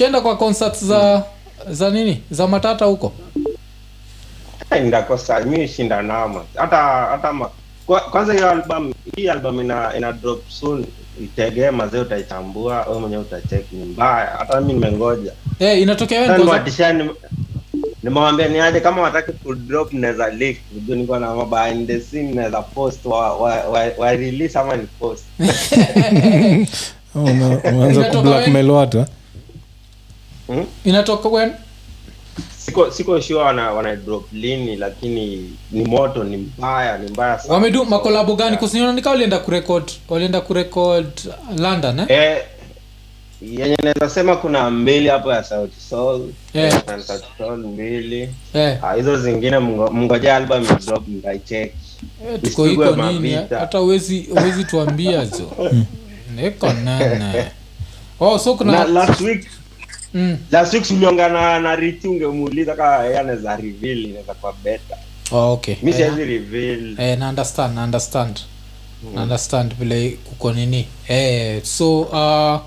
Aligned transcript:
ushaenda 0.00 0.20
kwa 0.20 0.36
concert 0.36 0.84
za 0.84 1.22
za 1.70 1.90
nini? 1.90 2.22
Za 2.30 2.46
matata 2.48 2.84
huko? 2.84 3.12
Eh, 4.70 4.82
ndakosa 4.84 5.40
mi 5.40 5.68
shinda 5.68 6.02
nama 6.02 6.44
hata 6.54 6.76
hata 7.10 7.32
ma, 7.32 7.50
kwa, 7.86 8.00
kwanza 8.00 8.32
hiyo 8.32 8.50
album 8.50 8.92
hii 9.16 9.28
album 9.28 9.60
ina 9.60 9.96
ina 9.96 10.12
drop 10.12 10.48
soon. 10.48 10.86
Itegee 11.24 11.70
mazee 11.70 11.98
utaichambua 11.98 12.84
wewe 12.86 13.00
mwenyewe 13.00 13.22
utacheki 13.22 13.76
ni 13.76 13.84
mbaya. 13.84 14.26
Hata 14.38 14.60
mi 14.60 14.72
nimengoja. 14.72 15.32
Eh, 15.58 15.82
inatokea 15.82 16.20
wewe 16.20 17.10
nimewambia 18.02 18.48
ni 18.48 18.60
aje 18.60 18.80
kama 18.80 19.02
wataki 19.02 19.32
kudrop 19.32 19.92
naweza 19.92 20.30
leak. 20.30 20.56
Juu 20.86 20.94
niko 20.94 21.18
na 21.18 21.44
behind 21.44 21.86
the 21.86 22.00
scene 22.00 22.32
naweza 22.32 22.62
post 22.62 23.04
wa, 23.06 23.36
wa, 23.36 23.54
wa, 23.54 23.86
wa 23.98 24.12
release 24.12 24.58
ama 24.58 24.76
ni 24.76 24.86
post. 25.00 25.24
Oh, 27.14 27.18
umeanza 27.24 28.00
Inatoka 28.00 28.16
kublackmail 28.18 28.70
watu 28.70 28.98
eh? 28.98 29.06
Hmm? 30.50 30.66
inatoka 30.84 31.28
when 31.28 31.52
siko 32.58 32.90
siko 32.90 33.20
sure 33.20 33.40
wana, 33.40 33.72
wana 33.72 33.96
drop 33.96 34.32
lini 34.32 34.76
lakini 34.76 35.50
ni 35.72 35.84
moto 35.84 36.24
ni 36.24 36.36
mbaya 36.36 36.98
ni 36.98 37.10
mbaya 37.10 37.38
sana 37.38 37.54
wamedu 37.54 37.84
makolabo 37.84 38.34
gani 38.36 38.50
Yeah. 38.50 38.60
kusiniona 38.62 38.92
nika 38.92 39.10
walienda 39.10 39.38
kurekod 39.38 39.90
walienda 40.08 40.40
kurekod 40.40 41.06
london 41.58 41.98
eh? 41.98 42.06
Eh, 42.08 42.42
yenye 43.42 43.76
naweza 43.82 44.10
sema 44.10 44.36
kuna 44.36 44.70
mbili 44.70 45.08
hapo 45.08 45.32
ya 45.32 45.44
Sauti 45.44 45.80
Sol. 45.90 46.20
Yeah. 46.54 46.74
Eh, 46.74 46.82
na 46.86 47.02
Sauti 47.02 47.26
Sol 47.38 47.56
mbili. 47.58 48.28
yeah. 48.54 48.84
Ah, 48.84 48.94
hizo 48.94 49.16
zingine 49.16 49.56
mngo- 49.58 49.90
mngoja 49.92 50.36
album 50.36 50.66
drop 50.86 51.08
mtaicheck. 51.08 51.72
eh, 52.28 52.40
tuko 52.42 52.66
Isipigwe 52.66 52.86
iko 52.90 52.96
nini 53.12 53.32
hata 53.34 53.80
uwezi 53.80 54.28
uwezi 54.32 54.64
tuambia 54.64 55.24
zo 55.24 55.50
niko 56.36 56.72
nana 56.72 57.34
oh 58.20 58.38
so 58.38 58.58
Na 58.64 58.84
last 58.84 59.20
week 59.20 59.46
mm. 60.14 60.36
last 60.50 60.72
week 60.74 60.84
tuliongana 60.88 61.60
na 61.60 61.76
Riti 61.76 62.08
ungemuuliza 62.08 62.74
kama 62.74 63.04
yeye 63.04 63.18
anaweza 63.18 63.56
reveal 63.56 63.98
inaweza 63.98 64.34
kuwa 64.34 64.52
better. 64.64 64.96
oh, 65.32 65.52
okay. 65.52 65.74
Mimi 65.82 65.90
eh, 66.00 66.12
siwezi 66.12 66.24
reveal. 66.24 66.94
eh, 67.00 67.18
na 67.18 67.28
understand 67.28 67.74
na 67.74 67.84
understand. 67.84 68.40
Na 69.14 69.22
understand 69.22 69.74
vile 69.78 70.10
kuko 70.10 70.52
nini. 70.52 70.86
Eh, 71.08 71.62
so 71.62 72.00
uh, 72.00 72.60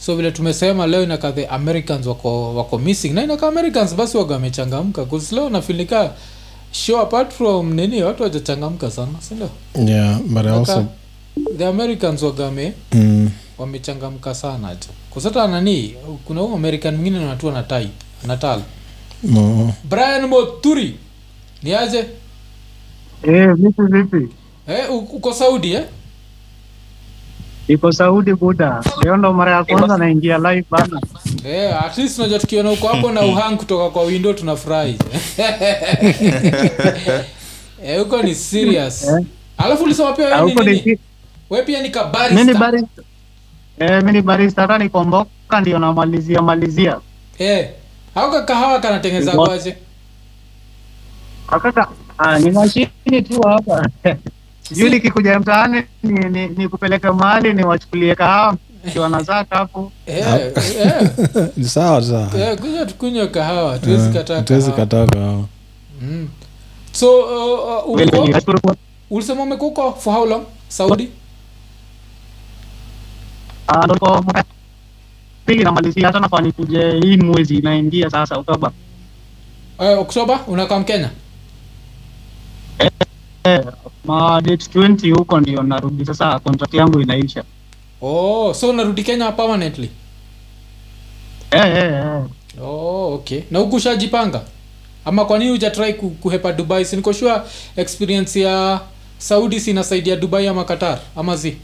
so 0.00 0.16
vile 0.16 0.30
tumesema 0.30 0.86
leo 0.86 1.02
inakaa 1.02 1.32
the 1.32 1.46
americans 1.46 2.06
wako 2.06 2.54
wako 2.54 2.78
missing. 2.78 3.08
Na 3.08 3.22
inakaa 3.24 3.48
americans 3.48 3.94
basi 3.94 4.16
waga 4.16 4.34
wamechangamka 4.34 5.04
cause 5.04 5.34
leo 5.34 5.50
nafilika 5.50 6.10
show 6.72 7.00
apart 7.00 7.32
from 7.32 7.74
nini 7.74 8.02
watu 8.02 8.22
wajachangamka 8.22 8.90
sana 8.90 9.12
sindio 9.28 9.48
yeah 9.86 10.18
but 10.20 10.46
I 10.46 10.48
also 10.48 10.84
the 11.58 11.66
americans 11.66 12.22
wagame 12.22 12.72
mm, 12.92 13.30
wamechangamka 13.58 14.34
sana 14.34 14.68
jo 14.74 14.88
kusata 15.10 15.46
nani 15.48 15.94
kuna 16.24 16.40
huyu 16.40 16.54
american 16.54 16.94
mwingine 16.96 17.24
natua 17.24 17.52
na 17.52 17.62
tai 17.62 17.88
natal 18.26 18.60
no. 19.22 19.72
brian 19.84 20.26
moturi 20.26 20.96
ni 21.62 21.74
aje 21.74 22.04
Eh, 23.22 23.48
vipi 23.54 23.82
vipi? 23.82 24.28
eh, 24.68 24.94
uko 25.12 25.32
saudi 25.34 25.72
eh? 25.72 25.84
Iko 27.68 27.92
Saudi 27.92 28.34
buda. 28.34 28.82
Leo 29.04 29.16
ndo 29.16 29.32
mara 29.32 29.52
ya 29.56 29.64
kwanza 29.64 29.98
naingia 29.98 30.38
live 30.38 30.64
bana. 30.70 31.00
yeah, 31.44 31.84
at 31.86 31.98
least 31.98 32.18
unajua 32.18 32.38
tukiona 32.38 32.70
uko 32.70 32.88
hapo 32.88 33.12
na 33.12 33.22
uhang 33.22 33.56
kutoka 33.56 33.90
kwa 33.90 34.02
window 34.02 34.32
tunafurahi 34.32 34.98
eh, 37.84 37.98
huko 37.98 38.22
ni 38.22 38.34
serious 38.34 39.04
Eh. 39.08 39.24
alafu 39.58 39.84
ulisema 39.84 40.12
pia 40.12 40.36
Ah, 40.36 40.44
ni 40.44 40.98
we 41.50 41.62
pia 41.62 41.82
ni 41.82 41.90
kabarista 41.90 42.54
barista. 42.54 43.02
Eh, 43.78 43.96
mimi 44.02 44.12
ni 44.12 44.22
barista 44.22 44.62
hata 44.62 44.78
nikomboka 44.78 45.60
ndio 45.60 45.78
namalizia 45.78 46.42
malizia. 46.42 46.98
eh, 47.38 47.68
hauka 48.14 48.42
kahawa 48.42 48.80
kanatengeneza 48.80 49.32
kwaje 49.32 49.76
Akaka 51.48 51.88
ah, 52.18 52.38
ni 52.38 52.50
mashini 52.50 53.22
tu 53.28 53.42
hapa. 53.42 53.88
Sijui 54.62 54.90
nikikuja 54.90 55.38
mtaani 55.40 55.82
ni, 56.02 56.28
ni, 56.28 56.46
ni 56.48 56.68
kupeleka 56.68 57.12
mahali 57.12 57.52
ni 57.54 57.64
wachukulie 57.64 58.14
kahawa 58.14 58.56
kiwa 58.92 59.08
nazaka 59.08 59.56
hapo. 59.56 59.92
eh, 60.06 60.26
eh, 60.80 61.02
ni 61.56 61.64
sawa 61.64 62.02
sawa. 62.02 62.30
Eh, 62.38 62.58
kuja 62.58 62.86
tukunywe 62.86 63.26
kahawa 63.26 63.78
tuwezi 63.78 64.10
kataa 64.12 64.42
tuwezi 64.42 64.72
kataa 64.72 65.06
kahawa. 65.06 65.44
mm. 66.02 66.28
so 66.92 67.18
uh, 67.20 67.88
uh, 67.88 68.74
ulisema 69.10 69.42
umekuwa 69.42 69.92
for 69.92 70.14
how 70.14 70.26
long? 70.26 70.42
Saudi 70.68 71.08
Ndo 73.82 74.22
mwaka 74.22 74.44
pili 75.46 75.64
namalizia 75.64 76.06
hata 76.06 76.20
nafaa 76.20 76.40
nikuje 76.40 77.00
hii 77.00 77.16
mwezi 77.16 77.56
inaingia 77.56 78.10
sasa 78.10 78.36
Oktoba. 78.36 78.72
eh, 79.80 79.98
oktoba? 79.98 80.40
Unakaa 80.46 80.78
mkenya? 80.78 81.10
Eh, 83.44 83.60
ma 84.04 84.40
date 84.40 84.78
20 84.78 85.10
huko 85.18 85.40
ndio 85.40 85.62
narudi 85.62 86.04
sasa 86.06 86.38
contract 86.38 86.74
yangu 86.74 87.00
inaisha. 87.00 87.44
oh 88.02 88.54
so 88.54 88.68
unarudi 88.70 89.02
kenya 89.02 89.32
permanently? 89.32 89.90
Eh, 91.50 91.60
eh, 91.66 91.92
eh. 91.92 92.22
oh, 92.62 93.14
okay. 93.14 93.40
Na 93.50 93.58
huku 93.58 93.76
ushajipanga? 93.76 94.42
Ama 95.04 95.24
kwa 95.24 95.38
nini 95.38 95.50
hujatrai 95.50 95.94
ku, 95.94 96.10
kuhepa 96.10 96.52
dubai? 96.52 96.84
Sinikoshua 96.84 97.34
sure 97.34 97.50
experience 97.82 98.40
ya 98.40 98.80
saudi 99.18 99.60
sinasaidia 99.60 100.16
dubai 100.16 100.48
ama 100.48 100.64
qatar 100.64 100.98
ama 101.16 101.36
zi? 101.36 101.48
Eh, 101.48 101.56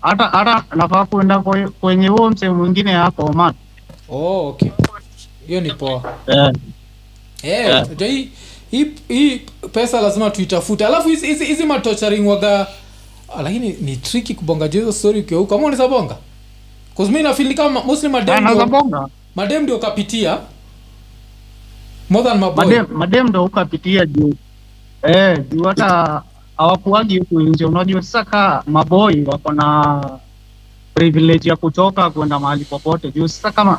hata 0.00 0.24
hata 0.24 0.64
nafaa 0.76 1.04
kuenda 1.04 1.38
kwenye 1.80 2.08
huo 2.08 2.30
msee 2.30 2.48
mwingine 2.48 2.92
hapo 2.92 3.22
Oman. 3.26 3.54
oh, 4.08 4.48
okay. 4.48 4.70
Hiyo 5.46 5.60
ni 5.60 5.70
poa. 5.72 6.02
Eh, 6.26 6.52
Eh, 7.42 7.66
Yeah. 7.66 7.88
hii 7.98 8.28
hii 9.08 9.40
pesa 9.72 10.00
lazima 10.00 10.30
tuitafute. 10.30 10.86
Alafu 10.86 11.08
hizi- 11.08 11.44
hizi 11.44 11.64
matocharing 11.64 12.26
waga 12.26 12.66
ah, 13.36 13.42
lakini 13.42 13.72
ni 13.80 13.96
tricky 13.96 14.34
kubonga 14.34 14.66
hizo 14.66 14.92
story 14.92 15.20
ukiwa 15.20 15.40
huko 15.40 15.54
ama 15.54 15.64
unaweza 15.64 15.88
bonga 15.88 16.16
cause 16.96 17.12
mimi 17.12 17.22
nafeel 17.24 17.54
kama 17.54 17.82
mostly 17.84 18.08
madem 18.08 18.34
anaweza 18.34 18.66
ndio 18.66 19.10
madem 19.34 19.62
ndio 19.62 19.78
kapitia 19.78 20.38
more 22.10 22.24
than 22.24 22.38
maboy 22.38 22.64
Madem 22.66 22.86
madem 22.92 23.28
ndio 23.28 23.44
ukapitia 23.44 24.06
juu. 24.06 24.34
Eh, 25.02 25.38
juu 25.50 25.64
hata 25.64 26.22
hawakuagi 26.56 27.18
huku 27.18 27.40
nje. 27.40 27.64
Unajua 27.64 28.02
sasa 28.02 28.62
maboi 28.66 29.24
wako 29.24 29.52
na 29.52 30.00
privilege 30.94 31.48
ya 31.48 31.56
kutoka 31.56 32.10
kwenda 32.10 32.38
mahali 32.38 32.64
popote. 32.64 33.10
Juu 33.12 33.28
sasa 33.28 33.50
kama 33.52 33.78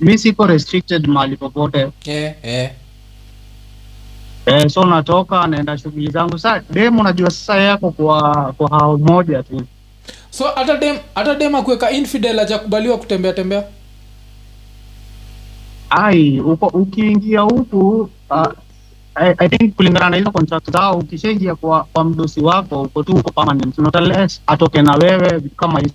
mi 0.00 0.18
siko 0.18 0.46
restricted 0.46 1.06
mahali 1.08 1.36
popote. 1.36 1.88
yeah, 2.04 2.34
yeah. 2.44 2.70
Eh, 4.46 4.68
so 4.70 4.84
natoka 4.84 5.46
naenda 5.46 5.78
shughuli 5.78 6.10
zangu. 6.10 6.38
Sasa 6.38 6.62
dem 6.70 6.98
unajua 6.98 7.30
sasa 7.30 7.56
yako 7.60 7.90
kwa 7.90 8.52
kwa 8.58 8.68
hao 8.70 8.98
moja 8.98 9.42
tu. 9.42 9.62
so 10.30 10.44
hata 10.54 10.76
dem 10.76 10.96
hata 11.14 11.34
dem 11.34 11.54
akuweka 11.54 11.90
infidel 11.90 12.38
hajakubaliwa 12.38 12.98
kutembea 12.98 13.32
tembea 13.32 13.64
ai 15.90 16.40
uko 16.40 16.66
ukiingia 16.66 17.40
huku 17.40 18.10
uh, 18.30 18.46
I, 19.20 19.34
I 19.38 19.48
think 19.48 19.74
kulingana 19.76 20.10
na 20.10 20.16
hizo 20.16 20.30
contract 20.30 20.70
zao 20.70 20.98
ukishaingia 20.98 21.54
kwa, 21.54 21.84
kwa 21.92 22.04
mdosi 22.04 22.40
wako 22.40 22.82
uko 22.82 23.02
tu 23.02 23.12
uko 23.12 23.30
permanent. 23.32 23.78
Not 23.78 23.96
unless 23.96 24.40
atoke 24.46 24.82
na 24.82 24.94
wewe 24.94 25.38
vitu 25.38 25.54
kama 25.56 25.80
hizo. 25.80 25.94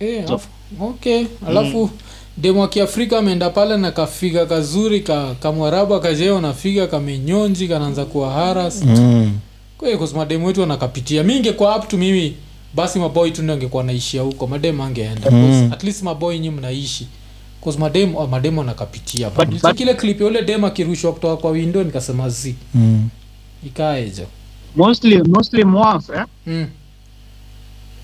Eh 0.00 0.28
so, 0.28 0.40
okay. 0.80 1.24
Alafu 1.48 1.90
demu 2.36 2.60
wa 2.60 2.68
kiafrika 2.68 3.18
ameenda 3.18 3.50
pale 3.50 3.76
na 3.76 3.90
kafiga 3.90 4.46
kazuri 4.46 5.00
ka 5.00 5.34
kamwarabu 5.34 5.94
akajeo 5.94 6.40
nafiga 6.40 6.86
kamenyonji 6.86 7.68
kanaanza 7.68 8.04
kuwa 8.04 8.30
haras 8.32 8.82
mm. 8.84 9.32
kwa 9.78 9.88
hiyo 9.88 9.98
kwa 9.98 10.08
mademu 10.18 10.46
wetu 10.46 10.62
anakapitia 10.62 11.22
mi 11.22 11.36
ingekuwa 11.36 11.76
up 11.76 11.88
to 11.88 11.96
mimi 11.96 12.36
basi 12.74 12.98
maboy 12.98 13.30
tu 13.30 13.42
ndio 13.42 13.54
angekuwa 13.54 13.84
naishia 13.84 14.22
huko. 14.22 14.46
Mademu 14.46 14.82
angeenda. 14.82 15.30
Mm. 15.30 15.36
mm. 15.38 15.72
at 15.72 15.82
least 15.84 16.02
maboy 16.02 16.38
nyi 16.38 16.50
mnaishi 16.50 17.06
cause 19.44 19.62
but- 19.68 19.76
kile 19.78 19.94
clip 19.94 20.20
yule 20.20 20.42
dem 20.42 20.64
akirushwa 20.64 21.12
kutoka 21.12 21.36
kwa 21.36 21.50
window 21.50 21.82
nikasema 21.84 22.28
zi 22.28 22.54
Mm. 22.74 23.08
ikaejo 23.66 24.26
mostly 24.76 25.22
mostly 25.22 25.64
mwaf 25.64 26.08
eh? 26.10 26.24
mm. 26.46 26.66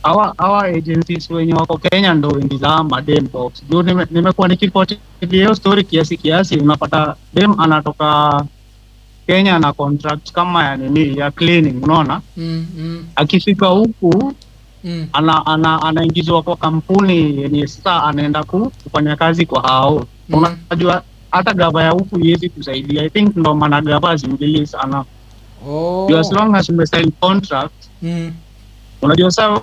awa 0.03 0.35
awa 0.39 0.65
agencies 0.65 1.31
wenye 1.31 1.55
wako 1.55 1.79
Kenya 1.79 2.15
ndo 2.15 2.29
wengi 2.29 2.57
za 2.57 2.83
madem 2.85 3.29
box 3.33 3.53
juu 3.71 3.83
nime- 3.83 4.07
nimekuwa 4.11 4.49
nikifuatilia 4.49 5.03
hiyo 5.31 5.55
story 5.55 5.85
kiasi 5.85 6.17
kiasi 6.17 6.57
unapata 6.57 7.17
dem 7.35 7.61
anatoka 7.61 8.45
Kenya 9.27 9.59
na 9.59 9.73
contract 9.73 10.33
kama 10.33 10.65
ya 10.65 10.77
nini 10.77 11.19
ya 11.19 11.31
cleaning 11.31 11.83
unaona 11.83 12.21
Mm, 12.37 12.67
mm, 12.79 13.05
akifika 13.17 13.67
huku 13.67 14.33
mm. 14.85 15.07
ana, 15.13 15.47
ana, 15.47 15.83
anaingizwa 15.83 16.43
kwa 16.43 16.57
kampuni 16.57 17.43
yenye 17.43 17.67
sasa 17.67 18.03
anaenda 18.05 18.45
ku- 18.45 18.73
kufanya 18.85 19.17
kazi 19.17 19.47
kwa 19.47 19.63
hao 19.63 20.05
Mm. 20.29 20.45
unajua 20.71 21.03
hata 21.31 21.55
gava 21.55 21.83
ya 21.83 21.91
huku 21.91 22.19
iwezi 22.21 22.49
kusaidia 22.49 23.03
i 23.03 23.11
think 23.11 23.37
ndo 23.37 23.55
maana 23.55 23.81
gava 23.81 24.17
zingili 24.17 24.67
sana 24.67 25.05
Oh. 25.69 26.11
As 26.19 26.33
long 26.33 26.55
as 26.57 26.69
umesign 26.69 27.13
contract 27.21 27.75
Mm. 28.03 28.33
unajua 29.03 29.31
sasa 29.31 29.61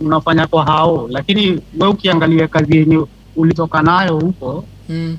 unafanya 0.00 0.46
kwa 0.46 0.64
hao 0.64 1.08
lakini 1.10 1.60
we 1.80 1.88
ukiangalia 1.88 2.48
kazi 2.48 2.76
yenye 2.76 3.06
ulitoka 3.36 3.82
nayo 3.82 4.18
huko 4.20 4.64
mm. 4.88 5.16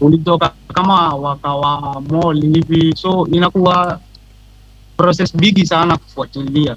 ulitoka 0.00 0.52
kama 0.74 1.14
wakawa 1.14 2.00
mall 2.10 2.40
hivi 2.42 2.96
so 2.96 3.26
inakuwa 3.32 4.00
process 4.96 5.36
bigi 5.36 5.66
sana 5.66 5.96
kufuatilia 5.96 6.76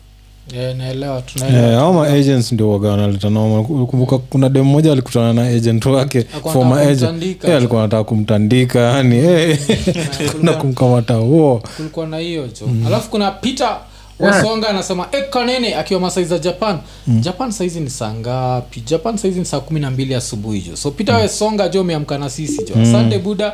yeah, 0.53 0.75
naelewa 0.75 1.17
Eh, 1.17 1.23
tunaelewa 1.25 1.79
hao 1.79 1.93
ma 1.93 2.07
agents 2.07 2.51
ndio 2.51 2.71
waga 2.71 2.89
wanaleta 2.89 3.29
noma 3.29 3.63
kumbuka 3.63 4.17
kuna 4.17 4.49
dem 4.49 4.63
moja 4.65 4.91
alikutana 4.91 5.33
na 5.33 5.43
agent 5.47 5.85
wake 5.85 6.17
Alikuwa 6.33 6.53
former 6.53 6.79
agent. 6.79 6.99
kumtandika. 6.99 7.47
Eh, 7.47 7.55
alikuwa 7.57 7.81
anataka 7.81 8.03
kumtandika 8.03 8.79
yani 8.79 9.17
eh, 9.17 9.59
kuna 10.39 10.53
kumkamata 10.61 11.13
huo. 11.13 11.63
kulikuwa 11.77 12.07
na 12.07 12.17
hiyo 12.17 12.47
jo. 12.47 12.69
Alafu 12.87 13.09
kuna 13.09 13.31
peter 13.31 13.77
wasonga 14.19 14.69
anasema 14.69 15.07
ekanene 15.11 15.75
akiwa 15.75 15.99
masai 15.99 16.25
za 16.25 16.39
japan. 16.39 16.77
Japan 17.07 17.51
saizi 17.51 17.79
ni 17.79 17.89
saa 17.89 18.13
ngapi? 18.13 18.81
Japan 18.81 19.17
saizi 19.17 19.39
ni 19.39 19.45
saa 19.45 19.59
kumi 19.59 19.79
na 19.79 19.91
mbili 19.91 20.15
asubuhi 20.15 20.61
jo. 20.61 20.75
So 20.75 20.91
peter 20.91 21.15
wesonga 21.15 21.69
jo 21.69 21.81
umeamka 21.81 22.17
na 22.17 22.29
sisi 22.29 22.63
jo. 22.63 22.81
Asante 22.81 23.19
buda 23.19 23.53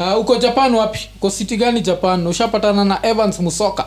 uh, 0.00 0.20
uko 0.20 0.36
japan 0.36 0.74
wapi? 0.74 0.98
Uko 1.16 1.30
city 1.30 1.56
gani 1.56 1.80
japan? 1.80 2.26
Ushapatana 2.26 2.84
na 2.84 3.06
evans 3.06 3.40
musoka 3.40 3.84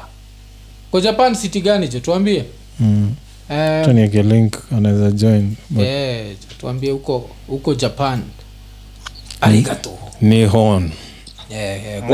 uko 0.89 0.99
japan 1.01 1.35
city 1.35 1.61
gani 1.61 1.87
je? 1.87 1.99
Tuambie. 1.99 2.45
Mm. 2.79 3.11
Eh, 3.49 3.85
link 4.25 4.57
anaweza 4.71 5.11
join. 5.11 5.55
But 5.69 5.83
eh, 5.85 6.35
tuambie 6.59 6.91
huko 6.91 7.29
huko 7.47 7.73
japan. 7.75 8.21
Arigato. 9.41 9.89
Nihon. 10.21 10.91
Eh, 11.49 12.03
kwa 12.03 12.07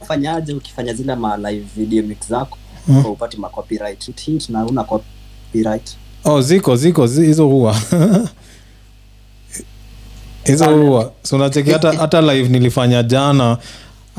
ufanyaje 0.00 0.52
ukifanya 0.52 0.94
zile 0.94 1.14
ma 1.14 1.36
live 1.36 1.66
video 1.76 2.02
mix 2.02 2.28
zako? 2.28 2.58
Hmm. 2.86 3.06
upati 3.06 3.36
ma 3.36 3.48
copyright 3.48 4.04
hit 4.04 4.48
na 4.48 4.64
una 4.66 4.84
copyright? 4.84 5.96
Oh 6.24 6.40
ziko 6.42 6.76
ziko 6.76 7.06
zi- 7.06 7.26
hizo 7.26 7.46
huwa. 7.46 7.76
Hizo 10.44 10.76
huwa. 10.76 11.12
So 11.22 11.36
unacheki 11.36 11.70
hata, 11.70 11.92
hata 11.92 12.20
live 12.20 12.48
nilifanya 12.48 13.02
jana 13.02 13.58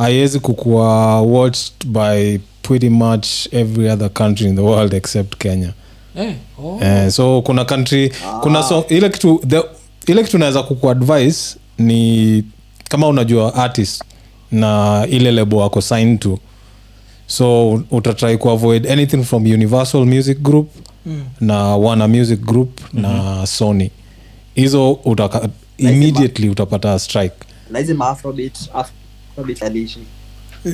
haiwezi 0.01 0.39
kukuwa 0.39 1.21
watched 1.21 1.86
by 1.86 2.38
pretty 2.62 2.89
much 2.89 3.27
every 3.51 3.89
other 3.89 4.09
country 4.13 4.48
in 4.50 4.56
the 4.56 4.62
world 4.62 4.94
except 4.94 5.36
kenya. 5.38 5.74
Eh, 6.15 6.33
oh. 6.63 6.80
eh, 6.81 7.12
so 7.12 7.42
kuna 7.42 7.65
country 7.65 8.12
kuna 8.42 8.63
so, 8.63 8.86
ile 8.89 9.09
kitu 9.09 9.42
the, 9.48 9.62
ile 10.07 10.24
kitu 10.24 10.38
naweza 10.38 10.63
kukuadvise 10.63 11.57
ni 11.77 12.44
kama 12.89 13.07
unajua 13.07 13.56
artist 13.56 14.03
na 14.51 15.06
ile 15.09 15.31
lebo 15.31 15.63
ako 15.63 15.81
sign 15.81 16.18
to. 16.18 16.39
So 17.27 17.71
utatrai 17.92 18.38
kuavoid 18.38 18.88
anything 18.88 19.24
from 19.24 19.44
universal 19.45 20.06
music 20.06 20.39
group 20.42 20.69
Mm. 21.06 21.24
na 21.39 21.57
wana 21.77 22.07
music 22.07 22.39
group 22.42 22.80
na 22.94 23.45
sony. 23.48 23.92
Hizo 24.56 24.92
utaka 24.92 25.50
immediately 25.77 26.50
utapata 26.50 27.00
strike. 27.00 27.36
Na 27.69 27.80
hizi 27.80 27.94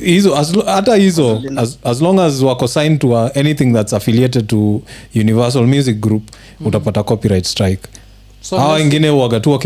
hizo 0.05 0.35
hata 0.65 0.95
hizo 0.95 1.41
as, 1.57 1.77
as 1.83 2.01
long 2.01 2.19
as 2.19 2.41
wako 2.41 2.67
signed 2.67 2.99
to 2.99 3.07
uh, 3.09 3.37
anything 3.37 3.73
that's 3.73 3.93
affiliated 3.93 4.47
to 4.47 4.81
universal 5.15 5.67
music 5.67 5.99
group 5.99 6.23
utapata 6.65 7.03
copyright 7.03 7.45
strike. 7.45 7.81
So 8.41 8.57
hawa 8.57 8.73
wengine 8.73 9.09
waga 9.09 9.39
tu 9.39 9.59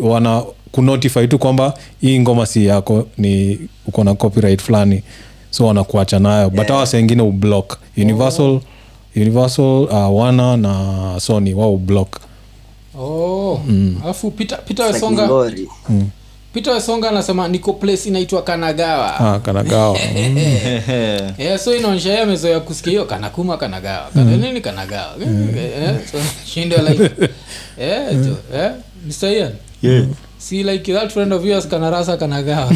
wana 0.00 0.42
kunotify 0.72 1.26
tu 1.28 1.38
kwamba 1.38 1.74
hii 2.00 2.20
ngoma 2.20 2.46
si 2.46 2.66
yako 2.66 3.06
ni 3.18 3.58
uko 3.86 4.04
na 4.04 4.14
copyright 4.14 4.62
fulani 4.62 5.02
so 5.50 5.66
wanakuacha 5.66 6.18
nayo. 6.18 6.50
But 6.50 6.68
hawa 6.68 6.86
saa 6.86 6.96
wengine 6.98 7.22
ublock 7.22 7.78
universal 7.96 8.60
universal 9.16 9.64
uh, 9.90 10.18
wana 10.20 10.56
na 10.56 11.14
sony 11.20 11.54
wao 11.54 11.74
ublock 11.74 12.20
oh. 12.98 13.60
Alafu 14.04 14.32
wesonga 14.86 15.26
ngori 15.26 15.68
peter 16.58 16.72
wesonga 16.72 17.08
anasema 17.08 17.48
niko 17.48 17.72
place 17.72 18.08
inaitwa 18.08 18.42
kanagawa. 18.42 19.20
Ah, 19.20 19.38
kanagawa. 19.38 19.98
Yeah, 21.38 21.58
so 21.58 21.76
inaonyesha 21.76 22.12
ye 22.12 22.20
amezoea 22.20 22.60
kusikia 22.60 22.90
hiyo 22.90 23.04
kanakuma 23.04 23.56
kanagawa. 23.56 24.10
Kana 24.14 24.36
nini 24.36 24.60
kanagawa? 24.60 25.14
Eh, 25.56 25.94
so 26.12 26.18
shindo 26.46 26.76
like 26.76 27.04
eh 27.80 28.16
jo 28.24 28.36
eh 28.54 28.70
mr 29.06 29.28
ian? 29.32 29.52
Yeah. 29.82 30.04
see 30.38 30.62
like 30.62 30.92
that 30.92 31.12
friend 31.12 31.32
of 31.32 31.44
yours 31.44 31.68
kanarasa 31.68 32.16
kanagawa. 32.16 32.72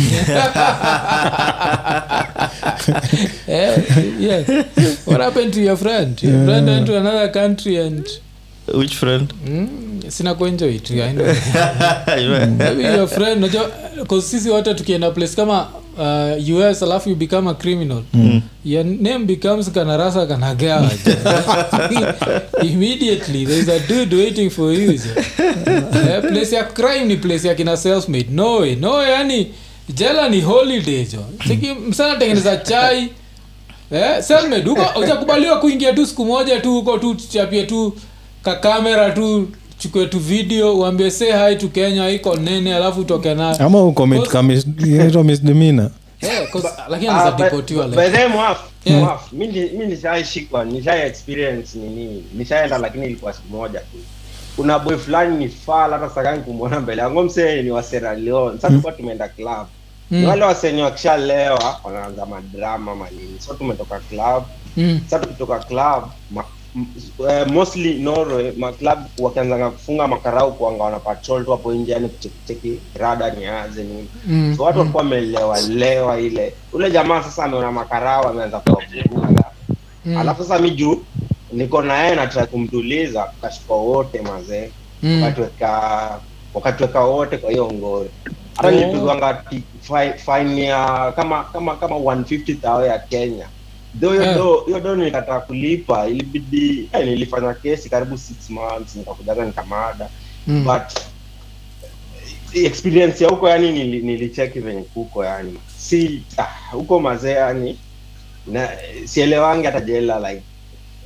Yeah, 3.48 3.78
yeah 4.20 4.64
what 5.06 5.20
happened 5.20 5.52
to 5.54 5.60
your 5.60 5.76
friend? 5.76 6.22
Your 6.22 6.44
friend 6.44 6.66
went 6.68 6.86
to 6.86 6.96
another 6.98 7.28
country 7.32 7.76
and 7.76 8.06
Which 8.74 8.96
friend? 8.96 9.32
mm, 9.44 9.91
sina 10.12 10.34
kuenjoy 10.34 10.78
tu 10.78 10.92
unajua 13.36 13.70
sisi 14.22 14.50
wote 14.50 14.74
tukienda 14.74 15.10
place 15.10 15.36
kama 15.36 15.68
uh, 16.48 16.70
us 16.70 16.82
alafu 16.82 17.08
you 17.10 17.16
become 17.16 17.50
a 17.50 17.54
criminal 17.54 18.02
your 18.64 18.84
name 18.84 19.18
becomes 19.18 19.70
kanarasa 19.70 20.26
kanagawa 20.26 20.90
immediately 22.72 23.46
there's 23.46 23.68
a 23.68 23.78
dude 23.78 24.16
waiting 24.16 24.50
for 24.50 24.72
you 24.74 24.98
eh, 25.94 26.20
place 26.20 26.52
ya 26.52 26.64
crime 26.64 27.04
ni 27.04 27.16
place 27.16 27.48
ya 27.48 27.54
kina 27.54 27.76
selfmade. 27.76 28.26
No 28.30 28.56
way 28.56 28.76
no 28.76 28.92
way 28.92 29.10
yani 29.10 29.46
jela 29.88 30.28
ni 30.28 30.40
holiday 30.40 31.04
jo. 31.04 31.24
Siki 31.48 31.74
msana 31.88 32.16
tengeneza 32.16 32.56
chai. 32.56 33.08
Eh, 33.92 34.22
selmade 34.22 34.70
huko 34.70 35.00
ujakubaliwa 35.00 35.58
kuingia 35.58 35.92
tu 35.92 36.06
siku 36.06 36.24
moja 36.24 36.60
tu 36.60 36.72
huko 36.72 36.98
tu 36.98 37.14
chapie 37.14 37.62
tu 37.62 37.96
kakamera 38.42 39.10
tu 39.10 39.48
chukue 39.82 40.06
tu 40.06 40.18
video 40.18 40.78
uambie 40.78 41.10
say 41.10 41.32
hi 41.32 41.56
to 41.56 41.68
kenya 41.68 42.08
iko 42.10 42.36
nene 42.36 42.74
alafu 42.76 43.00
utoke 43.00 43.34
nayo. 43.34 43.56
Ama 43.58 43.82
mi 49.32 49.46
nishaishikwa 49.86 50.64
nishai 50.64 51.06
experience 51.06 51.78
nini? 51.78 52.24
Nishaenda 52.34 52.78
lakini 52.78 53.06
ilikuwa 53.06 53.32
siku 53.32 53.48
moja 53.48 53.78
tu. 53.80 53.96
Kuna 54.56 54.78
boy 54.78 54.96
fulani 54.96 55.36
ni 55.36 55.48
fal 55.48 55.90
hata 55.90 56.10
sakani 56.10 56.42
kumwona 56.42 56.80
mbele 56.80 57.02
yangu. 57.02 57.22
Msee 57.22 57.62
ni 57.62 57.70
wa 57.70 57.82
Sierra 57.82 58.14
Leone. 58.14 58.56
Sasa 58.56 58.68
tulikuwa 58.68 58.92
tumeenda 58.92 59.28
club. 59.28 59.66
Mm. 60.10 60.18
Ni 60.20 60.26
wale 60.26 60.44
wasenye 60.44 60.82
wakishalewa 60.82 61.80
wanaanza 61.84 62.26
madrama 62.26 62.94
manini. 62.96 63.40
So 63.46 63.54
tumetoka 63.54 64.00
club. 64.00 64.44
Mm. 64.76 65.00
sasa 65.06 65.18
tukitoka 65.26 65.58
club 65.58 66.04
eh, 67.28 67.46
mostly 67.46 67.94
Norway 67.94 68.52
maclub 68.56 68.98
wakianza 69.18 69.70
kufunga 69.70 70.08
makarau 70.08 70.52
kuanga 70.52 70.84
wana 70.84 70.98
patrol 70.98 71.44
tu 71.44 71.50
hapo 71.50 71.72
nje 71.74 71.92
yani 71.92 72.08
kuchekicheki 72.08 72.78
rada 72.94 73.30
ni 73.30 73.46
aze 73.46 73.82
nini 73.84 74.08
Mm. 74.26 74.54
so 74.56 74.62
watu 74.62 74.78
walikuwa 74.78 75.02
wamelewa 75.02 75.60
lewa 75.60 76.20
ile 76.20 76.54
ule 76.72 76.90
jamaa 76.90 77.22
sasa 77.22 77.44
ameona 77.44 77.72
makarau 77.72 78.28
ameanza 78.28 78.58
kuwavuruga 78.60 79.44
Mm. 80.04 80.16
alafu 80.16 80.42
sasa 80.42 80.58
mi 80.58 80.70
juu 80.70 81.02
niko 81.52 81.82
na 81.82 82.02
yeye 82.02 82.14
nataka 82.16 82.46
kumtuliza 82.46 83.22
tukashikwa 83.22 83.76
wote 83.76 84.22
mazee 84.22 84.70
Mm. 85.02 85.22
wakatuweka 85.22 86.20
wakatuweka 86.54 87.00
wote 87.00 87.36
kwa 87.38 87.50
hiyo 87.50 87.70
ngori 87.72 88.10
hata 88.56 88.68
Oh. 88.68 88.70
nilipigwanga 88.70 89.42
fine 90.16 90.62
ya 90.64 91.12
kama 91.16 91.44
kama 91.44 91.76
kama 91.76 91.96
150 91.96 92.54
tao 92.54 92.86
ya 92.86 92.98
kenya 92.98 93.46
Hiyo 94.00 94.34
do 94.34 94.62
hiyo 94.66 94.80
do 94.80 94.96
nilikataa 94.96 95.40
kulipa 95.40 96.06
ilibidi 96.08 96.88
eh, 96.92 97.06
nilifanya 97.06 97.54
kesi 97.54 97.90
karibu 97.90 98.18
six 98.18 98.50
months 98.50 98.96
nikakujaga 98.96 99.44
nikamada. 99.44 100.08
Mm. 100.46 100.64
but 100.64 100.98
eh, 102.54 102.64
experience 102.64 103.24
ya 103.24 103.30
huko 103.30 103.48
yani 103.48 103.72
nili- 103.72 104.02
nilicheki 104.04 104.60
venye 104.60 104.82
kuko 104.82 105.24
yani. 105.24 105.58
Si 105.78 106.22
ah, 106.38 106.48
huko 106.72 107.00
mazee 107.00 107.32
yani 107.32 107.78
na 108.46 108.68
sielewangi 109.04 109.66
hata 109.66 109.80
jela 109.80 110.18
like 110.32 110.42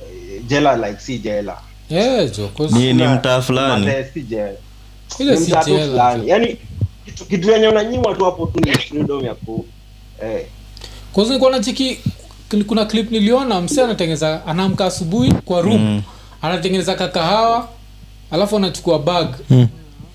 eh, 0.01 0.41
jela 0.47 0.77
like 0.89 0.99
si 1.01 1.19
jela. 1.19 1.57
Yeah, 1.89 2.29
ni, 2.71 2.93
ni 2.93 3.07
mtaa 3.07 3.41
fulani. 3.41 3.85
mazee 3.85 4.03
si 4.13 4.21
jela. 4.21 4.53
Ile 5.19 5.31
Ni 5.31 5.37
si 5.37 5.51
mtaa 5.51 5.63
tu 5.63 5.69
jela, 5.69 5.87
fulani. 5.87 6.29
yani 6.29 6.57
kitu, 7.29 7.51
yenye 7.51 7.67
unanyimwa 7.67 8.15
tu 8.15 8.25
hapo 8.25 8.45
tu 8.45 8.59
ni 8.59 8.71
freedom 8.77 9.25
ya 9.25 9.35
ku 9.35 9.65
eh, 10.23 10.45
kwanza 11.13 11.29
nilikuwa 11.33 11.51
nacheki 11.51 11.83
kli- 11.93 11.97
kuna 12.67 12.85
clip 12.85 13.11
niliona 13.11 13.61
mse 13.61 13.83
anatengeneza 13.83 14.45
anaamka 14.47 14.85
asubuhi 14.85 15.31
kwa 15.45 15.61
room. 15.61 15.81
Mm. 15.81 16.01
anatengeneza 16.41 16.95
kakahawa 16.95 17.67
alafu 18.31 18.57
anachukua 18.57 18.99
bag. 18.99 19.27
Mm. 19.49 19.67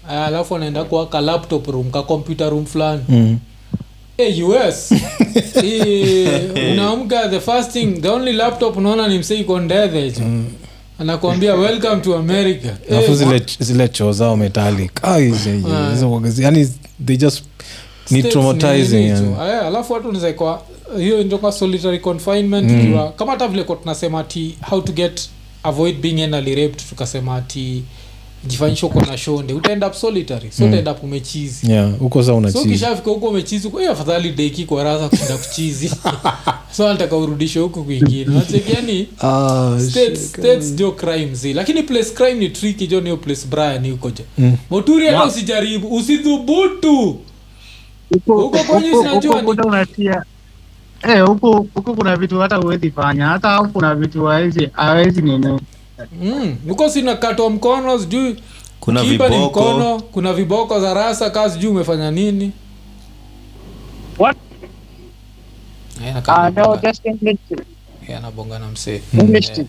alafu 0.09 0.57
anaenda 0.57 0.85
kwa 0.85 1.07
ka 1.07 1.21
laptop 1.21 1.67
room 1.67 1.91
ka 1.91 2.03
computer 2.03 2.51
room 2.51 2.67
fulani. 2.67 3.03
Mm. 3.09 3.39
hey, 4.17 4.43
us 4.43 4.93
Eh, 5.63 6.51
unaamka 6.73 7.29
the 7.29 7.41
first 7.41 7.73
thing 7.73 7.87
the 8.01 8.09
only 8.09 8.33
laptop 8.33 8.77
unaona 8.77 9.09
ni 9.09 9.19
mse 9.19 9.39
iko 9.41 9.61
ndethe 9.61 10.11
jo 10.11 10.25
anakuambia 10.99 11.55
welcome 11.55 11.97
to 11.97 12.17
america. 12.17 12.69
Alafu 12.91 13.11
Eh, 13.13 13.17
zile, 13.17 13.43
zile 13.61 13.89
choo 13.89 14.13
zao 14.13 14.37
metallic. 14.37 15.05
Ah, 15.05 15.19
yani 16.39 16.69
they 17.07 17.17
just 17.17 17.43
ni 18.11 18.23
traumatizing 18.23 19.13
alafu 19.67 19.93
watu 19.93 20.13
niza 20.13 20.33
kwa 20.33 20.63
hiyo 20.99 21.25
ndoka 21.25 21.53
solitary 21.53 21.99
confinement 21.99 22.71
ikiwa 22.71 23.13
kama 23.13 23.33
hata 23.33 23.49
vile 23.49 23.65
kwa 23.65 23.77
tunasema 23.77 24.21
ati 24.21 24.55
how 24.71 24.81
to 24.81 24.93
get 24.93 25.29
avoid 25.63 25.97
being 26.01 26.23
anally 26.23 26.55
raped 26.55 26.89
tukasema 26.89 27.37
ati 27.37 27.83
jifanyisha 28.47 28.87
uko 28.87 29.01
na 29.01 29.19
shonde 29.19 29.55
utaenda 29.55 29.87
up 29.87 29.95
solitary 29.95 30.51
so 30.53 30.65
utaenda 30.65 30.93
up 30.93 31.05
umechizi. 31.05 31.73
Yeah 31.73 31.99
huko 31.99 32.23
sa 32.23 32.35
unachizi. 32.35 32.65
so 32.65 32.71
kishafika 32.71 33.11
huko 33.11 33.29
umechizi 33.29 33.69
kwa 33.69 33.81
hiyo 33.81 33.93
afadhali 33.93 34.31
deki 34.31 34.65
kwa 34.65 34.85
rasa 34.85 35.09
kushinda 35.09 35.37
kuchizi. 35.37 35.91
So 36.77 36.89
anataka 36.89 37.17
urudishe 37.17 37.59
huko 37.61 37.83
kwingine. 37.83 38.35
Nachekiani 38.35 39.09
Ah, 39.21 39.77
states, 39.91 40.29
states 40.29 40.75
jo 40.75 40.93
crime 40.93 41.35
zi 41.35 41.53
lakini 41.53 41.83
place 41.83 42.11
crime 42.11 42.35
ni 42.35 42.49
tricky 42.49 42.87
jo 42.87 43.01
niyo 43.01 43.17
place 43.17 43.47
brian 43.51 43.91
huko 43.91 44.11
je 44.11 44.25
Mm. 44.39 44.57
moturi 44.71 45.07
hata 45.07 45.17
Yeah. 45.19 45.29
usijaribu 45.29 45.97
usithubutu. 45.97 47.17
Huko 48.27 48.59
kwenye 48.59 48.91
huko- 48.91 49.55
eh 51.03 51.25
huku 51.27 51.69
huku 51.75 51.95
kuna 51.97 52.17
vitu 52.17 52.41
hata 52.41 52.57
huwezi 52.57 52.91
fanya. 52.91 53.27
Hata 53.27 53.51
au 53.53 53.69
kuna 53.69 53.95
vitu 53.95 54.25
hawezi 54.25 54.69
hawezi 54.73 55.23
nini. 55.23 55.61
Mm. 56.23 56.57
huko 56.69 56.89
sinakatwa 56.89 57.51
mkono 57.51 57.99
sijui. 57.99 58.37
Kuna 58.81 59.03
viboko. 59.03 59.39
mkono 59.39 60.01
kuna 60.01 60.33
viboko 60.33 60.81
za 60.81 60.95
rasa 60.95 61.31
kaa 61.31 61.51
sijui 61.51 61.71
umefanya 61.71 62.11
nini. 62.11 62.53
What? 64.19 64.37
Eh, 66.07 66.17
Uh, 66.17 66.29
no, 66.29 66.35
anabonga- 66.35 66.83
just 66.83 67.07
English. 67.07 67.39
eh, 68.09 68.21
na 68.61 68.67
mse. 68.73 69.03
English. 69.21 69.49
Eh, 69.59 69.67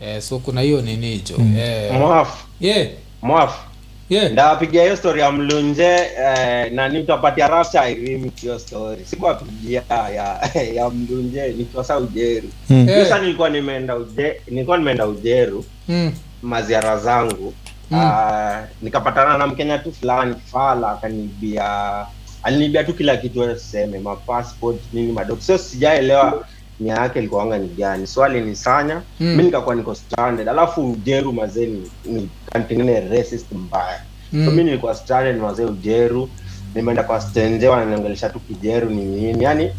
eh, 0.00 0.22
so 0.22 0.38
kuna 0.38 0.60
hiyo 0.60 0.82
nini 0.82 1.18
jo 1.18 1.36
eh, 1.58 1.92
mwaf. 1.92 2.44
Yeah, 2.60 2.88
mwaf 3.22 3.69
yeah. 4.10 4.32
ndawapigia 4.32 4.82
hiyo 4.82 4.96
story 4.96 5.20
ya 5.20 5.32
mlunje 5.32 5.96
eh, 6.18 6.72
nani 6.72 6.98
utapatia 6.98 7.48
rasha 7.48 7.88
irimi 7.88 8.32
hiyo 8.40 8.58
story 8.58 9.04
sikuwapigia 9.04 9.82
ya 9.90 10.50
ya 10.76 10.90
mlunje 10.90 11.48
nikiwasa 11.48 11.98
ujeru 11.98 12.48
Mm. 12.70 12.88
Eh, 12.88 13.02
sasa 13.02 13.18
nilikuwa 13.18 13.48
nimeenda 13.50 13.96
uje 13.96 14.40
nilikuwa 14.48 14.78
nimeenda 14.78 15.06
ujeru 15.06 15.64
mm, 15.88 16.12
maziara 16.42 16.98
zangu 16.98 17.54
Mm. 17.90 17.98
uh, 17.98 18.56
nikapatana 18.82 19.38
na 19.38 19.46
mkenya 19.46 19.78
tu 19.78 19.92
fulani 19.92 20.34
fala 20.52 20.90
akanibia 20.90 22.06
alinibia 22.42 22.84
tu 22.84 22.94
kila 22.94 23.16
kitu 23.16 23.58
seme 23.58 23.98
mapassport 23.98 24.80
nini 24.92 25.12
madogo 25.12 25.40
sio 25.40 25.58
sijaelewa 25.58 26.46
nia 26.80 26.94
yake 26.94 27.18
ilikuwanga 27.18 27.58
ni 27.58 27.68
gani? 27.68 28.06
Swali 28.06 28.40
ni 28.40 28.56
sanya 28.56 29.02
Mm. 29.20 29.36
mi 29.36 29.42
nikakuwa 29.42 29.74
niko 29.74 29.94
stranded. 29.94 30.48
Alafu 30.48 30.90
ujeru 30.92 31.32
mazee 31.32 31.66
ni, 31.66 31.90
ni 32.04 32.28
kantingine 32.52 33.00
racist 33.00 33.52
mbaya. 33.52 34.00
Mm. 34.32 34.44
so 34.46 34.50
mi 34.50 34.64
nilikuwa 34.64 34.94
stranded 34.94 35.36
mazee 35.36 35.64
ujeru. 35.64 36.30
Nimeenda 36.74 37.02
kwa 37.02 37.20
stenje 37.20 37.68
wananiongelesha 37.68 38.28
tu 38.30 38.40
kijeru 38.40 38.90
ni 38.90 39.04
nini. 39.04 39.44
Yani 39.44 39.70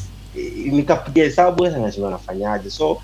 nikapiga 0.72 1.24
hesabu 1.24 1.66
sasa 1.66 1.78
nashinda 1.80 2.10
nafanyaje. 2.10 2.70
So 2.70 3.02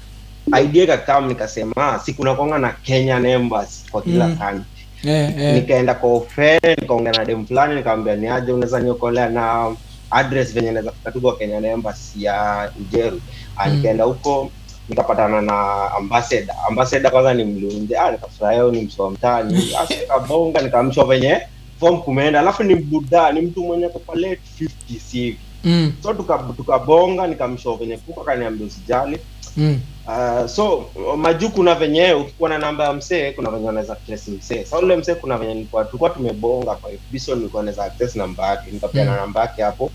idea 0.61 0.83
ikakam 0.83 1.27
nikasema 1.27 1.73
"Ah, 1.77 1.99
si 1.99 2.13
kuna 2.13 2.35
konga 2.35 2.57
na 2.59 2.69
kenyan 2.71 3.25
embassy 3.25 3.85
kwa 3.91 4.01
kila 4.01 4.27
Mm. 4.27 4.37
country. 4.37 4.63
Yeah, 5.03 5.37
yeah. 5.37 5.55
nikaenda 5.55 5.93
kwa 5.93 6.13
ofere 6.13 6.75
nikaongea 6.81 7.11
na 7.13 7.25
dem 7.25 7.45
fulani 7.47 7.75
nikamwambia 7.75 8.15
ni 8.15 8.27
aje 8.27 8.51
unaweza 8.51 8.79
niokolea 8.79 9.29
na 9.29 9.75
address 10.09 10.53
venye 10.53 10.71
naweza 10.71 10.91
fika 10.91 11.11
tu 11.11 11.21
kwa 11.21 11.37
Kenyan 11.37 11.65
embassy 11.65 12.23
ya 12.23 12.71
Ujeru 12.79 13.21
Mm. 13.65 13.75
nikaenda 13.75 14.03
huko 14.03 14.51
nikapatana 14.89 15.41
na 15.41 15.91
ambassador. 15.97 16.55
Ambassador 16.69 17.11
kwanza 17.11 17.33
ni 17.33 17.45
mlunje 17.45 17.97
ah 17.97 18.11
nikafurahia 18.11 18.63
ni 18.63 18.81
msoa 18.81 19.05
wa 19.05 19.11
mtaani 19.11 19.71
nikabonga 20.01 20.61
nikamshow 20.65 21.05
venye 21.07 21.41
form 21.79 22.01
kumeenda. 22.01 22.39
Alafu 22.39 22.63
ni 22.63 22.75
buda 22.75 23.31
ni 23.31 23.41
mtu 23.41 23.63
mwenye 23.63 23.89
kwa 23.89 24.15
late 24.15 24.41
50 24.59 25.11
hivi. 25.11 25.39
Mm, 25.63 25.93
so 26.03 26.13
tuka- 26.13 27.27
nikamshwa 27.27 27.77
venye 27.77 27.97
kuko 27.97 28.23
kaniambia 28.23 28.67
usijali. 28.67 29.19
Mm, 29.57 29.81
Uh, 30.07 30.45
so 30.47 30.91
majuu 31.17 31.49
kuna 31.49 31.75
venye 31.75 32.13
ukikuwa 32.13 32.49
na 32.49 32.57
namba 32.57 32.83
ya 32.85 32.93
msee 32.93 33.31
kuna 33.31 33.51
venye 33.51 33.69
unaweza 33.69 33.93
access 33.93 34.27
msee. 34.27 34.65
Sa 34.65 34.79
ule 34.79 34.95
msee 34.95 35.15
kuna 35.15 35.37
venye 35.37 35.53
nilikuwa 35.53 35.85
tulikuwa 35.85 36.09
tumebonga 36.09 36.75
kwa 36.75 36.91
FB 36.91 37.17
so 37.17 37.35
nilikuwa 37.35 37.63
naweza 37.63 37.83
access 37.85 38.15
namba 38.15 38.47
yake 38.47 38.71
nikapeana 38.71 39.11
Mm. 39.11 39.17
namba 39.17 39.41
yake 39.41 39.63
hapo. 39.63 39.91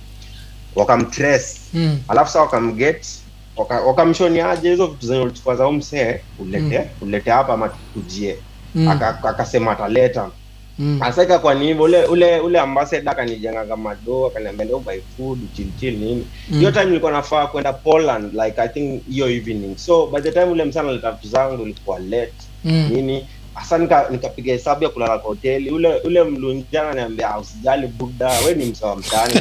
Wakamtrace. 0.77 1.47
Mm, 1.75 2.01
alafu 2.09 2.31
sa 2.33 2.41
wakamget 2.41 3.22
waka- 3.57 4.49
aje 4.51 4.71
hizo 4.71 4.87
vitu 4.87 5.07
zenye 5.07 5.21
ulichukua 5.23 5.57
za 5.57 5.69
umsee 5.69 6.21
ulete 6.39 6.79
mm. 6.79 6.85
ulete 7.01 7.31
hapa 7.31 7.53
ama 7.55 7.69
tukujie 7.69 8.45
mm, 8.75 8.89
Aka- 8.89 9.23
akasema 9.23 9.73
ataleta 9.73 10.31
mm. 10.79 10.99
asaka 11.03 11.39
kwa 11.39 11.55
ni 11.55 11.67
hivyo 11.67 11.83
ule 11.85 12.05
ule 12.07 12.41
ule 12.41 12.59
ambassador 12.61 13.13
akanijenga 13.13 13.67
kama 13.67 13.95
do 13.95 14.27
akaniambia 14.27 14.67
leo 14.67 14.81
buy 14.81 15.01
food 15.17 15.53
chill 15.53 15.75
chill 15.75 15.99
nini 15.99 16.31
Mm. 16.49 16.59
hiyo 16.59 16.71
time 16.73 16.85
nilikuwa 16.85 17.13
nafaa 17.13 17.47
kwenda 17.47 17.73
Poland 17.73 18.35
like 18.35 18.61
I 18.61 18.69
think 18.69 19.07
hiyo 19.07 19.31
evening 19.31 19.77
so 19.77 20.07
by 20.07 20.21
the 20.21 20.33
time 20.33 20.45
ule 20.45 20.65
msana 20.65 20.89
aleta 20.89 21.13
vitu 21.13 21.29
zangu 21.29 21.63
ilikuwa 21.63 21.99
late 21.99 22.35
Mm. 22.65 22.89
nini 22.93 23.29
hasa 23.55 23.79
nika 23.79 24.07
nikapiga 24.11 24.53
hesabu 24.53 24.85
ya 24.85 24.91
kulala 24.91 25.19
kwa 25.19 25.29
hoteli. 25.29 25.71
Ule 25.71 25.95
ule 26.05 26.23
mlunjana 26.25 26.91
ananiambia 26.91 27.31
"Ah, 27.35 27.39
usijali 27.39 27.87
buda 27.87 28.31
we 28.47 28.55
ni 28.55 28.65
msawa 28.65 28.97
mtaani. 28.97 29.35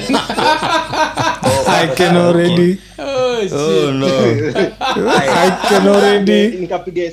I 1.68 1.88
can 1.96 2.18
already. 2.18 2.78
Shit. 3.42 3.94
no. 3.94 4.08
I 5.08 5.52
can 5.70 5.88
already. 5.88 6.48
Nikapiga 6.48 7.12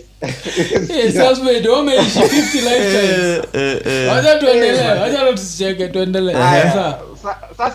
Salzburg, 1.15 1.67
wameishi 1.73 2.19
50 2.19 2.61
lifetimes. 2.61 4.09
Wacha 4.09 4.39
tuendelee 4.39 5.01
wacha 5.01 5.25
na 5.25 5.33
tusicheke 5.33 5.89
tuendelee. 5.89 6.33
Sasa, 6.33 6.99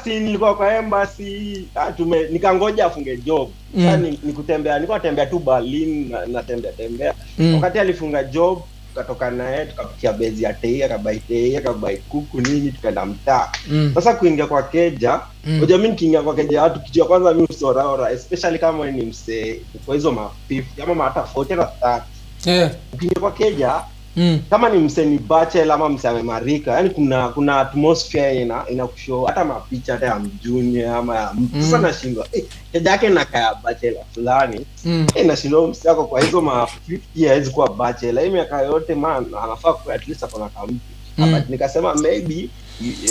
nilikuwa 0.05 0.55
kwa 0.55 0.75
embassy 0.77 1.67
ah, 1.75 1.91
nikangoja 2.31 2.85
afunge 2.85 3.17
job. 3.17 3.49
Mm. 3.73 4.15
nikutembea 4.23 4.73
ni, 4.73 4.79
ni 4.79 4.79
nilikuwa 4.79 4.97
natembea 4.97 5.25
tu 5.25 5.39
Berlin 5.39 6.15
natembea 6.27 6.71
tembea. 6.71 7.13
Mm. 7.37 7.55
wakati 7.55 7.79
alifunga 7.79 8.23
job 8.23 8.61
tukatoka 8.93 9.31
naye 9.31 9.65
tukapitia 9.65 10.13
bezi 10.13 10.43
ya 10.43 10.53
tei 10.53 10.83
akabai 10.83 11.19
tei 11.19 11.57
akabai 11.57 11.97
kuku 11.97 12.41
nini 12.41 12.71
tukaenda 12.71 13.05
mtaa. 13.05 13.51
Mm, 13.69 13.91
sasa 13.95 14.13
kuingia 14.13 14.47
kwa 14.47 14.63
keja 14.63 15.19
Mm. 15.45 15.67
mi 15.81 15.87
nikiingia 15.87 16.21
kwa 16.21 16.35
keja 16.35 16.61
watu 16.61 16.79
kitu 16.79 16.99
ya 16.99 17.05
kwanza 17.05 17.33
mi 17.33 17.43
usoraora 17.49 18.11
especially 18.11 18.59
kama 18.59 18.91
ni 18.91 19.05
msee 19.05 19.59
kwa 19.85 19.95
hizo 19.95 20.11
ma 20.11 20.29
50 20.49 20.63
ama 20.83 20.95
mahata 20.95 21.21
40 21.35 21.55
na 21.55 21.63
30 21.81 22.01
eh, 22.45 22.71
ukiingia 22.93 23.19
kwa 23.21 23.31
keja 23.31 23.73
mm, 24.15 24.39
kama 24.49 24.69
ni 24.69 24.77
mseni 24.79 25.17
bachel 25.17 25.71
ama 25.71 25.89
msee 25.89 26.07
amemarika 26.09 26.71
yani 26.71 26.89
kuna 26.89 27.29
kuna 27.29 27.59
atmosphere 27.59 28.41
ina 28.41 28.63
inakushow 28.69 29.25
hata 29.25 29.45
mapicha 29.45 29.93
hata 29.93 30.05
ya 30.05 30.19
mjuni 30.19 30.83
ama 30.83 31.15
ya 31.15 31.31
mtu. 31.33 31.55
Mm. 31.57 31.71
sana 31.71 31.93
shindwa 31.93 32.27
eh, 32.31 32.43
yake 32.83 33.09
nakaa 33.09 33.39
ya 33.39 33.55
bachela 33.63 33.99
fulani. 34.13 34.65
Mm, 34.85 35.07
eh, 35.15 35.25
nashindwa 35.25 35.67
msee 35.67 35.89
ako 35.91 36.03
kwa 36.03 36.21
hizo 36.21 36.41
ma 36.41 36.67
50 36.89 37.27
hawezi 37.27 37.51
kuwa 37.51 37.73
bachela 37.73 38.21
hii 38.21 38.29
miaka 38.29 38.61
yote 38.61 38.95
man 38.95 39.25
anafaa 39.43 39.73
kuwa 39.73 39.95
at 39.95 40.07
least 40.07 40.23
akona 40.23 40.49
kamtu 40.49 40.75
Mm. 41.17 41.33
but 41.33 41.49
nikasema 41.49 41.95
maybe 41.95 42.49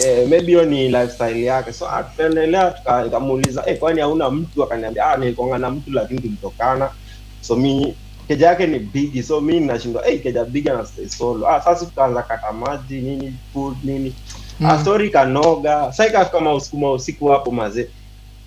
Yeah, 0.01 0.29
maybe 0.29 0.47
hiyo 0.47 0.65
ni 0.65 0.89
lifestyle 0.89 1.45
yake. 1.45 1.73
So 1.73 1.89
ah, 1.89 2.03
tukaendelea 2.03 2.71
tuka- 2.71 3.05
nikamuuliza 3.05 3.63
eh, 3.67 3.79
kwani 3.79 4.01
hauna 4.01 4.31
mtu? 4.31 4.63
Akaniambia 4.63 5.07
ah, 5.07 5.17
nilikonga 5.17 5.59
na 5.59 5.71
mtu 5.71 5.91
lakini 5.93 6.21
tulitokana. 6.21 6.91
So 7.41 7.57
mi 7.57 7.95
keja 8.29 8.47
yake 8.47 8.67
ni 8.67 8.79
bigi 8.79 9.23
so 9.23 9.41
mi 9.41 9.61
nashindwa 9.61 10.05
hey, 10.05 10.19
keja 10.19 10.45
bigi 10.45 10.69
na 10.69 10.87
stay 10.87 11.09
solo 11.09 11.49
ah, 11.49 11.61
sasa 11.61 11.87
tukaanza 11.87 12.23
kata 12.23 12.52
maji 12.52 13.00
nini 13.00 13.35
food 13.52 13.76
nini 13.85 14.14
mm. 14.61 14.67
ah, 14.67 14.75
Mm. 14.76 14.81
story 14.83 15.11
kanoga 15.11 15.93
sa 15.93 16.07
ikafika 16.07 16.41
mausukuma 16.41 16.93
usiku 16.93 17.26
hapo 17.29 17.50
mazee 17.50 17.87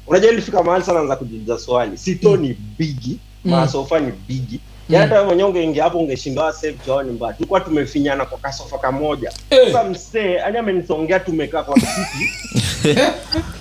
unajua 0.08 0.32
ilifika 0.32 0.64
mahali 0.64 0.84
sana 0.84 1.00
anza 1.00 1.16
kujiuliza 1.16 1.58
swali 1.60 1.98
sito 1.98 2.38
ni 2.38 2.58
bigi 2.78 3.20
Mm. 3.46 3.52
masofa 3.52 4.00
ni 4.00 4.12
bigi 4.28 4.60
Mm. 4.90 4.96
mm. 4.96 5.02
hata 5.02 5.24
mwenyewe 5.24 5.50
ungeingia 5.50 5.84
hapo 5.84 5.98
ungeshindwa 6.00 6.54
save 6.54 6.76
chooni 6.86 7.12
mbaya 7.12 7.34
tulikuwa 7.34 7.60
tumefinyana 7.60 8.26
kwa 8.26 8.38
kasofa 8.38 8.78
kamoja 8.78 9.32
Eh. 9.50 9.76
msee 9.92 10.34
yani 10.34 10.58
amenisongea 10.58 11.20
tumekaa 11.20 11.64
kwa 11.64 11.74
kiti 11.76 12.30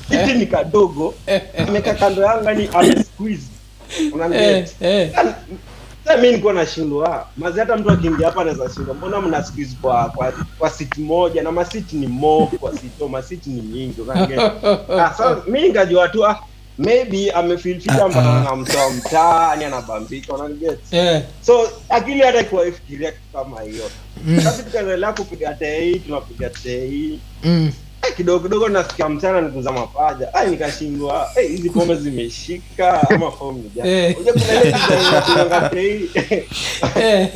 kiti 0.09 0.35
ni 0.39 0.47
kadogo 0.47 1.15
amekaa 1.69 1.95
kando 1.95 2.23
yangu 2.23 2.45
yani 2.45 2.69
amesqueeze 2.73 3.47
eh, 4.35 4.69
eh. 4.81 5.11
Mimi 6.17 6.29
nilikuwa 6.29 6.53
nashindwa. 6.53 7.27
Mazi 7.37 7.61
hata 7.61 7.77
mtu 7.77 7.91
akiingia 7.91 8.27
hapa 8.27 8.41
anaweza 8.41 8.75
shindwa. 8.75 8.95
Mbona 8.95 9.21
mna 9.21 9.45
squeeze 9.45 9.77
kwa 9.83 10.05
kwa, 10.17 10.33
kwa 10.59 10.71
siti 10.71 11.01
moja? 11.01 11.43
Na 11.43 11.53
masiti 11.53 11.97
ni 11.97 12.07
mo 12.07 12.47
kwa 12.61 12.79
sito 12.79 13.09
masiti 13.09 13.51
ni 13.51 13.61
nyingi 13.63 13.97
sasa 14.89 15.37
mimi 15.47 15.69
nikajua 15.69 16.09
tu 16.09 16.27
ah 16.27 16.41
maybe 16.79 17.31
amefilfita 17.31 18.07
uh-uh. 18.07 18.57
mtoa 18.57 18.91
mtaani 18.91 19.65
anabambika 19.65 20.35
unaniget 20.35 20.79
yeah. 20.93 21.23
so 21.47 21.69
akili 21.89 22.21
hata 22.21 22.41
ikuwa 22.41 22.67
ifikiria 22.67 23.13
kitu 23.13 23.25
kama 23.33 23.61
hiyo. 23.61 23.91
Mm. 24.27 24.41
sasa 24.41 24.63
tukaendelea 24.63 25.13
kupiga 25.13 25.55
tei 25.55 25.99
tunapiga 26.01 26.51
tei. 26.51 27.21
Mm, 27.45 27.73
kidogo 28.13 28.43
kidogo 28.45 28.69
nasikia 28.69 29.09
mchana 29.09 29.41
nikuzama 29.41 29.87
paja. 29.87 30.35
Ai 30.35 30.51
nikashindwa. 30.51 31.31
Hizi 31.49 31.71
pombe 31.71 31.95
zimeshika 31.95 33.11
ama 33.11 33.31
fomu? 33.31 33.71
Eh. 33.85 34.17
Tei. 35.71 36.11
Eh, 36.97 37.29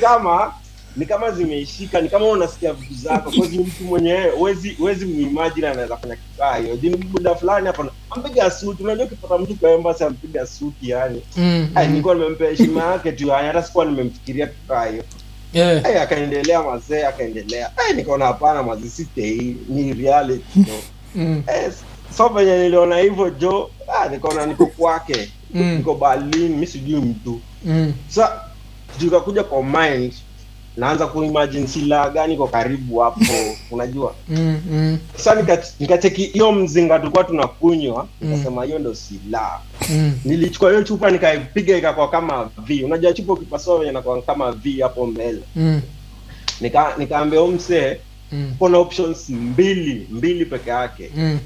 kama 0.00 0.52
ni 0.96 1.06
kama 1.06 1.30
zimeshika 1.30 2.00
ni 2.00 2.08
kama 2.08 2.26
unasikia 2.26 2.72
vitu 2.72 2.94
zako. 2.94 3.30
Kwa 3.38 3.46
ni 3.48 3.58
mtu 3.58 3.84
mwenyewe 3.84 4.30
wezi 4.40 4.76
wezi 4.80 5.06
muimajini 5.06 5.66
anaweza 5.66 5.96
fanya 5.96 6.16
kikaa 6.16 6.56
hiyo 6.56 6.76
jini 6.76 6.96
muda 7.12 7.34
fulani 7.34 7.66
hapo 7.66 7.86
ampiga 8.10 8.50
suti. 8.50 8.82
Unajua 8.82 9.04
ukipata 9.04 9.38
mtu 9.38 9.54
kwa 9.56 9.70
embasi 9.70 10.04
ampiga 10.04 10.46
suti 10.46 10.90
yani. 10.90 11.22
Mm, 11.36 11.68
mm. 11.76 11.88
nilikuwa 11.88 12.14
nimempea 12.14 12.50
heshima 12.50 12.84
yake 12.84 13.12
tu 13.12 13.26
yani 13.26 13.46
hata 13.46 13.62
sikuwa 13.62 13.84
nimemfikiria 13.84 14.46
kikaa 14.46 14.84
hiyo 14.86 15.04
Yeah. 15.52 15.82
Hey, 15.82 16.00
akaendelea 16.00 16.62
mazee 16.62 17.04
akaendelea. 17.06 17.70
Hey, 17.76 17.96
nikaona 17.96 18.26
hapana 18.26 18.62
mazi 18.62 18.90
sitei 18.90 19.56
ni 19.68 19.92
reality 19.94 20.44
Mm, 21.14 21.42
eh, 21.46 21.72
so 22.16 22.28
venye 22.28 22.58
niliona 22.58 22.96
hivyo 22.98 23.30
jo 23.30 23.70
ah, 23.88 24.08
nikaona 24.08 24.46
niko 24.46 24.66
kwake. 24.66 25.30
Mm. 25.54 25.76
niko 25.76 25.94
berlin 25.94 26.56
mi 26.56 26.66
sijui 26.66 27.00
mtu. 27.00 27.40
Mm, 27.64 27.92
sa 28.08 28.40
tukakuja 29.00 29.42
kwa 29.44 29.62
mind 29.62 30.12
naanza 30.76 31.06
kuimagine 31.06 31.66
silaha 31.66 32.10
gani 32.10 32.36
kwa 32.36 32.48
karibu 32.48 32.98
hapo 32.98 33.20
unajua? 33.70 34.14
Mm, 34.28 34.60
mm, 34.70 34.98
sa 35.16 35.34
nika- 35.34 35.72
nikacheki 35.80 36.24
hiyo 36.26 36.52
mzinga 36.52 36.98
tulikuwa 36.98 37.24
tunakunywa 37.24 38.08
nikasema 38.20 38.64
hiyo 38.64 38.78
ndo 38.78 38.94
silaha. 38.94 39.60
Mm. 39.90 40.12
nilichukua 40.24 40.70
hiyo 40.70 40.82
chupa 40.82 41.10
nikaipiga 41.10 41.76
ikakwa 41.76 42.08
kama 42.10 42.50
v. 42.66 42.84
Unajua 42.84 43.12
chupa 43.12 43.32
ukipasua 43.32 43.78
venye 43.78 43.92
nakwa 43.92 44.22
kama 44.22 44.52
v 44.52 44.80
hapo 44.80 45.06
mbele. 45.06 45.42
Mm, 45.56 45.80
nika 46.60 46.94
nikaambia 46.98 47.40
huyu 47.40 47.52
msee 47.52 47.96
mm, 48.32 48.54
kuna 48.58 48.78
options 48.78 49.28
mbili 49.30 50.06
mbili 50.10 50.44
peke 50.46 50.70
yake. 50.70 51.10
Mm, 51.16 51.38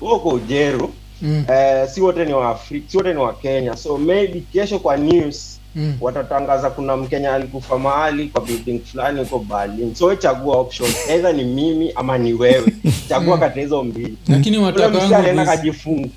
uko 0.00 0.28
ujeru 0.28 0.94
mm, 1.22 1.44
eh, 1.50 1.88
si 1.88 2.00
wote 2.00 2.24
ni 2.24 2.32
wa 2.32 2.48
Afrika 2.50 2.90
si 2.90 2.96
wote 2.96 3.12
ni 3.12 3.18
wa 3.20 3.32
Kenya. 3.34 3.76
So 3.76 3.98
maybe 3.98 4.40
kesho 4.52 4.78
kwa 4.78 4.96
news 4.96 5.57
mm. 5.76 5.96
watatangaza 6.00 6.70
kuna 6.70 6.96
mkenya 6.96 7.32
alikufa 7.34 7.78
mahali 7.78 8.28
kwa 8.28 8.40
building 8.40 8.78
fulani 8.78 9.20
huko 9.20 9.38
Berlin 9.38 9.94
so 9.94 10.16
chagua 10.16 10.56
option. 10.56 10.90
Either 11.10 11.34
ni 11.34 11.44
mimi 11.44 11.92
ama 11.94 12.18
ni 12.18 12.32
wewe. 12.32 12.72
Chagua 13.08 13.38
kati 13.38 13.58
ya 13.58 13.64
hizo 13.64 13.82
mbili. 13.84 14.16
Lakini 14.28 14.56
Ule 14.58 14.66
wataka 14.66 14.88
msee 14.88 15.00
wangu 15.00 15.14
alienda 15.16 15.44
busy. 15.44 15.56
kajifunga 15.56 16.08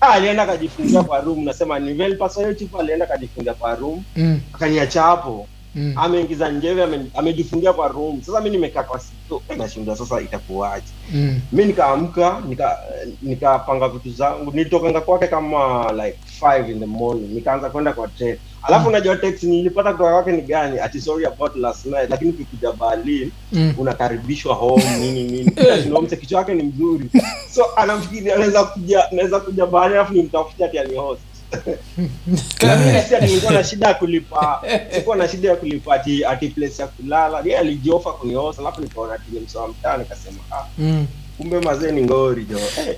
ah 0.00 0.08
alienda 0.08 0.46
kajifungia 0.46 1.02
kwa 1.02 1.20
room. 1.20 1.44
Nasema 1.44 1.78
ni 1.78 2.00
well 2.02 2.18
pasa 2.18 2.40
hiyo 2.40 2.54
chifu 2.54 2.80
alienda 2.80 3.06
kajifungia 3.06 3.54
kwa 3.54 3.74
room. 3.74 4.02
Mm, 4.16 4.40
akaniacha 4.54 5.02
hapo 5.02 5.46
mm, 5.78 5.92
ameingiza 5.96 6.50
njeve 6.50 6.82
amejifungia 7.14 7.72
kwa 7.72 7.88
room. 7.88 8.22
Sasa 8.22 8.40
mi 8.40 8.50
nimekaa 8.50 8.82
kwa 8.82 9.00
sito. 9.00 9.42
Nashinda. 9.56 9.96
Sasa 9.96 10.20
itakuwaje? 10.20 10.86
Mm, 11.12 11.40
mi 11.52 11.64
nikaamka 11.64 12.42
nika 12.48 12.78
nikapanga 13.22 13.88
vitu 13.88 14.10
zangu. 14.10 14.50
Nilitokanga 14.52 15.00
kwake 15.00 15.26
kama 15.26 15.92
like 15.92 16.18
five 16.40 16.70
in 16.70 16.80
the 16.80 16.86
morning. 16.86 17.30
Nikaanza 17.34 17.70
kwenda 17.70 17.92
kwa 17.92 18.08
train 18.08 18.36
alafu 18.62 18.88
unajua 18.88 19.16
text 19.16 19.42
nilipata 19.42 19.92
kutoka 19.92 20.10
kwake 20.10 20.32
ni 20.32 20.42
gani? 20.42 20.78
Ati 20.78 21.00
sorry 21.00 21.26
about 21.26 21.56
last 21.56 21.86
night. 21.86 22.10
Lakini 22.10 22.30
ukikuja 22.30 22.72
Berlin 22.72 23.30
mm. 23.52 23.74
unakaribishwa 23.78 24.54
home 24.54 24.96
nini 25.00 25.24
nini. 25.24 25.52
Eh. 25.56 25.86
ndio 25.86 26.00
mse 26.02 26.16
kichwa 26.16 26.38
yake 26.38 26.54
ni 26.54 26.62
mzuri. 26.62 27.10
So 27.54 27.64
anafikiri 27.76 28.32
anaweza 28.32 28.64
kuja 28.64 29.04
naweza 29.12 29.40
kuja 29.40 29.66
Berlin 29.66 29.92
alafu 29.92 30.12
nimtafutie 30.14 30.66
ati 30.66 30.78
ani 30.78 30.96
host 30.96 31.22
nilikuwa 33.20 33.52
na 33.52 33.64
shida 33.64 33.88
ya 33.88 33.94
kulipa 33.94 34.62
sikuwa 34.94 35.16
na 35.16 35.28
shida 35.28 35.48
ya 35.48 35.56
kulipa 35.56 35.94
ati 35.94 36.24
ati 36.24 36.48
place 36.48 36.82
ya 36.82 36.88
kulala 36.88 37.40
yeye 37.44 37.58
alijiofa 37.58 38.12
kunihost 38.12 38.58
alafu 38.58 38.80
nikaona 38.80 39.14
ati 39.14 39.22
ni 39.32 39.40
msawa 39.40 39.68
mtaa 39.68 39.96
nikasema 39.96 40.38
ah 40.52 40.64
Mm. 40.78 41.06
kumbe 41.36 41.60
mazee 41.60 41.92
ni 41.92 42.02
ngori 42.02 42.44
jo 42.44 42.58
eh. 42.58 42.96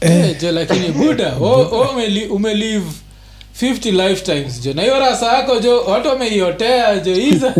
Eh, 0.00 0.36
jo 0.40 0.52
lakini 0.52 0.88
buda 0.88 1.32
umeli- 1.38 2.28
umelive 2.30 2.90
50 3.62 4.08
lifetimes 4.08 4.60
jo 4.60 4.72
na 4.74 4.82
hiyo 4.82 4.98
rasa 4.98 5.32
yako 5.36 5.58
jo 5.58 5.80
watu 5.84 6.08
wameiotea 6.08 6.98
jo 6.98 7.14
hizo 7.14 7.52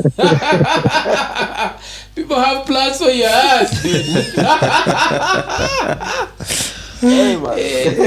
people 2.15 2.35
have 2.35 2.61
plans 2.67 2.99
for 2.99 3.11
your 3.17 3.31
ass 3.31 3.83
dude. 3.83 4.25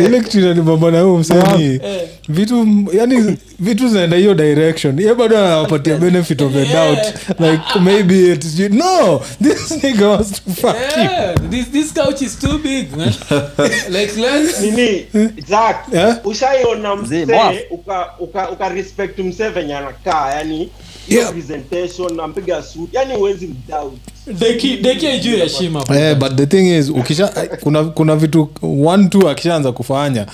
Ile 0.06 0.22
kitu 0.22 0.40
inanibamba 0.40 0.92
na 0.92 1.02
huyu 1.02 1.18
msanii. 1.18 1.80
Eh. 1.84 2.02
vitu 2.30 2.68
yani 2.94 3.38
vitu 3.60 3.88
zinaenda 3.90 4.18
hiyo 4.18 4.34
direction. 4.34 5.00
Ye 5.00 5.14
bado 5.16 5.38
anawapatia 5.38 5.98
benefit 5.98 6.42
of 6.42 6.56
a 6.56 6.66
doubt. 6.66 7.00
Like 7.40 7.80
maybe 7.80 8.32
it, 8.34 8.60
no! 8.72 9.22
This 9.44 9.72
nigga 9.84 10.08
wants 10.08 10.32
to 10.32 10.52
fuck 10.52 10.76
you 10.98 11.04
Yeah, 11.04 11.36
this, 11.50 11.72
this 11.72 11.94
couch 11.94 12.22
is 12.22 12.40
too 12.40 12.58
big 12.60 12.96
man. 12.98 13.14
Like 13.90 14.18
let's 14.18 14.62
nini? 14.62 15.06
Zack, 15.48 15.88
yeah? 15.94 16.20
ushaiona 16.24 16.96
Mzee, 16.96 17.26
uka, 17.72 18.10
uka, 18.20 18.50
uka 18.50 18.70
respect 18.70 19.20
msee 19.20 19.50
venye 19.50 19.76
anakaa 19.78 20.34
yani 20.34 20.70
Yeah. 21.08 21.32
presentation 21.32 22.16
nampiga 22.16 22.64
suit. 22.64 22.94
Yani 22.94 23.14
huwezi 23.14 23.48
mdoubt 23.48 23.98
deki 24.40 24.78
deki 24.78 25.20
juu 25.20 25.38
ya 25.38 25.44
heshima 25.44 25.84
Eh, 25.96 26.18
but 26.18 26.36
the 26.36 26.46
thing 26.46 26.78
is 26.80 26.90
ukisha 26.90 27.28
kuna 27.62 27.84
kuna 27.84 28.16
vitu 28.16 28.50
one 28.86 29.08
two 29.10 29.30
akishaanza 29.30 29.72
kufanya 29.72 30.26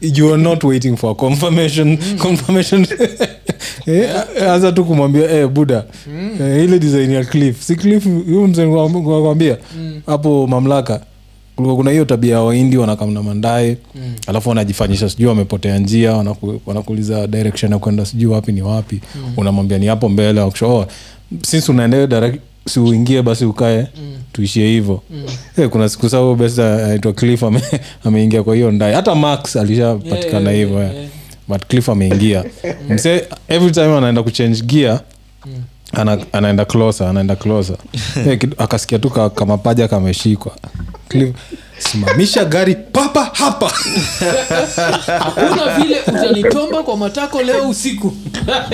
you 0.00 0.34
are 0.34 0.42
not 0.42 0.64
waiting 0.64 0.96
for 0.96 1.16
confirmation 1.16 1.98
confirmation. 2.18 2.86
Eh, 3.86 4.10
anza 4.50 4.72
tu 4.72 4.84
kumwambia 4.84 5.30
eh, 5.30 5.48
buda 5.48 5.84
eh, 6.40 6.64
ile 6.64 6.78
design 6.78 7.12
ya 7.12 7.24
cliff. 7.24 7.62
Si 7.62 7.76
cliff 7.76 8.04
huyu 8.04 8.48
mzee 8.48 8.66
kwambia 8.66 9.56
hapo 10.06 10.46
mamlaka 10.46 11.00
kulikuwa 11.56 11.76
kuna 11.76 11.90
hiyo 11.90 12.04
tabia 12.04 12.34
ya 12.34 12.40
waindi 12.40 12.76
wanakamna 12.76 13.22
mandae 13.22 13.76
mm. 13.94 14.14
alafu 14.26 14.48
wanajifanyisha 14.48 15.10
sijui 15.10 15.26
wamepotea 15.28 15.78
njia 15.78 16.12
wanaku, 16.12 16.60
wanakuuliza 16.66 17.26
direction 17.26 17.72
ya 17.72 17.78
kwenda 17.78 18.04
sijui 18.06 18.32
wapi 18.32 18.52
ni 18.52 18.62
wapi 18.62 19.00
mm. 19.14 19.32
unamwambia 19.36 19.78
ni 19.78 19.86
hapo 19.86 20.08
mbele 20.08 20.40
wakusha 20.40 20.66
oh, 20.66 20.86
since 21.42 21.72
unaendea 21.72 22.06
direct 22.06 22.40
si 22.66 22.80
uingie 22.80 23.22
basi 23.22 23.44
ukae 23.44 23.78
mm. 23.78 24.16
tuishie 24.32 24.68
hivyo 24.68 25.02
mm. 25.10 25.22
hey, 25.56 25.68
kuna 25.68 25.88
siku 25.88 26.06
huyo 26.08 26.34
best 26.34 26.58
anaitwa 26.58 27.12
cliff 27.12 27.42
ame, 27.42 27.62
ameingia 28.04 28.42
kwa 28.42 28.54
hiyo 28.54 28.70
ndae 28.70 28.94
hata 28.94 29.14
max 29.14 29.56
alishapatikana 29.56 30.50
Yeah, 30.50 30.54
yeah, 30.54 30.56
hivyo 30.56 30.78
yeah, 30.78 30.90
eh. 30.90 30.96
yeah. 30.96 31.10
but 31.48 31.66
cliff 31.66 31.88
ameingia 31.88 32.44
mse 32.90 33.24
every 33.48 33.70
time 33.70 33.96
anaenda 33.96 34.22
kuchange 34.22 34.60
gear 34.60 35.00
ana, 35.92 36.18
anaenda 36.32 36.64
closer 36.64 37.06
anaenda 37.06 37.36
closer 37.36 37.76
hey, 38.24 38.38
akasikia 38.58 38.98
tu 38.98 39.10
kamapaja 39.10 39.88
kameshikwa 39.88 40.56
Cliff, 41.12 41.34
simamisha 41.78 42.44
gari 42.44 42.74
papa 42.74 43.30
hapa. 43.32 43.72
Hakuna 45.06 45.78
vile 45.78 46.00
utanitomba 46.06 46.82
kwa 46.82 46.96
matako 46.96 47.42
leo 47.42 47.68
usiku. 47.68 48.14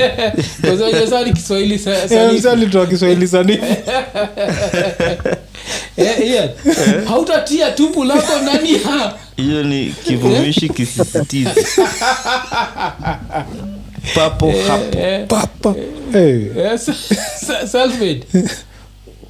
Kazajasa 0.62 1.24
kiswahili 1.24 1.74
Eh, 1.74 2.40
sanifu. 2.42 2.87
kiswahili 2.87 3.29
sanifu. 3.29 3.64
Eh, 5.96 6.51
hautatia 7.09 7.70
tupu 7.70 8.05
lako 8.05 8.38
ndani 8.42 8.72
ya 8.72 9.12
hiyo 9.37 9.62
ni 9.62 9.94
kivumishi 10.05 10.68
kisisitizi. 10.68 11.51
Papo 14.14 14.53
hapo. 14.68 14.98
eh, 14.98 15.27
papa 15.29 15.74
hey. 16.12 16.46
eh, 16.57 16.79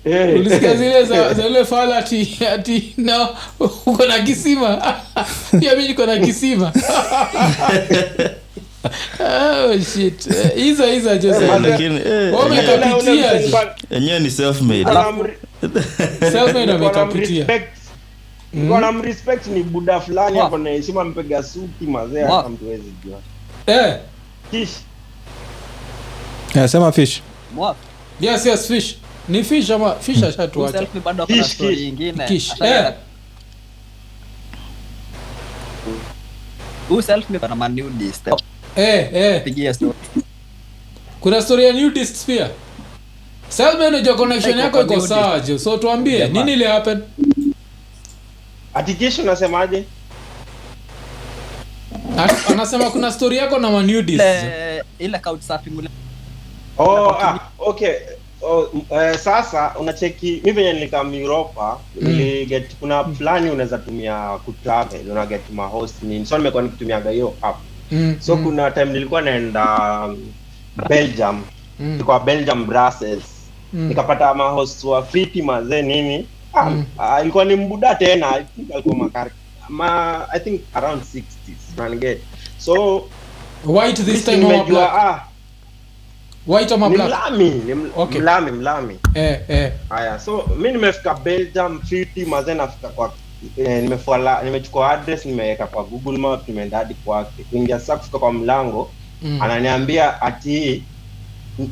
self-made. 0.05 0.31
Eh. 0.31 0.41
ulisikia 0.41 0.75
zile 0.83 1.05
za 1.05 1.35
za 1.35 1.45
yule 1.45 1.65
fala 1.65 1.97
ati 1.97 2.39
ati 2.55 2.95
na 2.97 3.29
uko 3.61 4.07
na 4.07 4.19
kisima. 4.19 4.95
Pia 5.61 5.77
mi 5.77 5.89
niko 5.89 6.07
na 6.07 6.19
kisima. 6.19 6.73
Oh, 9.21 9.79
shit. 9.95 10.29
Hizo 10.55 10.87
hizo 10.87 11.17
jose 11.19 11.47
lakini 11.47 12.01
Wame- 12.37 12.57
enyewe- 12.57 12.79
Kapitia 12.79 13.39
je? 13.39 13.57
enyewe 13.91 14.21
ni 14.21 14.31
self 14.31 14.61
made 14.61 14.85
self-made 16.33 16.73
amekapitia 16.73 17.47
na 18.53 18.93
ni 19.51 19.63
buda 19.63 20.01
fulani 20.01 20.39
Wow. 20.39 20.59
na 20.59 20.71
heshima 20.71 21.05
mpiga 21.05 21.43
suti 21.43 21.85
mazee 21.85 22.23
hata 22.23 22.49
mtu 22.49 22.65
hawezi 22.65 22.93
jua. 23.05 23.19
Eh. 23.67 23.97
Kish 24.51 24.71
yeah, 26.55 26.69
sema 26.69 26.93
fish. 26.93 27.21
Mwaf, 27.55 27.77
yes 28.21 28.47
yes 28.47 28.67
fish 28.69 28.97
ni 29.29 29.45
fish 29.45 29.71
ama 29.71 29.95
fish 29.95 30.23
ashatuacha? 30.23 30.87
Bado 31.05 31.23
ako 31.23 31.45
story 31.45 31.93
kish, 32.29 32.29
kish. 32.29 32.61
Eh. 32.61 32.93
Eh 38.77 39.09
eh. 39.15 39.43
Pigia 39.45 39.75
story. 39.75 39.95
kuna 41.21 41.43
story 41.43 41.65
ya 41.65 41.73
nudist 41.73 42.27
pia. 42.27 42.51
Self-made 43.49 44.15
connection 44.15 44.59
yako 44.59 44.83
iko 44.83 45.01
sawa 45.01 45.43
so 45.59 45.77
tuambie 45.77 46.29
nini 46.29 46.53
ili 46.53 46.65
happen? 46.65 47.03
Ati 48.75 49.21
unasemaje? 49.23 49.85
Anasema 52.49 52.91
kuna 52.91 53.13
story 53.13 53.37
yako 53.37 53.59
na 53.59 53.71
manudist 53.71 54.21
Ile 54.21 54.85
ile 54.99 55.19
couch 55.19 55.43
surfing 55.43 55.89
oh 56.79 57.11
ah 57.11 57.39
okay 57.59 57.95
Oh, 58.43 58.69
eh, 58.91 59.19
sasa 59.19 59.75
unacheki 59.79 60.41
mi 60.45 60.53
venye 60.53 60.73
nilikam 60.73 61.15
europa 61.15 61.79
niliget 61.95 62.77
kuna 62.81 63.05
plani 63.05 63.51
unaweza 63.51 63.79
tumia 63.79 64.39
kutravel 64.45 65.11
una 65.11 65.27
get 65.27 65.51
mahost 65.51 66.03
nini. 66.03 66.27
So 66.27 66.39
nimekuwa 66.39 66.63
nikitumiaga 66.63 67.11
hiyo 67.11 67.35
app. 67.43 67.57
Mm, 67.91 68.17
so 68.21 68.37
mm, 68.37 68.45
kuna 68.45 68.71
time 68.71 68.85
nilikuwa 68.85 69.23
naenda 69.23 69.91
um, 70.07 70.33
belgium. 70.89 71.43
Mm, 71.81 72.01
kwa 72.05 72.21
belgium 72.21 72.67
brussels. 72.67 73.23
Nikapata 73.73 74.35
mahost 74.35 74.85
wa 74.85 75.03
fiti 75.07 75.43
mazee 75.43 75.83
nini. 75.83 76.29
Ah, 76.55 76.71
ah, 76.99 77.21
ilikuwa 77.23 77.45
ni 77.45 77.57
mbuda 77.57 77.95
tena 77.95 78.29
I 78.37 78.45
think 78.45 78.71
alikuwa 78.73 78.97
makar 78.97 79.31
ma 79.69 80.27
i 80.33 80.41
think 80.41 80.61
around 80.75 81.03
60s 81.03 81.77
unaniget 81.79 82.21
so 82.59 83.05
white 83.65 84.03
this 84.05 84.25
time 84.25 84.45
or 84.45 84.65
black 84.67 84.93
ah 84.95 85.28
white 86.49 86.73
ama 86.75 86.91
mlami 86.91 87.51
ni 87.51 87.75
Okay. 87.97 88.21
mlami 88.21 88.51
mlami. 88.51 88.97
Eh 89.15 89.41
eh. 89.49 89.73
Haya 89.89 90.19
so 90.21 90.45
mi 90.59 90.73
nimefika 90.73 91.15
belgium 91.15 91.81
fiti 91.83 92.25
mazee 92.25 92.55
nafika 92.55 92.89
kwa 92.89 93.13
eh, 93.57 93.83
nimefuala 93.83 94.43
nimechukua 94.43 94.91
address 94.91 95.27
nimeweka 95.27 95.67
kwa 95.67 95.85
google 95.85 96.19
map 96.19 96.49
nimeenda 96.49 96.79
hadi 96.79 96.95
kwake. 96.95 97.45
Kuingia 97.51 97.81
sasa 97.81 97.97
kufika 97.97 98.19
kwa 98.19 98.33
mlango 98.33 98.91
Mm. 99.23 99.43
ananiambia 99.43 100.23
ati 100.23 100.83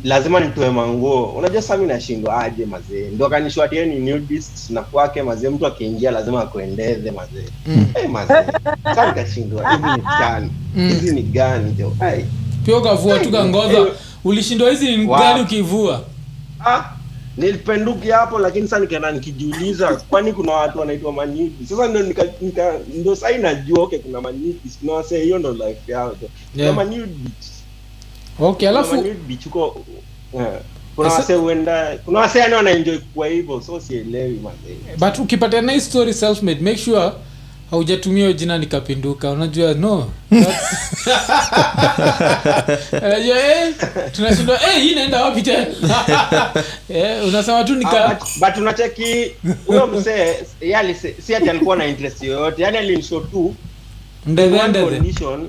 lazima 0.05 0.41
nitoe 0.41 0.71
manguo. 0.71 1.25
Unajua 1.25 1.63
sasa 1.63 1.77
mi 1.77 1.87
nashindwa 1.87 2.43
aje 2.45 2.67
mazee 2.67 3.11
ndo 3.11 3.27
akanishwa 3.27 3.67
ni 3.69 3.95
nudist 3.99 4.71
na 4.71 4.83
kwake 4.83 5.23
mazee 5.23 5.49
mtu 5.49 5.67
akiingia 5.67 6.11
lazima 6.11 6.43
akuendeze 6.43 7.11
mazee 7.11 7.49
Mm. 7.67 7.87
hey, 7.95 8.07
mazee 8.09 8.35
sasa 8.85 9.07
nikashindwa. 9.09 9.71
Hizi 9.71 9.83
ni 9.97 10.03
gani? 10.21 10.51
Mm. 10.77 11.01
ni 11.15 11.23
gani 11.23 11.73
jo 11.73 11.93
pia 12.65 12.77
ukavua 12.77 13.19
tu 13.19 13.31
kangodha 13.33 13.79
Eh. 13.79 13.87
Ulishindwa 14.27 14.71
hizi 14.71 14.97
ni 14.97 15.07
Wow. 15.07 15.19
gani 15.19 15.41
ukivua 15.43 16.03
ah, 16.67 16.85
hapo 18.13 18.39
lakini 18.39 18.69
sasa 18.69 18.81
nikaenda 18.83 19.11
nikijiuliza 19.13 19.97
kwani 20.11 20.33
kuna 20.33 20.53
watu 20.53 20.79
wanaitwa 20.79 21.13
manyiki. 21.13 21.67
sasa 21.67 21.89
ndo 21.89 22.03
nika, 22.03 22.25
nika, 22.41 22.79
ndo 22.95 23.15
sasa 23.15 23.33
inajua 23.33 23.83
okay 23.85 23.99
kuna 23.99 24.21
manyiki. 24.21 24.69
kuna 24.81 24.93
wase 24.93 25.23
hiyo 25.25 25.39
ndo 25.39 25.53
life 25.53 25.93
yao 25.93 26.17
Yeah. 26.57 26.75
kuna 26.75 26.85
manyidi 26.85 27.31
okay 28.41 28.69
alafu 28.69 28.95
manyiki 28.95 29.17
beach 29.29 29.47
uko 29.47 29.85
eh, 30.35 30.47
kuna 30.97 31.09
wase 31.09 31.35
huenda 31.35 31.99
kuna 32.05 32.19
wase 32.19 32.39
yani 32.39 32.55
wanaenjoy 32.55 32.99
kwa 33.15 33.27
hivyo 33.27 33.61
so 33.61 33.81
sielewi 33.81 34.41
mazee 34.43 34.97
but 34.99 35.19
ukipata 35.19 35.63
na 35.63 35.81
story 35.81 36.15
self 36.15 36.43
made 36.43 36.61
make 36.61 36.77
sure 36.79 37.13
haujatumia 37.71 38.19
hiyo 38.25 38.33
jina 38.33 38.59
nikapinduka. 38.59 39.31
Unajua 39.31 39.75
no 39.75 40.11
unajua 42.93 43.39
eh, 43.47 43.75
tunashindwa 44.13 44.55
eh, 44.63 44.83
hii 44.83 44.91
inaenda 44.93 45.25
wapi 45.25 45.43
tena? 45.43 45.67
Eh, 46.89 47.25
unasema 47.29 47.65
tu 47.65 47.73
Ah, 47.73 47.77
nika 47.77 48.09
but, 48.09 48.29
but 48.41 48.57
unacheki 48.57 49.31
huyo 49.67 49.87
msee 49.87 50.35
si 51.27 51.35
ati 51.35 51.51
alikuwa 51.51 51.77
na 51.77 51.87
interest 51.87 52.23
yoyote 52.23 52.63
yani 52.63 52.79
alinishow 52.79 53.21
tu. 53.21 53.55
Condition 54.97 55.49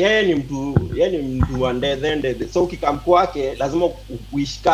yeye 0.00 0.22
ni 0.22 0.34
mtu 0.34 0.90
yeye 0.96 1.10
ni 1.10 1.18
mtu 1.18 1.62
wa 1.62 1.72
ndedhe 1.72 2.16
ndedhe. 2.16 2.48
So 2.54 2.62
ukikam 2.62 2.98
kwake 2.98 3.54
lazima 3.54 3.84
u- 3.86 3.96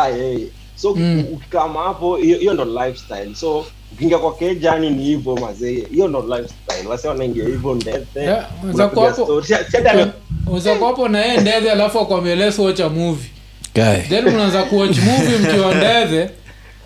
yeye. 0.09 0.47
So 0.77 0.95
Mm. 0.95 1.25
ukikama 1.33 1.81
hapo 1.83 2.17
hiyo 2.17 2.39
hiyo 2.39 2.55
ndo 2.55 2.65
lifestyle. 2.65 3.35
So 3.35 3.67
ukiingia 3.93 4.19
kwa 4.19 4.35
kejani 4.35 4.91
ni 4.91 5.05
hivyo 5.05 5.37
mazee 5.37 5.85
hiyo 5.93 6.09
ndo 6.09 6.21
lifestyle 6.21 6.89
wase 6.89 7.09
wanaingia 7.09 7.45
hivyo 7.45 7.75
ndethe 7.75 8.21
Yeah, 8.21 8.47
hapo- 8.79 9.13
story. 9.13 9.43
Si- 9.47 9.71
si 9.71 9.77
ati 9.77 9.89
ame- 9.89 10.07
uzako 10.53 10.87
hapo 10.87 11.09
na 11.09 11.21
yeye 11.25 11.41
ndethe 11.41 11.71
alafu 11.71 11.99
akwambia 12.01 12.35
let's 12.37 12.59
watch 12.59 12.81
a 12.81 12.89
movie 12.89 13.31
Guy. 13.75 13.97
then 14.09 14.27
unaanza 14.29 14.63
kuwatch 14.63 14.99
movie 14.99 15.39
mkiwa 15.39 15.75
ndethe 15.81 16.31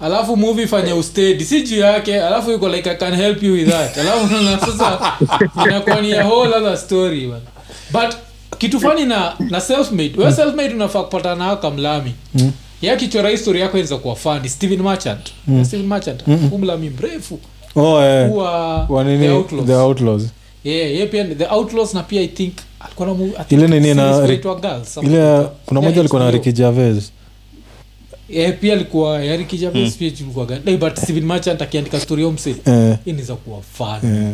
alafu 0.00 0.36
movie 0.36 0.66
fanye 0.66 0.92
ustedi 0.92 1.44
si 1.44 1.62
juu 1.62 1.78
yake 1.78 2.20
alafu 2.22 2.52
iko 2.52 2.68
like 2.68 2.90
i 2.90 2.96
can 2.96 3.14
help 3.16 3.42
you 3.42 3.52
with 3.52 3.68
that 3.70 3.98
alafu 3.98 4.34
na 4.44 4.58
sasa 4.60 5.12
inakuwa 5.66 6.00
ni 6.00 6.12
a 6.14 6.24
whole 6.24 6.54
other 6.56 6.78
story 6.78 7.26
man. 7.26 7.40
but 7.92 8.14
kitu 8.58 8.80
fani 8.80 9.04
na 9.04 9.32
na 9.50 9.60
selfmade 9.60 10.12
we 10.16 10.32
selfmade 10.32 10.74
unafaa 10.74 11.02
kupata 11.02 11.34
nao 11.34 11.56
kamlami 11.56 12.14
mm. 12.34 12.52
Ya 12.86 12.96
histori 13.30 13.60
yako 13.60 13.76
inaweza 13.76 13.96
kuwa 13.96 14.16
fani 14.16 14.48
steven 14.48 14.82
merchant 14.82 15.32
mm. 15.46 15.64
steven 15.64 15.86
merchant 15.86 16.26
mm. 16.26 16.48
umlami 16.52 16.90
mrefu 16.90 17.38
Oh, 17.76 18.02
eh. 18.02 18.28
huwa 18.28 18.84
Wa 18.88 19.04
the 19.04 19.28
outlaws 19.30 19.66
The 19.66 19.74
Outlaws. 19.74 20.22
yeah, 20.64 20.94
yeah, 20.94 21.08
pia 21.10 21.24
the 21.24 21.46
outlaws 21.46 21.94
na 21.94 22.02
pia 22.02 22.20
i 22.22 22.28
think 22.28 22.52
alikuwa 22.80 23.08
na 23.08 23.14
Ile 23.50 23.66
nini 23.68 23.94
na- 23.94 24.26
ile 25.02 25.46
kuna 25.66 25.80
moja 25.80 26.00
alikuwa 26.00 26.24
na. 26.24 26.30
Ricky 26.30 26.52
Gervais. 26.52 27.12
Eh, 28.30 28.54
pia 28.60 28.72
alikuwa 28.72 29.20
kijaves 29.48 29.96
pia 29.96 30.08
ilikuwa 30.08 30.46
gani 30.46 30.62
Eh, 30.66 30.78
but 30.78 30.96
steven 30.98 31.24
merchant 31.24 31.62
akiandika 31.62 32.00
story 32.00 32.24
omse 32.24 32.50
Eh, 32.66 32.96
inaweza 33.04 33.34
kuwa 33.34 33.60
fun 33.62 34.14
eh. 34.14 34.32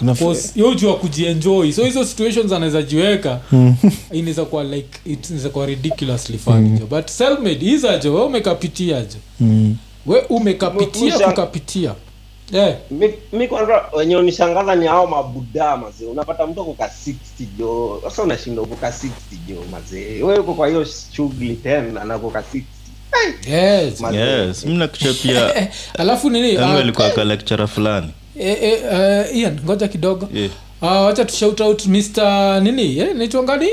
Kuna 0.00 0.36
yo 0.54 0.74
jua 0.74 0.96
kujienjoy. 0.96 1.72
So 1.72 1.84
hizo 1.84 2.04
situations 2.04 2.52
anaweza 2.52 2.82
jiweka. 2.82 3.40
Mm. 3.52 3.74
inaweza 4.12 4.44
kuwa 4.44 4.64
like 4.64 5.00
inaweza 5.04 5.48
kuwa 5.48 5.66
ridiculously 5.66 6.38
fun 6.38 6.78
jo. 6.78 6.86
But 6.86 7.08
selfmade 7.08 7.66
hiza 7.66 7.98
jo. 7.98 8.14
We 8.14 8.22
umekapitia 8.22 9.00
jo. 9.00 9.16
Mm. 9.40 9.76
we 10.06 10.20
umekapitia 10.20 11.18
kukapitia. 11.18 11.94
Yeah. 12.52 12.76
mi, 12.90 13.14
mi 13.32 13.48
kwanza 13.48 13.84
wenye 13.92 14.16
unishangaza 14.16 14.74
ni 14.76 14.86
hao 14.86 15.06
mabudaa 15.06 15.76
mazee 15.76 16.06
unapata 16.06 16.46
mtu 16.46 16.60
ako 16.60 16.72
ka 16.72 16.90
60 17.06 17.14
jo. 17.58 18.00
Sasa 18.04 18.22
unashinda 18.22 18.62
60 18.62 19.10
jo 19.48 19.56
mazee 19.70 20.22
we 20.22 20.38
uko 20.38 20.54
kwa 20.54 20.68
hiyo 20.68 20.86
shughuli 21.12 21.56
tena 21.56 22.04
na 22.04 22.16
60 22.16 22.62
yes. 23.46 24.00
Yes. 24.12 24.66
Mna 24.66 24.78
nakuchapia 24.78 25.56
Eh, 25.58 25.68
alafu 25.98 26.30
nini? 26.30 26.56
Ah, 26.56 26.78
alikuwa 26.78 27.10
ka 27.10 27.24
lecturer 27.24 27.68
fulani 27.68 28.10
eh, 28.40 28.58
eh, 28.62 28.80
eh, 28.92 29.36
Ian 29.36 29.58
ngoja 29.64 29.88
kidogo 29.88 30.28
Yeah. 30.34 30.50
uh, 30.82 30.88
wacha 31.06 31.24
tushout 31.24 31.60
out 31.60 31.86
Mr. 31.86 32.60
nini 32.62 32.96
yeah, 32.98 33.14
naitwa 33.14 33.42
ngani 33.42 33.66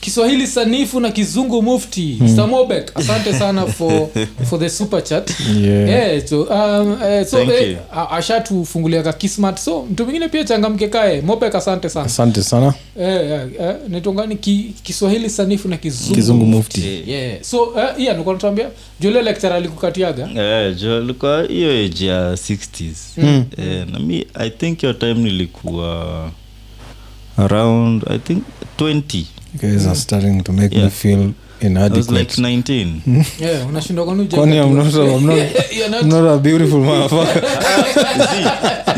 kiswahili 0.00 0.46
sanifu 0.46 1.00
na 1.00 1.10
kizungu 1.10 1.62
mufti 1.62 2.16
mm. 2.20 2.36
samobek 2.36 2.92
asante 2.96 3.32
sana 3.34 3.66
for, 3.66 4.08
for 4.48 4.60
the 4.60 4.70
super 4.70 5.04
chat. 5.04 5.30
Yeah. 5.56 6.26
So, 6.26 6.42
um, 6.42 6.98
eh, 7.02 7.26
so 7.26 7.40
eh, 7.42 7.78
ashatufungulia 8.10 9.02
ka 9.02 9.12
kismat. 9.12 9.58
So 9.58 9.82
mtu 9.90 10.04
mwingine 10.04 10.28
pia 10.28 10.44
changamke 10.44 10.88
kae. 10.88 11.20
Mobek 11.20 11.54
asante 11.54 11.88
sana. 11.88 12.06
Asante 12.06 12.42
sana. 12.42 12.74
Eh, 13.00 13.30
eh, 13.30 13.40
eh, 13.60 13.74
naitwa 13.88 14.26
ki, 14.26 14.74
kiswahili 14.82 15.30
sanifu 15.30 15.68
na 15.68 15.76
kizungu, 15.76 16.14
kizungu 16.14 16.46
mufti. 16.46 17.02
yeah. 17.06 17.42
so 17.42 17.72
eh, 17.78 17.88
iya 17.98 18.14
nikuwa 18.14 18.34
natuambia 18.34 18.68
jule 19.00 19.22
lecture 19.22 19.54
alikukatiaga? 19.54 20.28
Eh, 20.36 20.76
jo 20.76 21.00
likuwa 21.00 21.42
hiyo 21.42 21.70
age 21.84 22.06
ya 22.06 22.32
60s 22.32 22.94
Mm. 23.16 23.44
Eh, 23.58 23.86
nami 23.92 24.26
i 24.34 24.50
think 24.50 24.82
your 24.82 24.98
time 24.98 25.14
nilikuwa 25.14 26.30
around 27.36 28.04
i 28.10 28.18
think 28.18 28.42
20 28.78 29.24
You 29.54 29.58
guys 29.60 29.86
are 29.86 29.94
starting 29.96 30.42
to 30.44 30.52
make 30.52 30.72
me 30.76 30.88
feel 30.90 31.18
i 31.18 31.26
was 31.26 31.34
inadequate. 31.70 32.18
like 32.18 32.36
19 32.40 33.00
yeah, 33.40 33.68
unashindwa 33.68 34.04
kwani 34.04 34.26
kwani 34.26 34.56
I'm 34.58 34.74
not, 34.76 34.84
hujapatiwa? 34.86 35.16
I'm 35.18 35.26
not, 35.26 35.36
You're 35.76 35.88
not- 35.90 36.02
I'm 36.02 36.08
not 36.08 36.24
a 36.34 36.38
beautiful 36.38 36.80
motherfucker. 36.80 37.42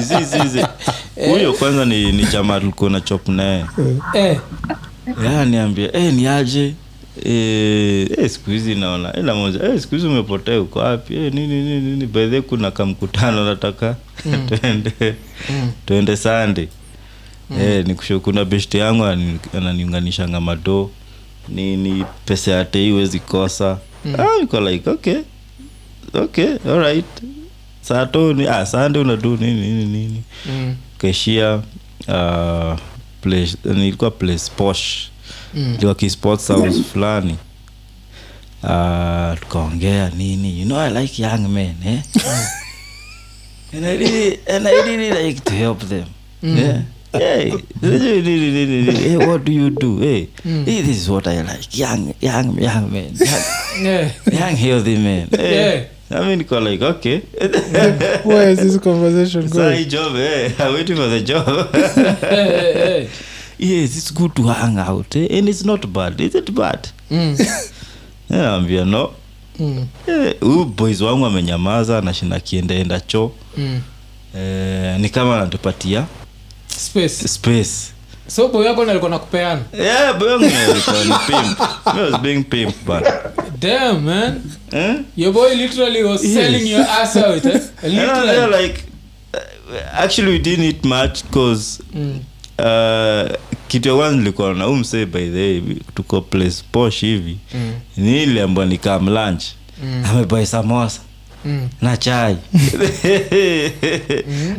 Zi- 0.01 0.25
zi- 0.25 0.25
zi- 0.25 0.49
zi. 0.49 0.65
huyo 1.29 1.53
kwanza 1.53 1.85
ni, 1.85 2.13
ni 2.13 2.25
jamaa 2.25 2.61
tulikuwa 2.61 2.91
na 2.91 3.01
chop 3.01 3.29
naye. 3.29 3.65
Eh, 4.15 4.39
yeah, 5.25 5.47
niambia 5.47 5.97
eh, 5.97 6.15
ni 6.15 6.27
aje? 6.27 6.75
Eh, 7.25 8.11
eh, 8.19 8.31
siku 8.31 8.51
hizi 8.51 8.75
naona 8.75 9.13
ila 9.17 9.35
moja 9.35 9.65
eh, 9.65 9.81
siku 9.81 9.95
hizi 9.95 10.07
umepotea 10.07 10.61
uko 10.61 10.79
wapi? 10.79 11.15
Eh, 11.15 11.33
nini 11.35 11.63
nini 11.65 11.81
nini? 11.81 12.07
Baidhe 12.07 12.41
kuna 12.41 12.71
kamkutano 12.71 13.45
nataka. 13.45 13.97
Tuende 14.49 15.15
tuende 15.87 16.17
sande 16.17 16.69
eh, 17.61 17.87
nikusho 17.87 18.21
kuna 18.21 18.45
beshte 18.45 18.79
yangu 18.79 19.03
anani- 19.05 19.57
ananiunganishanga 19.57 20.41
mado. 20.41 20.91
Nini 21.49 22.05
pesa 22.25 22.51
ya 22.53 22.65
tei 22.65 22.91
huwezi 22.91 23.19
kosa 23.21 23.79
ah, 24.19 24.27
niko 24.41 24.61
like 24.61 24.91
okay. 24.91 25.19
Okay 26.15 26.57
alright. 26.69 27.05
Sato 27.81 28.33
ni 28.33 28.47
ah, 28.49 28.67
sande 28.67 28.99
unadu 28.99 29.37
nini 29.37 29.61
nini 29.61 29.85
nini. 29.85 30.23
Mm, 30.47 30.77
keshia 30.99 31.55
uh, 32.09 32.79
place, 33.21 33.57
nilikuwa 33.65 34.11
place 34.11 34.51
posh. 34.57 35.09
Mm. 35.55 35.69
ilikuwa 35.69 35.95
kisports 35.95 36.49
house 36.49 36.83
fulani. 36.93 37.37
Uh, 38.63 39.39
tukaongea 39.41 40.11
nini. 40.17 40.61
You 40.61 40.67
know 40.67 40.79
i 40.81 40.91
like 41.03 41.23
young 41.23 41.49
men 41.49 41.75
eh? 41.87 42.01
and, 43.75 43.85
I 43.87 43.97
really, 43.97 44.39
and 44.49 44.67
i 44.69 44.73
really 44.83 45.11
like 45.25 45.41
to 45.41 45.53
help 45.55 45.79
them 45.89 46.05
yeah 46.43 46.83
Hey, 47.83 49.17
what 49.17 49.45
do 49.45 49.53
you 49.53 49.71
do? 49.71 49.99
Hey, 49.99 50.29
hey, 50.43 50.81
this 50.83 50.97
is 51.03 51.11
what 51.11 51.27
I 51.27 51.43
like. 51.43 51.77
Young, 51.77 52.15
young, 52.21 52.59
young 52.59 52.93
man. 52.93 53.15
Young, 53.17 53.85
yeah. 53.85 54.11
young 54.31 54.57
healthy 54.57 54.97
man. 54.97 55.29
Hey. 55.31 55.89
Yeah. 56.11 56.19
I 56.19 56.21
mean, 56.27 56.45
call 56.45 56.61
like, 56.63 56.81
okay. 56.83 57.19
where 58.25 58.51
is 58.51 58.59
this 58.59 58.79
conversation 58.79 59.41
going 59.49 59.53
Sorry, 59.53 59.85
job, 59.87 60.13
Hey, 60.13 60.55
I'm 60.59 60.75
waiting 60.75 60.97
for 60.97 61.09
the 61.09 61.21
job. 61.23 61.73
hey, 61.75 62.19
hey, 62.21 62.73
hey. 62.75 63.09
yes 63.59 63.97
it's 63.97 64.11
good 64.11 64.35
to 64.35 64.43
hang 64.43 64.77
out 64.79 65.15
eh? 65.17 65.27
and 65.39 65.49
it's 65.49 65.65
not 65.65 65.87
bad 65.93 66.21
is 66.21 66.35
it 66.35 66.51
bad 66.55 66.89
Mm, 67.11 67.37
naambia 68.31 68.85
no 68.85 69.13
mm, 69.59 69.87
Eh, 70.07 70.35
huyu 70.41 70.65
boys 70.65 71.01
wangu 71.01 71.27
amenyamaza 71.27 72.01
nashinda 72.01 72.41
kiendaenda 72.41 73.01
choo 73.01 73.33
mm. 73.57 73.81
eh, 74.37 75.01
ni 75.01 75.09
kama 75.09 75.37
anatupatia 75.37 76.07
space 76.79 77.29
space 77.29 77.93
so 78.27 78.49
boy 78.49 78.67
yako 78.67 78.83
alikuwa 78.83 79.11
nakupeana 79.11 79.61
yeah, 79.79 80.19
boy 80.19 80.29
wangu 80.29 80.45
alikuwa 80.71 81.05
ni 81.05 81.13
pimp. 81.27 81.59
Me 81.95 82.03
was 82.03 82.21
being 82.21 82.43
pimp, 82.45 82.75
but 82.87 83.05
damn 83.59 84.05
man 84.05 84.41
Eh? 84.73 84.95
your 85.17 85.33
boy 85.33 85.55
literally 85.55 86.03
was 86.03 86.25
Yes. 86.25 86.35
selling 86.35 86.71
your 86.71 86.87
ass 86.91 87.17
out 87.17 87.45
eh? 87.45 87.61
I 87.83 87.89
literally 87.89 88.27
there 88.29 88.63
like 88.63 88.85
uh, 89.35 90.01
actually 90.03 90.33
we 90.33 90.39
didn't 90.39 90.65
eat 90.65 90.85
much 90.85 91.23
because 91.25 91.83
Mm. 91.95 92.21
uh, 92.59 93.37
kitu 93.69 93.89
ya 93.89 93.95
kwanza 93.95 94.17
nilikuwa 94.17 94.55
na 94.55 94.69
umse 94.69 95.07
by 95.07 95.27
the 95.31 95.37
way 95.41 95.63
tuko 95.95 96.21
place 96.21 96.63
posh 96.73 97.01
hivi 97.01 97.39
Mm. 97.55 97.73
niliambwa 97.97 98.67
nikam 98.67 99.09
lunch 99.09 99.45
Mm. 99.85 100.05
amebuy 100.11 100.45
samosa 100.47 101.01
Mm. 101.45 101.69
na 101.81 101.97
chai 101.97 102.37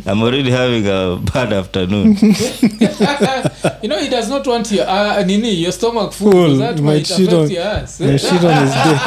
i'm 0.06 0.22
already 0.24 0.52
having 0.52 0.88
a 0.88 1.17
bad 1.34 1.54
afternoon 1.54 2.17
you 3.82 3.89
know 3.89 4.00
he 4.00 4.10
does 4.10 4.30
not 4.30 4.48
want 4.48 4.72
your 4.72 4.88
uh, 4.89 5.24
nini 5.26 5.50
your 5.63 5.72
stomach 5.72 6.12
full, 6.13 6.32
Full. 6.32 6.58
that 6.58 6.80
might 6.80 7.08
shit 7.08 7.34
on- 7.34 7.50
your 7.50 7.63
ass 7.63 8.00
My 8.00 8.17
shit 8.17 8.43
on 8.43 8.54
his 8.54 8.74
dick. 8.74 9.02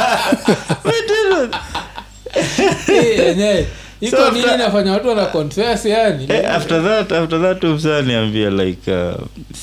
hey, 2.86 3.66
iko 4.00 4.16
So 4.16 4.30
nini 4.30 4.46
nafanya 4.58 4.92
watu 4.92 5.08
wana 5.08 5.26
confess 5.26 5.84
yani 5.86 6.24
Eh, 6.28 6.50
after 6.54 6.82
that 6.82 7.12
after 7.12 7.40
that 7.42 7.64
umsa 7.64 8.02
niambia 8.02 8.50
like 8.50 8.90
uh, 8.92 9.14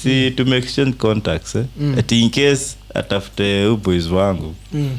si 0.01 0.31
tume 0.31 0.57
exchange 0.57 0.93
contacts 0.97 1.55
eh? 1.55 1.63
Mm. 1.79 1.99
at 1.99 2.11
in 2.11 2.29
case 2.29 2.75
atafute 2.93 3.65
uboys 3.67 4.07
wangu 4.07 4.55
Mm. 4.73 4.97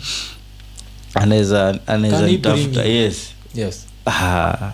Anaweza 1.15 1.79
anaweza 1.87 2.27
nitafuta 2.27 2.85
yes. 2.85 3.31
Yes. 3.55 3.87
Ah, 4.07 4.73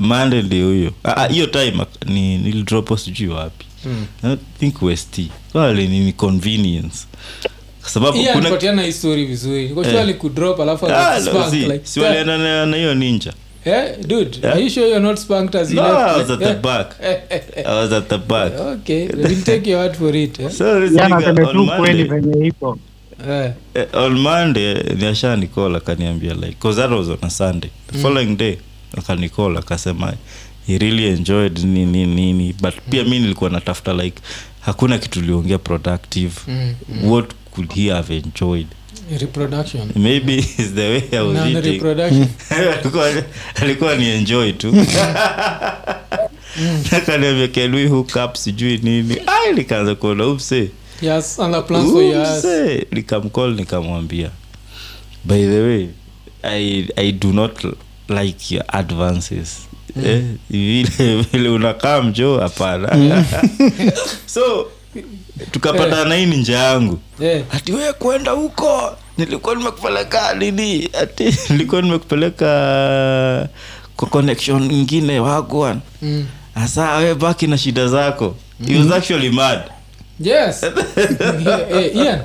Monday 0.00 0.42
ndio 0.42 0.66
huyo. 0.66 0.92
Ah, 1.04 1.16
ah, 1.16 1.26
hiyo 1.28 1.46
time 1.46 1.86
ni 2.06 2.38
nilidropo 2.38 2.96
sijui 2.96 3.28
wapi. 3.28 3.66
Mm. 3.84 4.36
Think 4.60 4.82
west 4.82 5.20
wale 5.54 5.86
ni 5.86 6.00
ni 6.00 6.12
convenience. 6.12 6.98
Vizuri. 9.26 9.64
Eh. 9.64 10.62
alafu 10.62 10.86
na 12.24 12.66
na 12.66 12.76
hiyo 12.76 12.94
ninja. 12.94 13.32
Eh, 13.64 13.96
dude 14.06 14.38
Yeah. 14.42 14.54
are 14.54 14.62
you 14.62 14.70
sure 14.70 14.86
you're 14.88 15.00
not 15.08 15.18
spunked 15.18 15.56
as 15.56 15.70
you 15.70 15.76
left? 15.82 15.96
i 15.96 16.18
was 16.18 16.30
at 16.30 16.38
the 16.38 16.48
Eh, 16.50 16.60
back. 16.60 16.96
Eh, 17.02 17.16
eh, 17.30 17.42
eh. 17.56 17.64
i 17.66 17.74
was 17.76 17.92
at 17.92 18.08
the 18.08 18.18
back. 18.18 18.52
Okay 18.60 19.08
we'll 19.08 19.42
take 19.42 19.70
your 19.70 19.80
word 19.80 19.96
for 19.96 20.16
it 20.16 20.40
eh? 20.40 20.50
so 20.50 20.80
this 20.80 20.92
nigga 20.92 21.48
on 21.48 21.66
Monday 21.66 22.08
iko 23.20 23.54
Eh, 23.74 23.86
on 23.92 24.18
monday 24.18 24.74
niasha 24.98 25.36
nikola 25.36 25.78
akaniambia 25.78 26.34
like 26.34 26.52
cause 26.60 26.80
that 26.80 26.90
was 26.90 27.08
on 27.08 27.18
a 27.22 27.30
sunday. 27.30 27.70
The 27.92 27.98
following 27.98 28.36
day 28.36 28.56
akanikola 28.98 29.60
akasema 29.60 30.14
he 30.66 30.78
really 30.78 31.06
enjoyed 31.06 31.58
nini 31.58 32.06
nini 32.06 32.52
but 32.60 32.74
pia 32.90 33.04
mi 33.04 33.18
nilikuwa 33.18 33.50
natafuta 33.50 33.92
like 33.92 34.22
hakuna 34.60 34.98
kitu 34.98 35.20
liongea 35.20 35.58
productive. 35.58 36.32
Mm, 36.48 36.74
what 37.10 37.30
could 37.50 37.72
he 37.74 37.90
have 37.90 38.16
enjoyed? 38.16 38.66
Reproduction. 39.20 39.90
Maybe 39.96 40.34
is 40.38 40.74
the 40.74 40.88
way 40.88 41.02
i 41.12 41.18
was 41.20 41.36
Non 41.36 41.48
eating. 41.56 41.72
reproduction. 41.72 42.28
Alikuwa 42.80 43.12
alikuwa 43.54 43.96
ni 43.96 44.08
enjoy 44.08 44.52
tu. 44.52 44.74
Akaniambia 46.96 47.48
can 47.48 47.74
we 47.74 47.86
hook 47.88 48.16
up? 48.24 48.34
Sijui 48.36 48.78
nini. 48.78 49.16
Ai 49.26 49.52
nikaanza 49.54 49.94
kuona 49.94 50.26
upse 50.26 50.70
yes 51.02 51.38
Upse. 51.38 52.86
nikamcall 52.90 53.54
nikamwambia. 53.54 54.30
By 55.24 55.46
the 55.46 55.60
way 55.60 55.88
I, 56.42 56.88
i 56.96 57.12
do 57.12 57.32
not 57.32 57.64
like 58.08 58.54
your 58.54 58.64
advances. 58.68 59.66
Vile 59.96 60.38
mm. 60.50 61.26
eh, 61.32 61.52
unakaa 61.54 62.02
mjo 62.02 62.38
hapana. 62.40 63.24
So 64.26 64.66
tukapatana 65.50 66.14
hii 66.14 66.26
ninja 66.26 66.58
yangu? 66.58 66.98
Yeah. 67.20 67.42
ati 67.52 67.72
we 67.72 67.92
kwenda 67.92 68.30
huko 68.30 68.96
nilikuwa 69.18 69.54
nimekupeleka 69.54 70.34
nini? 70.34 70.90
Ati 71.00 71.24
nilikuwa 71.50 71.82
nimekupeleka 71.82 73.48
kwa 73.96 74.08
connection 74.08 74.70
ingine 74.70 75.20
wagwan 75.20 75.80
mm. 76.02 76.26
asa 76.54 76.96
we 76.96 77.14
baki 77.14 77.46
na 77.46 77.58
shida 77.58 77.88
zako. 77.88 78.36
He 78.66 78.78
was 78.78 78.92
actually 78.92 79.30
mad 79.30 79.60
yes. 80.20 80.62
Eh, 80.62 80.72
eh, 81.76 81.96
Ian 81.96 82.20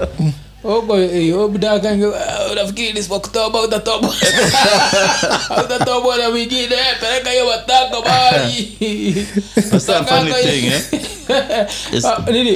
ogo 0.63 0.99
eh, 0.99 1.37
obdakange 1.37 2.05
unafikiri 2.51 2.93
nisipokutoba 2.93 3.61
utatoba 3.61 4.09
utatoba 5.65 6.17
na 6.17 6.27
wingine 6.27 6.75
peleka 6.99 7.31
hiyo 7.31 7.45
matako 7.45 8.05
eh? 8.07 8.47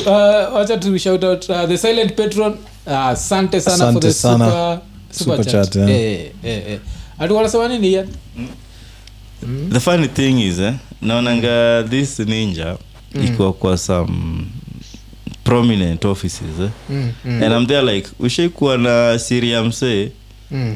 Uh, 0.06 0.56
wacha 0.56 0.78
tu 0.78 0.98
shout 1.00 1.24
out 1.24 1.50
uh, 1.50 1.66
the 1.68 1.78
silent 1.78 2.16
patron. 2.16 2.58
Uh, 2.88 2.94
asante 3.08 3.62
sana 3.62 3.92
for 3.94 4.02
the 4.02 4.14
sana. 4.14 4.46
super, 4.46 4.82
super, 5.12 5.36
Super 5.38 5.52
chat, 5.52 5.74
chat, 5.74 5.76
yeah. 5.76 5.90
eh, 5.90 6.32
eh, 6.44 6.72
eh. 6.72 6.80
ati 7.20 7.34
wanasema 7.34 7.68
nini 7.68 7.92
Ian? 7.92 8.08
The 9.72 9.80
funny 9.80 10.08
thing 10.08 10.42
is 10.42 10.60
eh, 10.60 10.74
naonanga 11.02 11.84
this 11.90 12.20
ninja 12.20 12.78
iko 13.26 13.54
kwa 13.54 13.78
some 13.78 14.46
prominent 15.44 16.06
offices 16.06 16.60
eh? 16.62 16.70
mm, 16.90 17.12
mm, 17.26 17.44
and 17.44 17.54
i'm 17.54 17.68
there 17.68 17.94
like 17.96 18.10
ushaikuwa 18.20 18.78
na 18.78 19.20
siria 19.20 19.64
msee 19.64 20.12
mm, 20.52 20.76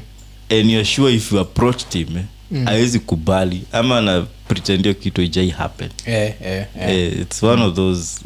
and 0.50 0.70
you're 0.70 0.86
sure 0.86 1.14
if 1.16 1.32
you 1.32 1.40
approached 1.40 1.94
him 1.94 2.18
eh, 2.18 2.24
Mm. 2.52 2.68
awezi 2.68 3.00
kubali 3.00 3.62
ama 3.72 3.98
ana 3.98 4.26
pretendio 4.48 4.94
kitu 4.94 5.22
ijai 5.22 5.50
happen 5.50 5.90
yeah, 6.08 6.34
yeah, 6.42 6.68
yeah. 6.78 6.92
Eh, 6.96 7.20
it's 7.22 7.44
one 7.44 7.64
of 7.64 7.76
those 7.76 8.20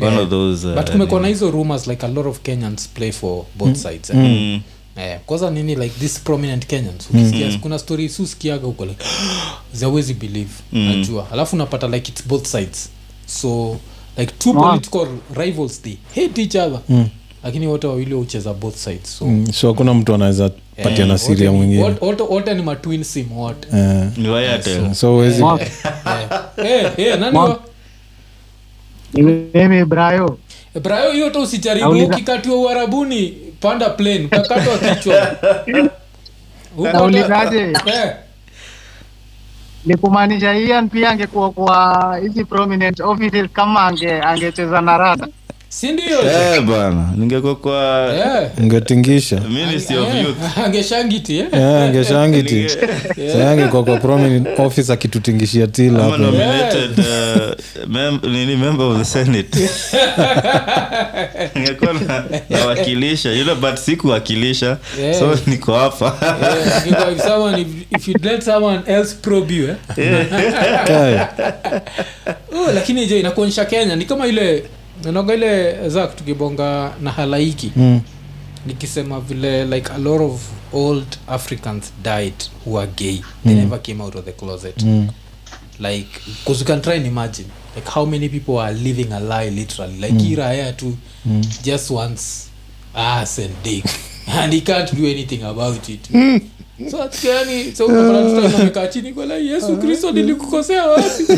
one 0.00 0.10
Yeah. 0.12 0.22
of 0.24 0.30
those 0.30 0.66
uh, 0.68 0.74
but 0.74 0.90
kumekuwa 0.90 1.20
na 1.20 1.28
hizo 1.28 1.50
rumors 1.50 1.86
like 1.86 2.06
a 2.06 2.08
lot 2.08 2.28
of 2.28 2.40
kenyans 2.40 2.88
play 2.88 3.12
for 3.12 3.44
both 3.54 3.76
sides 3.76 4.10
eh? 4.10 4.16
Mm. 4.16 4.60
Eh, 4.96 5.18
kwanza 5.26 5.50
nini 5.50 5.74
like 5.74 5.94
this 6.00 6.20
prominent 6.20 6.66
kenyans 6.66 7.10
ukisikia 7.10 7.58
kuna 7.58 7.78
story 7.78 8.08
susikiaga 8.08 8.66
huko 8.66 8.84
like 8.84 9.04
zawezi 9.72 10.14
believe 10.14 10.50
Mm. 10.72 10.80
najua 10.88 11.30
alafu 11.32 11.56
unapata 11.56 11.88
like 11.88 12.12
it's 12.12 12.26
both 12.28 12.46
sides 12.46 12.88
so 13.26 13.76
like 14.18 14.32
two 14.38 14.50
Wow. 14.52 14.62
political 14.62 15.06
rivals 15.34 15.82
they 15.82 15.96
hate 16.14 16.42
each 16.42 16.54
other. 16.54 16.80
Mm. 16.88 17.08
lakini 17.44 17.66
wote 17.66 17.86
wawili 17.86 18.14
hucheza 18.14 18.54
both 18.54 18.76
sides 18.76 19.18
so. 19.18 19.24
Mm, 19.26 19.52
so 19.52 19.74
kuna 19.74 19.94
mtu 19.94 20.14
anaweza 20.14 20.44
eh, 20.44 20.84
patia 20.84 21.06
na 21.06 21.12
wote 21.12 21.24
siria 21.24 21.52
mwingine. 21.52 21.82
wote- 21.82 22.04
wote- 22.06 22.22
wote 22.22 22.54
ni 22.54 22.62
matwin 22.62 23.04
sim 23.04 23.32
wote. 23.38 23.68
Ni 24.16 24.28
Wayatel. 24.28 24.94
so 24.94 25.10
huwezi 25.12 25.42
Wow. 25.42 25.58
Nani 27.20 27.36
Wow. 27.38 27.44
wa- 27.48 27.60
Ni 29.14 29.22
mimi 29.54 29.84
brayo. 29.84 30.38
Brayo 30.82 31.12
hiyo 31.12 31.24
hata 31.24 31.38
usijaribu 31.40 31.90
ukikatiwa 32.04 32.56
uharabuni 32.56 33.34
panda 33.60 33.90
plane 33.90 34.24
utakatwa 34.24 34.78
kichwa. 34.78 35.14
Huko 36.76 36.86
hata- 36.86 36.98
naulizaje 36.98 37.58
eh, 37.86 38.16
ni 39.86 39.96
kumaanisha 39.96 40.54
Ian 40.58 40.88
pia 40.88 41.10
angekuwa 41.10 41.50
kwa 41.50 42.18
hizi 42.22 42.44
prominent 42.44 43.00
offices 43.00 43.48
kama 43.52 43.80
ange 43.82 44.22
na 44.82 44.98
rada 44.98 45.28
si 45.80 45.92
ndio? 45.92 46.20
Eh, 46.30 46.60
bana 46.62 47.12
ningekuwa 47.16 47.56
kwa 47.56 48.08
Eh. 48.16 48.48
ungetingisha 48.58 49.40
ministry 49.40 49.96
of 49.96 50.14
Eh, 50.14 50.22
youth 50.24 50.36
angeshangiti 50.64 51.38
eh? 51.38 51.46
Eh, 51.52 51.62
angeshangiti 51.82 52.54
Ninge- 52.54 53.32
sayangekwa 53.32 53.84
kwa 53.84 53.96
prominent 53.96 54.48
office 54.60 54.92
akitutingishia 54.92 55.66
tila 55.66 55.94
ama 55.98 56.02
hapo. 56.04 56.16
nominated 56.16 56.98
uh, 56.98 57.04
mem- 57.88 58.30
nini 58.30 58.56
member 58.56 58.86
of 58.86 58.98
the 58.98 59.04
senate. 59.04 59.58
Ningekuwa 61.54 61.92
na- 61.92 62.24
nawakilisha 62.50 63.32
you 63.32 63.44
know, 63.44 63.56
but 63.56 63.76
sikuwakilisha. 63.76 64.76
Yeah. 65.00 65.18
so 65.18 65.38
niko 65.46 65.74
hapa. 65.74 66.16
Yeah. 66.42 67.12
if 67.12 67.24
someone- 67.24 67.60
if- 67.60 67.96
if 67.96 68.08
you 68.08 68.14
let 68.22 68.42
someone 68.42 68.80
else 68.86 69.14
probe 69.22 69.54
you, 69.54 69.68
eh? 69.68 69.76
Kaya. 70.86 71.28
Oh, 72.56 72.72
lakini 72.74 73.06
je 73.06 73.20
inakuonyesha 73.20 73.64
kenya? 73.64 73.96
Ni 73.96 74.04
kama 74.04 74.26
ile 74.26 74.62
nanaga 75.04 75.34
ile 75.34 75.88
zak 75.88 76.16
tukibonga 76.16 76.92
na 77.02 77.10
halaiki 77.10 77.72
Mm. 77.76 78.00
nikisema 78.66 79.20
vile 79.20 79.64
like 79.64 79.92
a 79.92 79.98
lot 79.98 80.24
of 80.24 80.40
old 80.72 81.06
africans 81.28 81.92
died 82.04 82.34
who 82.66 82.78
are 82.80 82.90
gay 82.96 83.20
they 83.44 83.54
never 83.54 83.82
came 83.82 84.02
out 84.02 84.14
of 84.16 84.24
the 84.24 84.32
closet 84.32 84.82
Mm. 84.82 85.08
like 85.80 86.08
because 86.26 86.60
you 86.60 86.66
can 86.66 86.80
try 86.82 86.96
and 86.96 87.06
imagine 87.06 87.48
like 87.76 87.90
how 87.90 88.06
many 88.06 88.28
people 88.28 88.58
are 88.60 88.74
living 88.74 89.12
a 89.12 89.20
lie 89.20 89.50
literally 89.50 89.98
like 90.00 90.14
mm. 90.14 90.32
iraya 90.32 90.72
tu 90.72 90.96
Mm. 91.26 91.42
just 91.64 91.90
wants 91.90 92.48
ass 92.94 93.38
and 93.38 93.50
dick 93.64 93.84
and 94.38 94.52
he 94.54 94.60
can't 94.60 94.94
do 94.94 95.06
anything 95.06 95.42
about 95.42 95.88
it 95.88 96.00
so 96.12 96.40
atikani 97.04 97.76
so 97.76 97.86
unapata 97.86 98.22
tu 98.22 98.42
time 98.48 98.62
amekaa 98.62 98.86
chini 98.86 99.12
kwa 99.12 99.24
yesu 99.24 99.76
kristo 99.76 100.12
nilikukosea 100.12 100.86
wapi? 100.86 101.24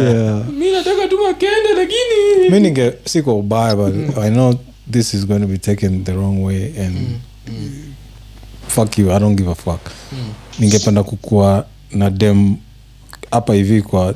Yeah. 0.00 0.48
mi 0.48 0.70
nataka 0.72 1.08
tu 1.08 1.18
makende 1.28 1.74
lakini 1.76 2.50
mi 2.50 2.60
ninge 2.60 2.92
si 3.04 3.22
kwa 3.22 3.34
ubaya 3.34 3.76
but 3.76 3.94
i 4.18 4.30
know 4.30 4.54
this 4.90 5.14
is 5.14 5.26
going 5.26 5.40
to 5.40 5.46
be 5.46 5.58
taken 5.58 6.04
the 6.04 6.12
wrong 6.12 6.44
way 6.44 6.72
and 6.86 6.96
fuck 8.68 8.98
you 8.98 9.12
i 9.12 9.20
don't 9.20 9.36
give 9.38 9.50
a 9.50 9.54
fuck. 9.54 9.80
Mm. 10.12 10.32
ningependa 10.58 11.02
kukua 11.02 11.66
na 11.92 12.10
dem 12.10 12.56
hapa 13.30 13.54
hivi 13.54 13.82
kwa 13.82 14.14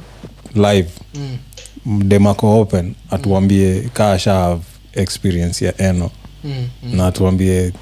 live. 0.54 0.90
Mm, 1.14 2.08
dem 2.08 2.26
ako 2.26 2.60
open 2.60 2.94
atuambie 3.10 3.90
kaa 3.92 4.18
have 4.18 4.62
experience 4.92 5.64
ya 5.64 5.78
eno. 5.78 6.10
Mm, 6.44 6.68
mm. 6.82 6.96
na 6.96 7.06
atuambie 7.06 7.72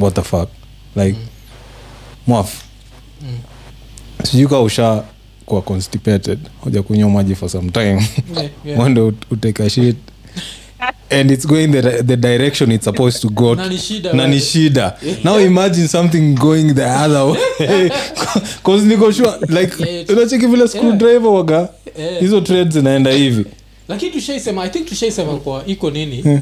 what 0.00 0.14
the 0.14 0.22
fuck. 0.22 0.48
Like 0.96 1.16
mwaf 2.26 2.62
sijui 4.22 4.48
ka 4.48 4.60
usha 4.60 5.02
kuwa 5.46 5.62
constipated 5.62 6.38
hoja 6.60 6.82
kunywa 6.82 7.10
maji 7.10 7.34
for 7.34 7.48
some 7.48 7.70
time. 7.70 7.86
Yeah, 7.88 8.50
yeah. 8.64 8.78
mwendo 8.78 9.12
uteka 9.30 9.70
shit. 9.70 9.96
And 11.10 11.30
it's 11.30 11.46
going 11.46 11.68
the, 11.68 12.02
the 12.02 12.16
direction 12.16 12.72
it's 12.72 12.84
supposed 12.84 13.22
to 13.22 13.28
go. 13.28 13.54
Na 13.54 13.68
ni 14.26 14.40
shida, 14.40 14.96
now 15.24 15.38
imagine 15.38 15.88
something 15.88 16.34
going 16.34 16.74
the 16.74 16.86
other 16.86 17.24
way. 17.24 17.90
Cause 18.64 18.86
niko 18.86 19.12
sure 19.12 19.32
like 19.48 19.76
unacheki 20.12 20.46
vile 20.46 20.68
screwdriver 20.68 21.28
waga 21.30 21.68
hizo 22.20 22.40
trades 22.40 22.72
zinaenda 22.74 23.10
hivi. 23.10 23.44
Lakini 23.88 24.12
tushaisema 24.12 24.64
i 24.64 24.70
think 24.70 24.86
tushaisema 24.86 25.36
kwa 25.36 25.66
iko 25.66 25.90
nini? 25.90 26.40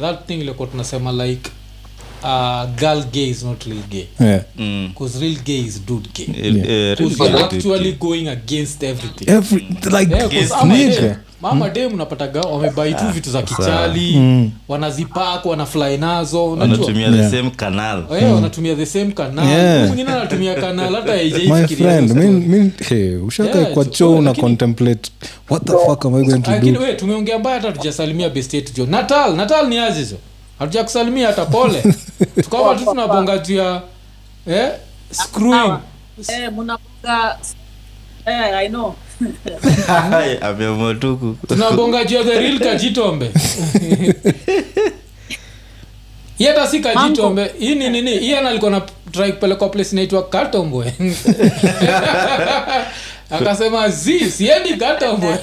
That 0.00 0.26
thing 0.26 0.34
ilikuwa 0.40 0.68
tunasema 0.68 1.12
like 1.26 1.50
uh, 2.22 2.66
girl 2.78 3.02
gay 3.12 3.28
is 3.30 3.42
not 3.44 3.64
real 3.66 3.82
gay. 3.90 4.06
Yeah. 4.20 4.42
Mm. 4.58 4.90
real 5.20 5.36
gay 5.44 5.60
is 5.60 5.80
dude 5.86 6.08
gay. 6.14 6.26
Because 6.96 7.18
you're 7.30 7.44
actually 7.44 7.92
going 7.92 8.28
against 8.28 8.82
everything. 8.82 9.28
Every, 9.30 9.60
like 9.90 10.10
Yeah, 10.10 10.22
'cause 10.28 10.34
yes, 10.36 10.52
ama 10.52 10.74
nigga. 10.76 11.00
dem- 11.00 11.16
mama 11.42 11.70
dem 11.70 11.92
wamebai 12.40 12.94
tu 12.94 13.04
vitu 13.14 13.30
za 13.30 13.42
kichali 13.42 14.50
wanazipak 14.68 15.46
wanafly 15.46 15.96
nazo 15.98 16.50
wanatumia 16.50 17.10
the 17.10 17.16
Yeah. 17.16 17.30
same 17.30 17.50
canal. 17.50 18.04
Eh, 18.20 18.34
wanatumia 18.34 18.74
the 18.76 18.86
same 18.86 19.12
canal. 19.12 19.48
Yeah. 19.48 19.86
Mwingine 19.86 20.10
anatumia 20.12 20.54
canal 20.54 20.94
hata 20.94 21.12
my 21.14 21.66
friend 21.66 22.10
hiyo 22.20 22.32
min, 22.32 22.72
hey, 22.88 23.14
ushaka 23.16 23.58
Yeah, 23.58 23.72
kwa 23.72 23.84
choo 23.84 24.14
una 24.16 24.34
contemplate 24.34 25.10
what 25.50 25.64
the 25.64 25.72
fuck 25.72 26.04
am 26.06 26.14
i 26.14 26.24
going 26.24 26.42
to 26.42 26.50
do? 26.60 26.92
tumeongea 26.96 27.38
mbaya 27.38 27.56
hata 27.60 27.72
tujasalimia 27.72 28.28
best 28.30 28.54
yetu 28.54 28.72
jo. 28.76 28.86
Natal 28.86 29.36
natal 29.36 29.68
ni 29.68 29.78
azizo 29.78 30.16
hatuja 30.60 30.84
kusalimia 30.84 31.26
hata 31.26 31.44
pole. 31.46 31.82
Tukawa 32.42 32.74
tu 32.74 32.84
tunabonga 32.84 33.38
juu 33.38 33.56
ya 33.56 33.82
eh, 34.46 34.70
screwing 35.10 35.78
Eh, 36.28 36.52
mnafunga 36.52 37.38
eh, 38.26 38.56
I 38.56 38.68
know. 38.68 38.94
Ameamua 40.40 40.94
tu 40.94 41.36
tunabonga 41.48 42.04
juu 42.04 42.16
ya 42.16 42.24
the 42.24 42.38
real 42.40 42.58
kajitombe. 42.68 43.30
Hii 46.38 46.44
hata 46.46 46.66
si 46.68 46.80
kajitombe. 46.80 47.50
Hii 47.58 47.74
ni 47.74 47.90
nini? 47.90 48.18
Hii 48.18 48.34
ana 48.34 48.48
alikuwa 48.48 48.70
na 48.70 48.80
try 49.12 49.32
kupelekwa 49.32 49.68
place 49.68 49.90
inaitwa 49.92 50.28
katombwe 50.28 50.94
akasema 53.30 53.88
zi 53.88 54.30
siendi 54.30 54.74
katombwe 54.76 55.38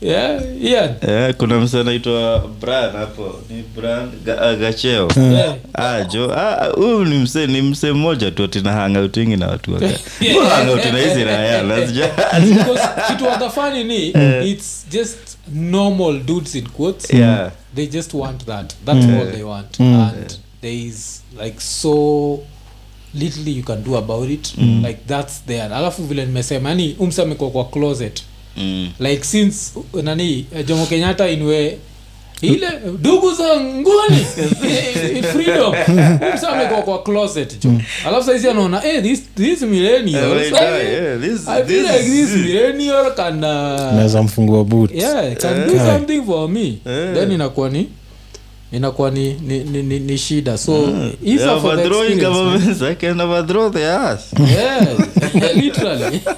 yeah, 0.00 0.42
yeah. 0.60 0.90
Yeah, 1.08 1.34
kuna 1.34 1.60
mse 1.60 1.80
anaitwa 1.80 2.48
Brian 2.60 2.92
hapo. 2.92 3.34
Ni 3.50 3.62
bran 3.76 4.10
Ga- 4.24 4.40
ah, 4.42 4.54
gacheo. 4.56 5.08
Yeah. 5.16 5.56
Ah, 5.74 6.04
jo 6.04 6.32
ah, 6.34 6.66
huyu 6.74 7.04
ni 7.04 7.18
mse 7.18 7.46
ni 7.46 7.62
mse 7.62 7.92
mmoja 7.92 8.30
tu 8.30 8.44
atina 8.44 8.72
hangautingi 8.72 9.36
na 9.36 9.46
watu 9.48 9.74
waka 9.74 9.86
na 10.92 10.98
hizi 10.98 11.24
raya 11.24 11.62
lazija 11.62 12.08
kitu 13.08 13.24
wakafani 13.24 13.84
ni 13.84 14.08
it's 14.50 14.86
just 14.90 15.18
normal 15.54 16.20
dudes 16.20 16.54
in 16.54 16.68
quotes. 16.68 17.10
Yeah. 17.14 17.50
They 17.74 17.86
just 17.86 18.14
want 18.14 18.44
that. 18.46 18.74
That's 18.84 19.04
all 19.04 19.32
they 19.32 19.42
want. 19.42 19.80
And 19.80 20.38
there 20.60 20.74
is 20.86 21.22
like 21.42 21.60
so 21.60 22.38
little 23.14 23.48
you 23.48 23.62
can 23.62 23.82
do 23.84 23.96
about 23.96 24.30
it. 24.30 24.54
Like 24.82 24.98
that's 25.06 25.44
there. 25.46 25.62
Alafu 25.74 26.02
vile 26.02 26.26
nimesema 26.26 26.68
yani 26.68 26.96
umsa 26.98 27.22
amekuwa 27.22 27.50
kwa 27.50 27.64
closet. 27.64 28.22
mm. 28.22 28.35
Like 29.00 29.24
since 29.24 29.72
uh, 29.92 30.02
nani 30.02 30.46
eh, 30.56 30.66
jomo 30.66 30.86
kenyatta 30.86 31.28
inwe 31.28 31.78
ile 32.42 32.66
dugu 33.02 33.32
za 33.34 33.60
nguni 33.60 34.26
freedom. 35.32 35.74
Amekuwa 36.52 36.82
kwa 36.82 37.02
closet 37.02 37.64
jo 37.64 37.72
alafu 38.06 38.26
saizi 38.26 38.48
anaona 38.48 38.80
hey, 38.80 39.00
this, 39.00 39.22
this 39.36 39.62
millennial. 39.62 40.24
Eh, 40.24 40.36
wait, 40.36 40.52
yeah, 40.52 41.20
this- 41.20 41.48
I 41.48 41.64
feel 41.64 41.86
this 41.86 41.92
like 41.92 42.04
this 42.10 42.30
millennial 42.36 43.14
can 43.14 43.34
uh, 43.36 43.40
naweza 43.96 44.22
mfungua 44.22 44.64
boot 44.64 44.90
yeah 44.94 45.36
can 45.36 45.66
do 45.66 45.78
something 45.78 46.22
for 46.26 46.48
me. 46.48 46.78
Then 47.14 47.32
inakuwa 47.32 47.70
ni 47.70 47.88
inakuwa 48.72 49.10
ni, 49.10 49.34
ni, 49.34 49.58
ni, 49.58 49.82
ni, 49.82 49.98
ni 50.00 50.18
shida. 50.18 50.58
So 50.58 50.88
if 51.24 51.38
They 51.40 51.48
are 51.50 51.60
for 51.60 51.76
the 51.76 51.82
experience, 52.12 52.82
I 52.82 52.94
can 52.94 53.20
overthrow 53.20 53.70
the 53.70 53.86
ass. 53.90 54.32
Yeah, 54.40 54.86
literally 55.54 56.20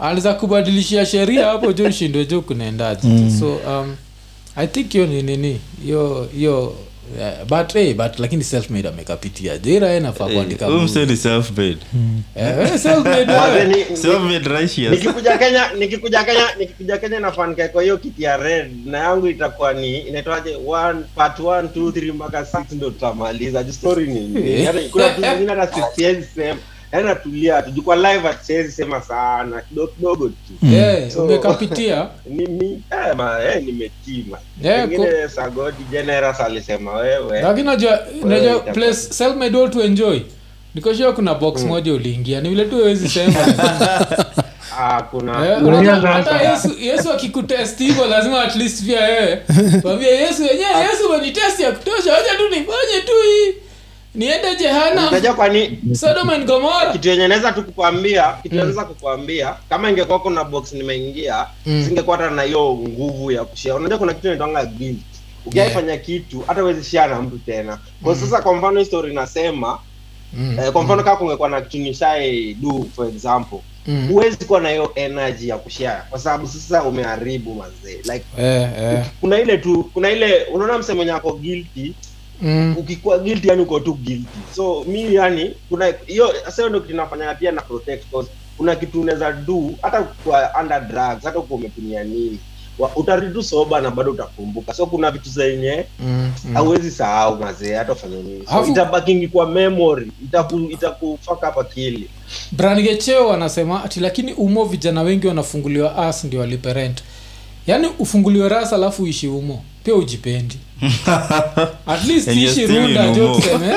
aliza 0.00 0.34
kubadilishia 0.34 1.06
sheria 1.06 1.46
hapo 1.46 1.72
jo 1.72 1.84
ushindwe 1.84 2.24
jo 2.24 2.40
kunaendaje 2.40 3.30
so 3.40 3.54
um, 3.54 3.96
i 4.56 4.66
think 4.66 4.92
hiyo 4.92 5.06
ni 5.06 5.22
nini? 5.22 5.60
Hiyo 5.84 6.28
hiyo 6.36 6.76
yeah, 7.18 7.44
but 7.44 7.72
hey, 7.72 7.94
but 7.94 8.18
lakini 8.18 8.44
selfmade 8.44 8.88
amekapitia. 8.88 9.58
Jira. 9.58 9.92
Eh, 9.92 10.02
kenya 15.38 15.72
nikikuja 15.78 16.24
kenya 16.24 16.44
nikikuja 16.58 16.98
kenya 16.98 17.20
nafanika 17.20 17.68
kwa 17.68 17.82
hiyo 17.82 17.98
kiti 17.98 18.22
ya 18.22 18.36
red. 18.36 18.86
Na 18.86 18.98
yangu 18.98 19.26
itakuwa 19.28 19.72
ni 19.72 19.98
inaitwaje? 19.98 20.56
One 20.66 21.00
part 21.14 21.38
1 21.38 21.62
2 21.62 21.90
3 21.90 22.12
mpaka 22.12 22.40
6 22.42 22.64
ndo 22.72 22.90
tutamaliza. 22.90 23.72
Story 23.72 24.06
ni. 24.06 24.62
Yaani 24.64 24.88
kuna 24.88 25.08
vitu 25.08 25.28
zingine 25.30 25.54
hata 25.54 25.74
si- 25.96 26.24
sema 26.34 26.58
yaani 26.92 27.06
natulia 27.06 27.62
tu 27.62 27.70
jukwa 27.70 27.96
live 27.96 28.28
hata 28.28 28.70
sema 28.70 29.00
sana 29.02 29.60
kidogo 29.60 29.86
kidogo 29.92 30.28
tu. 30.28 30.34
Eh, 30.74 31.10
So- 31.10 31.24
umekapitia 31.24 32.08
eh, 32.30 33.56
eh, 33.56 33.62
nimetima 33.64 34.38
Yeah, 34.62 34.88
pengine 34.88 35.28
sagodi 35.28 35.84
generous 35.90 36.40
alisema 36.40 36.92
wewe. 36.92 37.42
Lakini 37.42 37.66
najua 37.66 38.00
najua 38.24 38.58
place 38.60 38.94
self-made 38.94 39.58
all 39.62 39.70
to 39.70 39.82
enjoy. 39.82 40.20
Nikoshua 40.74 41.12
kuna 41.12 41.34
box 41.34 41.64
moja 41.64 41.92
uliingia 41.94 42.40
ni 42.40 42.48
vile 42.48 42.64
tu 42.64 42.76
wezi 42.84 43.08
sema. 43.08 43.34
Ah 44.78 45.02
kuna 45.02 45.46
Eh, 45.46 46.02
hata 46.02 46.50
yesu 46.50 46.74
yesu 46.80 47.12
akikutest 47.12 47.78
hivyo 47.78 48.06
lazima 48.06 48.42
at 48.42 48.56
least 48.56 48.84
pia 48.84 49.00
wewe 49.00 49.36
kwambia 49.82 50.08
yesu 50.20 50.42
wenyewe 50.42 50.70
yesu 50.90 51.08
umenitest 51.08 51.60
ya 51.60 51.72
kutosha 51.72 52.12
wacha 52.12 52.34
tu 52.36 52.42
nifanye 52.50 53.00
tu 53.06 53.12
hii 53.24 53.54
niende 54.14 54.56
jehana 54.56 55.08
unajua 55.08 55.34
kwani 55.34 55.78
sodom 55.92 56.30
and 56.30 56.46
gomora 56.46 56.92
kitu 56.92 57.08
yenye 57.08 57.28
naweza 57.28 57.52
tu 57.52 57.64
kukwambia 57.64 58.32
kitu 58.42 58.54
naweza 58.54 58.84
kukwambia 58.84 59.54
kama 59.68 59.90
ingekuwa 59.90 60.18
kuna 60.20 60.44
box 60.44 60.72
nimeingia 60.72 61.46
Mm. 61.66 61.84
singekuwa 61.88 62.16
hata 62.16 62.30
na 62.30 62.42
hiyo 62.42 62.72
nguvu 62.74 63.32
ya 63.32 63.44
kushia 63.44 63.74
unajua 63.74 63.98
kuna 63.98 64.14
kitu 64.14 64.26
inaitwanga 64.26 64.64
guilt. 64.66 64.98
Ukiaifanya 65.46 65.96
kitu 65.96 66.44
hata 66.46 66.62
uwezi 66.64 66.84
shia 66.90 67.06
na 67.06 67.22
mtu 67.22 67.38
tena. 67.38 67.78
Kwa 68.02 68.16
sasa 68.16 68.42
kwa 68.42 68.54
mfano 68.54 68.78
history 68.80 69.10
inasema 69.12 69.78
Mm, 70.32 70.58
eh, 70.60 70.72
kwa 70.72 70.82
mfano 70.82 71.02
kama 71.02 71.16
kungekuwa 71.16 71.48
na 71.48 71.60
kitu 71.60 71.78
nishai 71.78 72.54
do 72.54 72.86
for 72.96 73.06
example 73.08 73.58
mm. 73.86 74.08
huwezi 74.08 74.44
kuwa 74.44 74.60
na 74.60 74.68
hiyo 74.70 74.92
energy 74.94 75.48
ya 75.48 75.58
kushare. 75.58 76.02
Kwa 76.10 76.18
sababu 76.18 76.46
sasa 76.46 76.82
umeharibu 76.82 77.54
mazee 77.54 77.96
like 77.96 78.24
Eh, 78.38 78.68
eh. 78.80 79.04
kuna 79.20 79.40
ile 79.40 79.58
tu 79.58 79.90
kuna 79.94 80.10
ile 80.10 80.44
unaona 80.44 80.78
msemo 80.78 80.96
mwenye 80.96 81.12
ako 81.12 81.32
guilty 81.32 81.94
Mm. 82.42 82.74
ukikuwa 82.78 83.18
guilty 83.18 83.48
yani 83.48 83.62
uko 83.62 83.80
tu 83.80 83.94
guilty. 83.94 84.38
So 84.56 84.84
mi 84.88 85.14
yani 85.14 85.54
kuna 85.68 85.94
hiyo 86.06 86.34
sasa 86.44 86.68
ndio 86.68 86.80
kitu 86.80 86.96
nafanya 86.96 87.34
pia 87.34 87.52
na 87.52 87.60
protect 87.62 88.10
cause 88.10 88.30
kuna 88.56 88.76
kitu 88.76 89.00
unaweza 89.00 89.32
do 89.32 89.70
hata 89.82 90.02
kwa 90.02 90.50
under 90.60 90.80
drugs 90.80 91.24
hata 91.24 91.40
kwa 91.40 91.56
umetumia 91.56 92.04
nini 92.04 92.38
utaridu 92.96 93.42
soba 93.42 93.80
na 93.80 93.90
bado 93.90 94.10
utakumbuka. 94.12 94.74
So 94.74 94.86
kuna 94.86 95.10
vitu 95.10 95.28
zenye 95.30 95.84
Mm, 96.00 96.32
mm. 96.44 96.90
sahau 96.90 97.36
mazee 97.36 97.74
hata 97.74 97.92
ufanye 97.92 98.16
nini. 98.16 98.44
So 98.46 98.66
itabakingi 98.66 99.28
kwa 99.28 99.46
memory 99.50 100.12
itaku 100.24 100.60
itakufaka 100.60 101.46
hapa 101.46 101.64
kili 101.64 102.08
brangecheo 102.52 103.32
anasema 103.32 103.84
ati 103.84 104.00
lakini 104.00 104.32
umo 104.32 104.64
vijana 104.64 105.02
wengi 105.02 105.26
wanafunguliwa 105.26 105.96
as 105.96 106.24
ndio 106.24 106.40
waliperent 106.40 107.02
yaani 107.66 107.88
ufunguliwe 107.98 108.48
ras 108.48 108.72
alafu 108.72 109.02
uishi 109.02 109.28
umo 109.28 109.64
pia 109.84 109.94
ujipendi. 109.94 110.56
At 111.86 112.04
least 112.06 112.28
And 112.28 112.38
you're 112.40 112.52
ishi 112.52 112.64
still 112.64 112.76
in 112.76 112.96
runda 112.96 113.14
jo 113.14 113.24
umo. 113.24 113.34
tuseme 113.40 113.74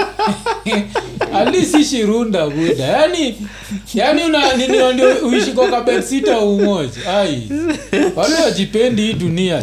at 1.34 1.54
least 1.54 1.72
si 1.72 1.84
shirunda 1.86 2.50
buda 2.50 2.84
yani 2.84 3.36
yani 3.94 4.24
una 4.24 4.54
nini 4.54 4.94
ndio 4.94 5.28
uishi 5.28 5.52
kwa 5.52 5.68
kabetsita 5.68 6.40
umoja? 6.40 7.18
Ai. 7.20 7.50
Wale 8.16 8.36
wajipendi 8.36 9.02
hii 9.02 9.14
dunia? 9.14 9.62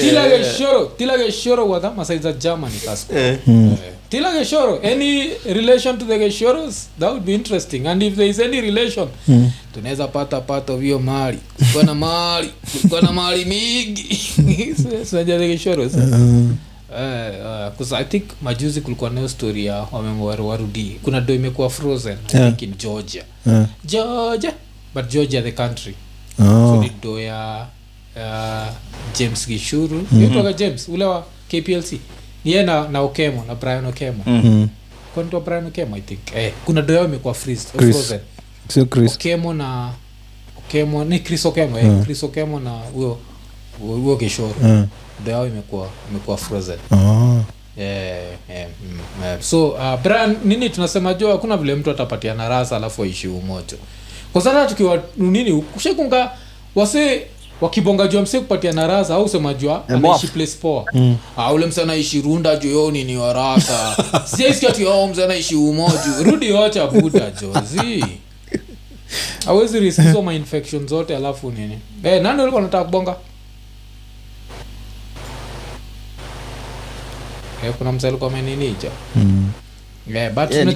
Kila 0.00 0.28
geshoro 0.28 0.86
kila 0.86 1.18
geshoro 1.18 1.68
wadha 1.68 2.04
saiza 2.04 2.32
germany 2.32 2.74
kasko 2.84 3.14
Eh, 3.18 3.38
Tila 4.12 4.30
Geshoro, 4.38 4.78
any 4.84 5.30
relation 5.46 5.96
to 5.98 6.04
the 6.04 6.18
Geshoros? 6.18 6.88
That 6.98 7.12
would 7.12 7.24
be 7.24 7.32
interesting. 7.32 7.86
And 7.86 8.02
if 8.02 8.14
there 8.14 8.28
is 8.28 8.38
any 8.40 8.60
relation, 8.60 9.08
tunaweza 9.74 10.08
pata 10.08 10.40
part 10.40 10.70
of 10.70 10.80
hiyo 10.80 10.98
mali. 10.98 11.38
Kulikuwa 11.58 11.84
na 11.84 11.94
mali, 11.94 12.50
kulikuwa 12.72 13.00
na 13.00 13.12
mali 13.12 13.44
mingi. 13.44 14.20
Sinaja 15.04 15.38
the 15.56 15.70
Geshoros. 15.70 15.94
Uh, 16.90 17.70
uh, 17.80 17.98
I 17.98 18.04
think 18.04 18.24
majuzi 18.42 18.80
kulikuwa 18.80 19.10
nayo 19.10 19.28
story 19.28 19.66
ya 19.66 19.86
wamemwaru. 19.92 20.68
Kuna 21.02 21.20
do 21.20 21.34
imekuwa 21.34 21.70
frozen 21.70 22.18
I 22.28 22.38
think 22.50 22.62
in 22.62 22.74
Georgia. 22.78 23.24
Yeah. 23.46 23.66
Georgia, 23.84 24.52
but 24.94 25.08
Georgia 25.08 25.42
the 25.42 25.52
country. 25.52 25.94
So 26.36 26.44
Oh. 26.44 26.80
ni 26.82 26.90
do 27.02 27.20
ya 27.20 27.66
uh, 28.16 28.72
James 29.18 29.46
Gishuru. 29.48 30.06
Mm-hmm. 30.12 30.54
James 30.54 30.88
ule 30.88 31.04
wa 31.04 31.24
KPLC. 31.48 32.00
ni 32.44 32.62
na, 32.62 32.88
na 32.88 33.00
okemo 33.00 33.44
na 33.44 33.54
brian 33.54 33.86
okemo 33.86 34.22
Mm. 34.26 34.68
kwanitwa 35.14 35.40
brian 35.40 35.66
okemo 35.66 35.96
i 35.96 36.00
think 36.00 36.20
eh, 36.36 36.52
kuna 36.64 36.82
doyao 36.82 37.04
imekuwa 37.04 37.34
frozen 37.34 38.20
sio 38.68 38.84
chris 38.84 39.14
okemo 39.14 39.54
na 39.54 39.92
okemo 40.58 41.04
ni 41.04 41.18
chris 41.18 41.46
okemo 41.46 41.78
eh, 41.78 41.84
yeah. 41.84 42.04
chris 42.04 42.22
okemo 42.24 42.60
na 42.60 42.70
huyo 42.70 43.18
huyo 43.80 44.16
kishoro 44.16 44.54
Mm. 44.62 44.86
Doyao 45.24 45.46
imekuwa 45.46 45.88
imekuwa 46.10 46.36
frozen. 46.36 46.78
Ah. 46.90 46.96
yeah, 47.76 48.22
yeah, 48.50 48.68
mm, 48.90 48.98
yeah. 49.22 49.40
so 49.42 49.68
uh, 49.68 50.00
brian 50.02 50.36
nini 50.44 50.70
tunasema? 50.70 51.14
Jo 51.14 51.32
hakuna 51.32 51.56
vile 51.56 51.74
mtu 51.74 51.90
atapatiana 51.90 52.48
rasa 52.48 52.76
alafu 52.76 53.02
aishi 53.02 53.28
umoto 53.28 53.76
kwa 54.32 54.42
sasa 54.42 54.66
tukiwa 54.66 55.02
nini 55.16 55.62
kushekunga 55.62 56.30
wase 56.74 57.26
wakibonga 57.60 58.06
jua 58.08 58.22
mse 58.22 58.40
kupatiana 58.40 58.86
rasa 58.86 59.14
au 59.14 59.28
sema 59.28 59.54
jua 59.54 59.84
Eh, 59.88 59.96
anaishi 59.96 60.26
place 60.26 60.52
poa? 60.62 60.84
Mm. 60.92 61.16
ah, 61.36 61.52
ule 61.52 61.66
mse 61.66 61.82
anaishi 61.82 62.20
runda 62.22 62.56
jo 62.56 62.90
ni 62.90 63.04
nini 63.04 63.16
wa 63.18 63.32
rasa. 63.32 63.96
Siaiskati 64.24 64.82
yo 64.82 65.06
mse 65.06 65.24
anaishi 65.24 65.54
umoja 65.54 66.00
rudi 66.24 66.52
wacha 66.52 66.86
buda 66.86 67.30
jozi. 67.30 68.04
Awezi 69.46 69.80
riskizwa 69.80 70.22
mainfection 70.22 70.86
zote 70.88 71.16
alafu 71.16 71.50
nini. 71.50 71.78
Eh, 72.02 72.22
nani 72.22 72.42
ulikuwa 72.42 72.62
nataka 72.62 72.84
kubonga 72.84 73.16
eh, 77.64 77.72
kuna 77.78 77.92
mse 77.92 78.08
alikuwa 78.08 78.30
ameninija 78.30 78.90
Mm. 79.16 79.50
Yeah, 80.14 80.32
but 80.32 80.50
Yeah, 80.50 80.66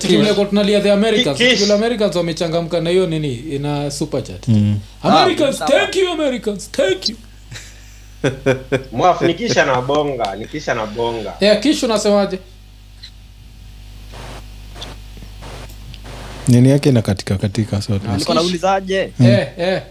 tunalia 0.49 0.81
the 0.81 0.93
americans. 0.93 1.71
Americans 1.71 2.17
wamechangamka 2.17 2.81
na 2.81 2.91
hiyo 2.91 3.07
nini 3.07 3.35
ina 3.35 3.91
super 3.91 4.25
chat 4.25 4.49
Mm. 4.49 4.79
americans 5.03 5.59
sawa. 5.59 5.71
thank 5.71 5.97
you 5.97 6.09
americans 6.13 6.71
thank 6.71 7.09
you 7.09 7.17
nikisha 9.27 9.65
na 9.67 9.81
bonga 9.83 10.37
nikisha 10.37 10.75
na 10.75 10.87
bonga 10.87 11.33
yeah, 11.41 11.61
kishu 11.61 11.87
unasemaje 11.87 12.39
nini 16.49 16.71
yake 16.71 16.89
ina 16.89 17.03
katika 17.03 17.37
katika 17.37 17.83
sote 17.83 18.09
Ah. 18.09 18.13
nilikuwa 18.13 18.35
naulizaje 18.35 19.13
eh, 19.21 19.49
eh. 19.59 19.83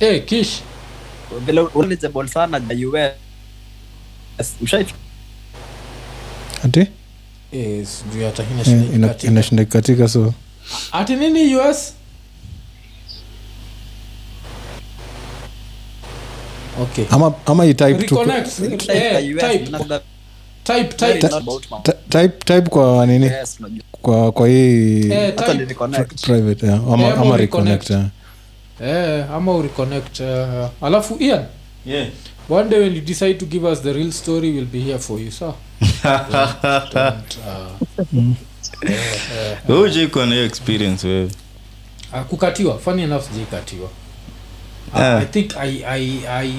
Eh, 0.00 0.24
kish 0.24 0.60
vile 1.46 1.64
knowledgeable 1.66 2.28
sana 2.28 2.60
ja 2.60 2.88
US 2.88 3.12
ushai 4.62 4.86
ati? 6.64 6.86
Eh, 7.52 7.86
sijui 7.86 8.24
hata 8.24 8.42
ina 8.94 9.06
Eh, 9.10 9.24
inashinda 9.24 9.64
katika. 9.64 10.08
so. 10.08 10.34
Ati 10.92 11.16
nini 11.16 11.56
us 11.56 11.92
okay. 16.82 17.04
Ama 17.10 17.34
ama 17.46 17.64
i 17.66 17.74
type 17.74 17.94
kwa 22.70 23.06
nini? 23.06 23.26
Yes, 23.26 23.58
kwa 23.92 24.32
kwa 24.32 24.48
hii 24.48 25.10
eh, 25.12 25.34
private 26.22 26.66
yeah. 26.66 26.78
ama, 26.78 26.92
ama 26.94 27.14
ama 27.14 27.36
reconnect. 27.36 27.38
reconnect 27.38 27.90
yeah. 27.90 28.04
Eh 28.84 29.24
ama 29.32 29.54
ureconnect 29.54 30.20
uh, 30.20 30.26
alafu 30.86 31.16
ian 31.20 31.44
yeah. 31.86 32.06
one 32.48 32.68
day 32.68 32.78
when 32.80 32.94
you 32.94 33.00
decide 33.00 33.34
to 33.34 33.46
give 33.46 33.66
us 33.72 33.82
the 33.82 33.92
real 33.92 34.12
story 34.12 34.50
we'll 34.52 34.66
be 34.66 34.80
here 34.80 34.98
for 34.98 35.20
you 35.20 35.30
uh, 35.40 35.52
Wewe 39.68 39.80
hujaikuwa 39.88 40.26
na 40.26 40.34
hiyo 40.34 40.46
experience 40.46 41.06
wewe? 41.08 41.30
Uh, 42.12 42.20
kukatiwa. 42.22 42.78
Funny 42.78 43.02
enough 43.02 43.22
sijaikatiwa 43.24 43.84
uh, 43.84 43.90
Ah. 45.00 45.18
i 45.22 45.26
think 45.26 45.56
I, 45.56 45.84
I, 45.84 46.10
I, 46.28 46.50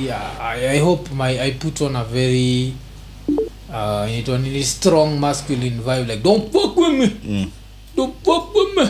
I, 0.41 0.67
i 0.69 0.80
hope 0.80 1.09
my 1.15 1.39
i 1.39 1.51
put 1.51 1.82
on 1.82 1.95
a 1.95 2.03
very 2.03 2.74
uh, 3.69 4.09
inaitwa 4.09 4.38
nini 4.38 4.63
strong 4.63 5.19
masculine 5.19 5.69
vibe 5.69 6.03
like 6.13 6.17
don't 6.24 6.51
fuck 6.51 6.78
with 6.78 6.93
me. 6.93 7.11
Mm. 7.26 7.45
don't 7.97 8.13
fuck 8.26 8.55
with 8.55 8.78
me. 8.78 8.84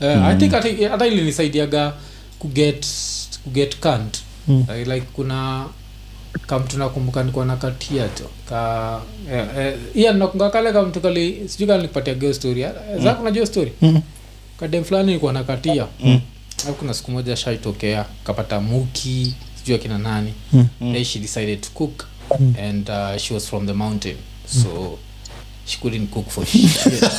Uh, 0.00 0.26
i 0.26 0.36
think 0.36 0.52
hata 0.90 1.06
ilinisaidiaga 1.06 1.92
kuget 2.46 2.86
kuget 3.44 3.76
kant 3.80 4.18
Mm. 4.48 4.64
like, 4.76 4.94
like 4.94 5.06
kuna 5.12 5.66
kamtu 6.46 6.78
nakumbuka 6.78 7.22
nikuwa 7.24 7.44
na 7.46 7.56
katia 7.56 8.08
to 8.08 8.24
ka 8.48 9.00
eh, 9.32 9.46
eh, 9.58 9.74
iya 9.94 10.12
nakunga 10.12 10.50
kale 10.50 10.72
kamtu 10.72 11.00
kali 11.00 11.48
sijui 11.48 11.66
kali 11.68 11.82
nikupatia 11.82 12.14
geo 12.14 12.34
story 12.34 12.64
mm. 12.64 13.02
za 13.04 13.14
kuna 13.14 13.30
jio 13.30 13.46
story 13.46 13.72
Mm. 13.82 14.02
kadem 14.60 14.84
fulani 14.84 15.10
ilikuwa 15.12 15.32
na 15.32 15.44
katia 15.44 15.86
Mm. 16.00 16.20
au 16.68 16.74
kuna 16.74 16.94
siku 16.94 17.10
moja 17.10 17.36
shaitokea 17.36 18.04
kapata 18.24 18.60
muki 18.60 19.34
sijui 19.58 19.74
akina 19.76 19.98
nani 19.98 20.32
Mm. 20.52 20.66
then 20.80 21.04
she 21.04 21.18
decided 21.18 21.60
to 21.60 21.68
cook 21.74 22.04
and 22.68 22.88
uh, 22.88 23.16
she 23.16 23.34
was 23.34 23.46
from 23.46 23.66
the 23.66 23.72
mountain 23.72 24.16
so 24.46 24.98
she 25.66 25.78
couldn't 25.80 26.06
cook 26.10 26.28
for 26.30 26.46
shit. 26.46 27.02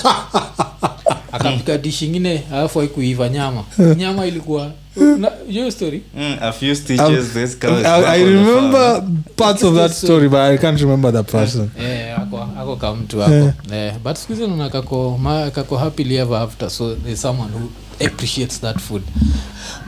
Akapika 1.31 1.77
dish 1.77 2.01
ingine 2.01 2.43
alafu 2.53 2.79
haikuiva 2.79 3.29
nyama. 3.29 3.63
Nyama 3.97 4.25
ilikuwa 4.25 4.71
na- 5.19 5.31
hiyo 5.49 5.71
story? 5.71 6.01
Mm, 6.17 6.35
a 6.41 6.51
few 6.51 6.75
stitches 6.75 7.33
this 7.33 7.57
I, 7.63 8.03
I 8.05 8.23
remember 8.23 9.03
parts 9.35 9.63
of 9.63 9.75
that 9.75 9.91
story 9.91 10.29
but 10.29 10.39
I 10.39 10.57
can't 10.57 10.79
remember 10.79 11.11
the 11.13 11.23
person. 11.23 11.69
Eh, 11.79 12.19
ako 12.19 12.37
ako 12.59 12.75
kamtu 12.75 13.23
ako 13.23 13.53
eh, 13.73 13.93
but 14.03 14.15
siku 14.17 14.33
hizi 14.33 14.47
naona 14.47 14.69
kako 14.69 15.17
ma, 15.17 15.51
kako 15.51 15.77
happily 15.77 16.17
ever 16.17 16.37
after 16.37 16.69
so 16.69 16.95
there's 16.95 17.21
someone 17.21 17.51
who 17.53 17.69
appreciates 18.05 18.59
that 18.61 18.79
food. 18.79 19.01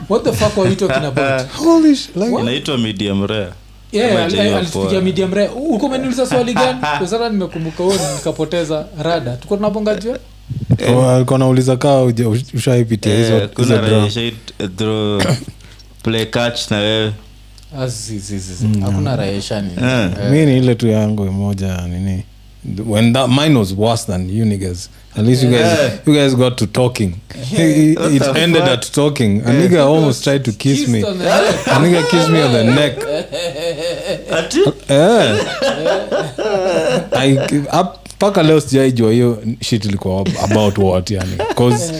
What 0.08 0.24
the 0.24 0.32
fuck 0.32 0.56
were 0.56 0.70
you 0.70 0.76
talking 0.76 1.04
about? 1.04 1.46
Holy 1.64 1.96
sh- 1.96 2.08
like 2.16 2.40
inaitwa 2.40 2.78
medium 2.78 3.26
rare 3.26 3.52
yeah, 3.92 4.28
midia 4.30 5.00
medium 5.00 5.34
rare. 5.34 5.48
Uko 5.48 5.86
umeniuliza 5.86 6.26
swali 6.26 6.54
gani? 6.54 6.78
Kwa 6.98 7.06
sasa 7.06 7.28
nimekumbuka 7.28 7.82
huo 7.84 7.94
nikapoteza 8.16 8.86
rada. 9.02 9.36
Tuko 9.36 9.56
tunabonga 9.56 9.94
jua 9.94 10.18
Oh, 10.94 11.10
alikuwa 11.10 11.38
nauliza 11.38 11.76
kaa 11.76 12.02
ushaipitia 12.54 13.14
Eh, 13.14 13.48
hizo 13.56 14.32
draw. 14.76 15.22
play 16.02 16.26
catch 16.26 16.70
na 16.70 16.76
wewe. 16.76 17.12
Ah, 17.78 17.86
zi. 17.88 18.20
hakuna 18.82 19.16
raeshani 19.16 19.70
Eh. 19.82 20.10
mi 20.30 20.46
ni 20.46 20.58
ile 20.58 20.74
tu 20.74 20.88
yangu 20.88 21.24
moja 21.24 21.76
nini 21.86 22.24
when 22.86 23.12
that 23.12 23.28
mine 23.30 23.58
was 23.58 23.72
worse 23.74 24.04
than 24.06 24.28
you 24.28 24.44
niggas. 24.44 24.88
At 25.16 25.24
least 25.24 25.42
you 25.42 25.50
guys 25.50 25.60
Yeah. 25.78 25.98
you 26.06 26.14
guys 26.14 26.34
got 26.34 26.56
to 26.58 26.66
talking. 26.66 27.14
It, 27.52 27.98
it 27.98 28.36
ended 28.36 28.62
fuck? 28.62 28.70
at 28.72 28.92
talking. 28.92 29.40
A 29.40 29.50
nigga 29.50 29.84
almost 29.86 30.24
tried 30.24 30.44
to 30.44 30.52
kiss 30.52 30.88
me. 30.88 31.00
A 31.02 31.04
nigga 31.80 32.02
kissed 32.10 32.30
me 32.30 32.42
on 32.42 32.52
the 32.52 32.64
neck. 32.64 32.98
Eh. 34.88 35.36
I- 37.12 37.80
up- 37.80 37.98
mpaka 38.16 38.42
leo 38.42 38.60
sijaijua 38.60 39.12
hiyo 39.12 39.42
shit 39.60 39.84
ilikuwa 39.84 40.24
about 40.44 40.78
what 40.78 41.10
yani. 41.10 41.36
Bcause 41.50 41.94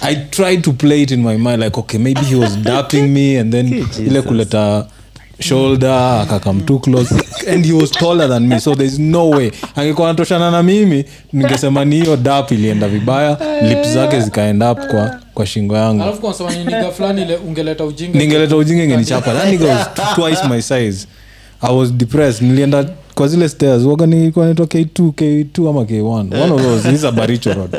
i 0.00 0.16
tried 0.16 0.62
to 0.62 0.72
play 0.72 1.02
it 1.02 1.10
in 1.10 1.22
my 1.22 1.36
mind 1.36 1.62
like 1.62 1.80
okay 1.80 2.00
maybe 2.00 2.20
he 2.20 2.34
was 2.34 2.56
dapping 2.58 3.02
me 3.08 3.40
and 3.40 3.52
then 3.52 3.86
ile 4.06 4.22
kuleta 4.22 4.86
shoulder 5.40 5.90
akakam 6.22 6.60
too 6.66 6.78
close 6.78 7.14
and 7.52 7.64
he 7.66 7.72
was 7.72 7.90
taller 7.90 8.28
than 8.28 8.46
me 8.48 8.60
so 8.60 8.74
there's 8.74 8.98
no 8.98 9.30
way. 9.30 9.50
Angekuwa 9.76 10.08
anatoshana 10.08 10.50
na 10.50 10.62
mimi 10.62 11.04
ningesema 11.32 11.84
ni 11.84 11.96
hiyo 12.00 12.16
dap 12.16 12.52
ilienda 12.52 12.88
vibaya 12.88 13.38
lip 13.68 13.84
zake 13.84 14.20
zikaenda 14.20 14.72
up 14.72 14.78
kwa, 14.78 15.20
kwa 15.34 15.46
shingo 15.46 15.76
yangu. 15.76 16.04
Ningeleta 18.18 18.56
ujinga 18.56 18.84
ingenichapa. 18.84 19.32
Twice 20.14 20.48
my 20.48 20.62
size. 20.62 21.06
I 21.64 21.74
was 21.76 21.92
depressed. 21.92 22.42
Nilienda 22.48 22.84
kwa 23.14 23.28
zile 23.28 23.48
stairs. 23.48 23.82
Waga 23.84 24.06
nilikuwa 24.06 24.44
naitwa 24.44 24.66
k2 24.66 25.10
k2 25.10 25.70
ama 25.70 25.80
k1 25.80 26.02
one. 26.42 26.52
Of 26.52 26.62
those. 26.62 26.92
Is 26.92 27.04
a 27.04 27.12
baricho 27.12 27.52
road. 27.54 27.70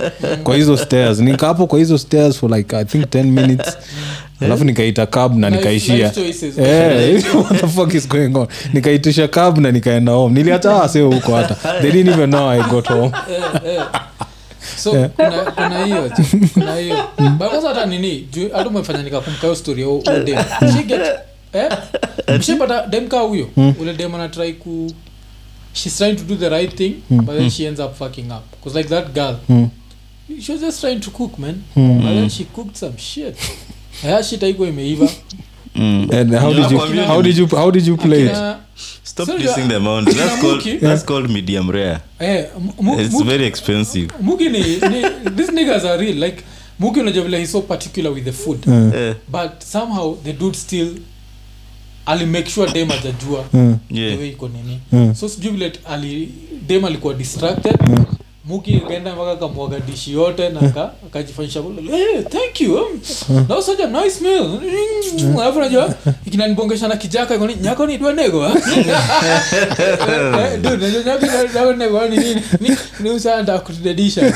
Kwa 0.44 0.56
hizo 0.56 0.78
stairs. 0.78 1.20
Nika 1.20 1.54
kwa 1.54 1.80
hizo 1.80 1.98
stairs 1.98 2.38
for 2.38 2.52
like 2.58 2.76
i 2.78 2.86
think 2.86 3.06
10 3.06 3.24
minutes 3.24 3.78
alafu 4.46 4.64
nikaita 4.64 5.06
cab 5.06 5.38
na 5.38 5.50
nikaishia. 5.50 6.12
Eh, 6.58 7.24
what 7.36 7.62
the 7.62 7.68
fuck 7.68 7.94
is 7.94 8.08
going 8.08 8.36
on? 8.36 8.48
Nikaitisha 8.74 9.28
cab 9.28 9.58
na 9.58 9.72
nikaenda 9.72 10.12
home. 10.12 10.34
Niliacha 10.36 10.72
waseo 10.72 11.12
huko 11.12 11.36
hata. 11.36 11.56
They 11.82 11.92
didn't 11.92 12.14
even 12.14 12.30
know 12.30 12.50
i 12.50 12.62
got 12.70 12.88
home. 12.88 13.12
So 14.78 14.92
kuna 14.92 15.52
kuna 15.52 15.86
hiyo 15.86 16.12
kuna 16.54 16.76
hiyo. 16.76 16.96
But 17.38 17.52
hata 17.68 17.86
nini 17.86 18.28
juu 18.34 18.50
hata 18.54 18.70
umefanya 18.70 19.04
nikakumbuka 19.04 19.42
hiyo 19.48 19.56
story 19.56 19.82
ya 19.82 20.20
dem. 20.20 20.38
She 20.78 20.84
get 20.84 21.02
eh? 21.54 21.72
Mshapata 22.40 22.88
dem 22.88 23.08
kaa 23.08 23.20
huyo 23.20 23.50
ule 23.80 23.94
dem 23.94 24.16
anatry 24.16 24.54
ku 24.54 24.92
she's 25.74 25.98
trying 25.98 26.16
to 26.16 26.24
do 26.24 26.36
the 26.36 26.50
right 26.50 26.76
thing 26.76 26.94
but 27.10 27.38
then 27.38 27.50
she 27.50 27.66
ends 27.66 27.80
up 27.80 27.96
fucking 27.96 28.32
up. 28.32 28.44
Because 28.52 28.78
like 28.78 28.90
that 28.90 29.14
girl. 29.14 29.36
Mm. 29.50 29.70
she 30.42 30.52
was 30.52 30.62
just 30.62 30.82
trying 30.82 31.00
to 31.00 31.12
cook 31.12 31.38
man. 31.40 31.64
But 31.76 32.14
then 32.14 32.30
she 32.30 32.46
cooked 32.46 32.78
some 32.78 32.98
shit 32.98 33.36
haya 34.04 34.24
shit 34.24 34.44
imeiva. 34.44 35.10
Mm. 35.76 36.14
and 36.14 36.34
how 36.36 36.54
did 36.54 36.72
you 36.72 36.80
how 37.08 37.22
did 37.22 37.38
you 37.38 37.48
how 37.48 37.72
did 37.72 37.88
you 37.88 37.98
play 37.98 38.26
it? 38.26 38.58
Stop 39.04 39.28
so 39.28 39.38
kissing 39.38 39.68
the 39.68 39.80
mountain 39.80 40.16
that's 40.16 40.42
called 40.42 40.82
that's 40.82 41.04
called 41.04 41.30
medium 41.30 41.70
rare. 41.70 42.02
Eh 42.20 42.46
it's 43.00 43.22
very 43.22 43.46
expensive. 43.46 44.10
Mugi 44.22 44.50
ni, 44.50 44.60
ni 44.60 45.02
these 45.36 45.52
niggas 45.52 45.86
are 45.86 45.98
real. 45.98 46.16
Like 46.16 46.44
mugi 46.80 47.00
unajua 47.00 47.24
vile 47.24 47.40
he's 47.40 47.52
so 47.52 47.62
particular 47.62 48.12
with 48.12 48.24
the 48.24 48.32
food. 48.32 48.68
Uh, 48.68 48.96
eh 48.96 49.16
but 49.28 49.64
somehow 49.64 50.16
the 50.24 50.34
dude 50.34 50.56
still 50.58 50.88
ali 52.06 52.26
make 52.26 52.50
sure 52.50 52.72
dem 52.72 52.92
ajajua. 52.92 53.46
Yeah. 53.90 54.16
the 54.16 54.18
way 54.18 54.30
iko 54.30 54.48
nini. 54.48 54.80
Mm. 54.92 55.16
so 55.16 55.30
sijui 55.30 55.52
vile 55.52 55.72
ali 55.86 56.30
dem 56.68 56.86
alikuwa 56.86 57.14
distracted 57.14 57.78
muki 58.46 58.80
kaenda 58.88 59.16
mpaka 59.16 59.36
kamwaga 59.36 59.80
dishi 59.80 60.14
yote 60.14 60.50
na 60.50 60.60
aka- 60.62 60.92
akajifanyisha 61.08 61.62
hey, 61.92 62.22
thank 62.22 62.62
you 62.62 62.76
um, 62.76 63.00
that 63.48 63.50
was 63.58 63.66
such 63.66 63.80
a 63.80 63.88
nice 63.88 64.22
meal. 64.22 64.60
Alafu 65.42 65.60
najua 65.60 65.94
ikinanibongesha 66.26 66.88
na 66.88 66.96
kijaka 66.96 67.36
ikoni 67.36 67.56
nyako 67.56 67.86
ni 67.88 67.98
dwanego 67.98 68.44
ah?" 68.46 68.54
Eh, 70.40 70.60
dude, 70.62 70.88
najua 70.88 71.04
nyako 71.04 71.26
ni 71.44 71.48
dwanego, 71.54 72.08
ni 72.08 72.18
nini? 72.18 72.42
Ni- 72.60 72.78
ni 73.00 73.10
usanda 73.10 73.60
kutudedisha 73.60 74.22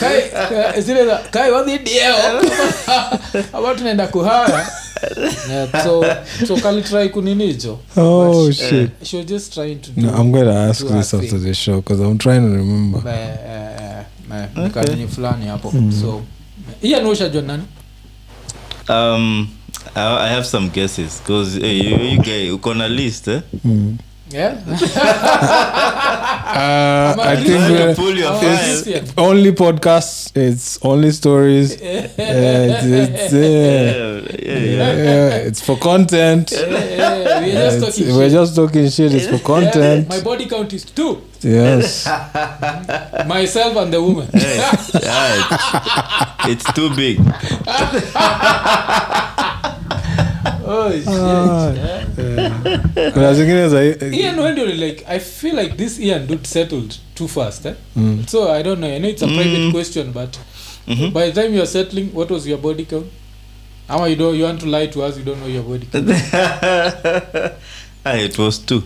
kai 0.00 0.22
kai- 0.50 0.80
zile 0.80 1.06
za 1.06 1.16
kai 1.30 1.50
wadhi 1.50 1.78
dio 1.78 2.14
ama 3.52 3.74
tunaenda 3.74 4.06
kuhara 4.06 4.70
so 5.84 6.04
so 6.46 6.56
kalitry 6.56 7.08
kuninijo 7.08 7.78
Oh, 7.96 8.46
But, 8.46 8.54
shit. 8.56 8.90
she 9.02 9.16
was 9.16 9.26
just 9.26 9.54
trying 9.54 9.76
to 9.76 9.90
do 9.90 10.02
No, 10.02 10.08
I'm 10.14 10.32
going 10.32 10.44
to 10.46 10.54
ask 10.54 10.86
her 10.86 10.96
this 10.96 11.14
after 11.14 11.28
thing. 11.28 11.42
the 11.44 11.54
show 11.54 11.76
because 11.80 12.00
I'm 12.00 12.18
trying 12.18 12.40
to 12.42 12.48
remember. 12.56 13.02
Eh, 13.08 13.28
eh, 14.32 15.00
eh, 15.02 15.08
fulani 15.08 15.46
hapo 15.46 15.72
so 16.00 16.22
iya 16.82 17.00
nushajua 17.00 17.42
nani 17.42 17.62
um 18.88 19.48
I, 19.94 20.00
I 20.26 20.28
have 20.28 20.44
some 20.46 20.68
guesses 20.68 21.20
because 21.20 21.60
hey, 21.60 21.76
you, 21.78 21.96
you 21.96 22.18
guy 22.22 22.50
uko 22.50 22.74
na 22.74 22.88
list 22.88 23.28
eh? 23.28 23.40
Yeah? 24.30 24.58
Uh, 26.48 27.14
I 27.20 27.36
think 27.36 27.48
you 27.48 27.54
we're- 27.74 27.94
pull 27.94 28.16
your 28.16 28.34
it's- 28.42 29.12
only 29.18 29.52
podcasts. 29.52 30.32
It's 30.34 30.78
only 30.82 31.10
stories. 31.12 31.76
Uh, 31.82 31.82
it's, 32.18 32.84
it's, 32.84 33.32
uh, 33.32 33.36
Yeah, 33.36 34.58
yeah, 34.58 34.58
yeah. 34.58 34.92
yeah, 35.04 35.46
it's 35.48 35.60
for 35.60 35.76
content. 35.76 36.50
We're 36.52 36.66
just 36.66 37.76
It's- 37.76 37.80
talking 37.96 38.16
we're 38.16 38.22
shit. 38.28 38.32
just 38.32 38.56
talking 38.56 38.88
shit. 38.88 39.12
It's 39.14 39.26
for 39.26 39.32
Yeah, 39.34 39.42
content. 39.54 40.08
my 40.08 40.20
body 40.20 40.46
count 40.46 40.72
is 40.72 40.84
two 40.84 41.20
Yes. 41.42 42.06
myself 43.26 43.76
and 43.76 43.92
the 43.92 44.02
woman 44.02 44.26
Hey, 44.32 44.56
yeah, 44.56 45.46
it's, 46.48 46.64
it's 46.64 46.72
too 46.72 46.90
big 46.96 47.18
oh, 50.68 50.92
shit. 50.92 51.08
Ah. 51.08 51.72
Yeah. 52.18 53.12
Kuna 53.12 53.34
zingine 53.34 53.68
za 53.68 53.84
Ian 54.12 54.40
when 54.40 54.80
like 54.80 55.04
I 55.08 55.18
feel 55.18 55.54
like 55.56 55.76
this 55.76 55.98
Ian 56.00 56.26
dude 56.26 56.46
settled 56.46 56.96
too 57.14 57.28
fast 57.28 57.66
eh? 57.66 57.74
so 58.26 58.50
I 58.52 58.62
don't 58.62 58.80
know. 58.80 58.88
I 58.88 58.98
know 58.98 59.08
it's 59.08 59.22
a 59.22 59.26
private 59.26 59.70
question 59.72 60.12
but 60.12 60.38
by 61.12 61.30
the 61.30 61.42
time 61.42 61.54
you're 61.54 61.66
settling 61.66 62.12
what 62.14 62.30
was 62.30 62.46
your 62.46 62.58
body 62.58 62.84
count? 62.84 63.06
Ama 63.88 64.08
you 64.08 64.16
don't 64.16 64.36
you 64.36 64.44
want 64.44 64.60
to 64.60 64.66
lie 64.66 64.86
to 64.86 65.02
us 65.02 65.16
you 65.18 65.24
don't 65.24 65.40
know 65.40 65.46
your 65.48 65.62
body 65.62 65.86
count. 65.92 66.08
Ah, 68.04 68.14
it 68.14 68.38
was 68.38 68.58
two. 68.58 68.82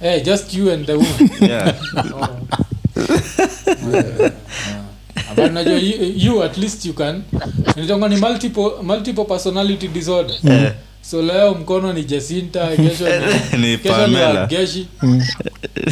Hey 0.00 0.22
just 0.22 0.54
you 0.54 0.70
and 0.70 0.86
the 0.86 0.96
woman. 0.96 1.30
Yeah. 1.40 1.74
But 5.36 5.52
najua 5.52 5.78
you, 5.78 6.06
you 6.16 6.42
at 6.42 6.56
least 6.58 6.84
you 6.84 6.92
can 6.92 7.22
nitonga 7.76 8.08
ni 8.08 8.16
multiple, 8.16 8.82
multiple 8.82 9.24
personality 9.24 9.88
disorder. 9.88 10.36
Eh. 10.48 10.72
So 11.10 11.22
leo 11.22 11.54
mkono 11.54 11.92
ni 11.92 12.04
jacinta 12.04 12.68
kesho 12.76 13.04
ni, 13.08 13.58
Ni 13.58 13.78
kesho 13.78 13.94
Pamela. 13.94 14.46
geshi. 14.46 14.88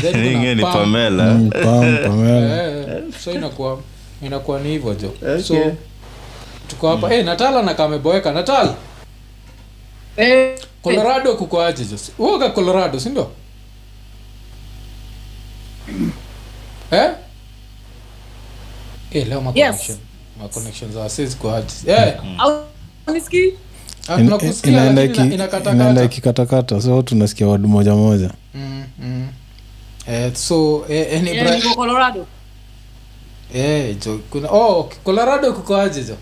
Then 0.01 0.57
ni 0.57 0.63
pamela. 0.63 1.25
Mm, 1.35 1.51
Pam, 1.51 1.99
Pamela. 2.03 2.63
Eh, 2.97 3.03
so 3.25 3.33
inakuwa 3.33 3.81
inakuwa 4.23 4.61
ni 4.61 4.69
hivyo 4.69 4.95
jo. 4.95 5.09
Okay. 5.23 5.43
so 5.43 5.73
tuko 6.69 6.89
hapa. 6.89 7.15
Eh 7.15 7.25
natala 7.25 7.63
na 7.63 7.75
kameboeka 7.75 8.33
natal! 8.33 8.75
Eh, 10.17 10.59
colorado 10.83 11.35
kuko 11.35 11.63
aje 11.63 11.85
jo? 11.85 11.97
Uoga 12.19 12.51
colorado 12.51 13.01
sindio 13.01 13.31
eh? 16.91 17.11
Eh 19.13 19.29
leo 19.29 19.41
ma 19.41 19.53
Yes. 19.55 19.67
connection 19.71 19.99
ma 20.41 20.49
connection 20.49 20.93
za 20.93 21.09
sisi 21.09 21.37
kwa 21.37 21.57
aje 21.57 21.75
eh! 21.87 22.15
Au 22.39 22.63
unisikii? 23.07 23.53
Ah, 24.09 24.21
In- 24.21 24.31
inaenda 24.65 25.05
ina- 25.05 26.03
ikikatakata 26.05 26.81
so 26.81 27.03
tunasikia 27.03 27.47
wadu 27.47 27.69
moja 27.69 27.95
moja 27.95 28.31
Mm, 28.55 28.85
mm. 29.03 29.27
Eh, 30.07 30.35
so 30.35 30.85
eh, 30.89 31.07
eh, 31.11 31.27
Yeah, 31.27 31.75
Colorado. 31.75 32.27
eh 33.55 33.97
jo 34.07 34.21
kuna 34.31 34.49
oh 34.51 34.91
colorado 35.05 35.53
kuko 35.53 35.75
jo 36.03 36.17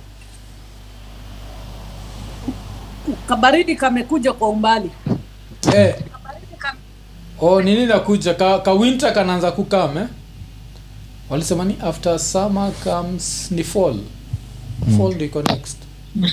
Kabaridi 3.29 3.77
kamekuja 3.77 4.33
kwa 4.33 4.49
umbali. 4.49 4.91
eh 5.75 5.95
kam- 6.59 6.77
oh 7.41 7.63
nini 7.63 7.87
nakuja 7.87 8.35
ka, 8.35 8.59
ka 8.59 8.73
winter 8.73 9.15
kanaanza 9.15 9.53
kukam 9.53 9.99
eh? 9.99 10.07
walisema 11.31 11.65
ni 11.65 11.77
after 11.83 12.19
summer 12.19 12.73
comes 12.85 13.51
ni 13.51 13.65
fall 13.65 13.97
fall 14.97 15.15
mm. 15.15 15.21
iko 15.25 15.43
next 15.43 15.77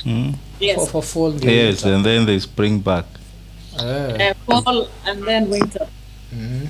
Mm. 0.06 0.34
Yes. 0.60 0.76
for, 0.76 0.88
for 0.88 1.04
fall 1.04 1.32
the 1.40 1.52
yes 1.52 1.84
winter. 1.84 1.96
and 1.96 2.06
then 2.06 2.26
they 2.26 2.40
spring 2.40 2.80
back 2.84 3.06
eh. 3.80 4.34
uh, 4.48 4.64
fall 4.64 4.88
and 5.06 5.26
then 5.26 5.50
winter. 5.52 5.88
mm. 6.34 6.68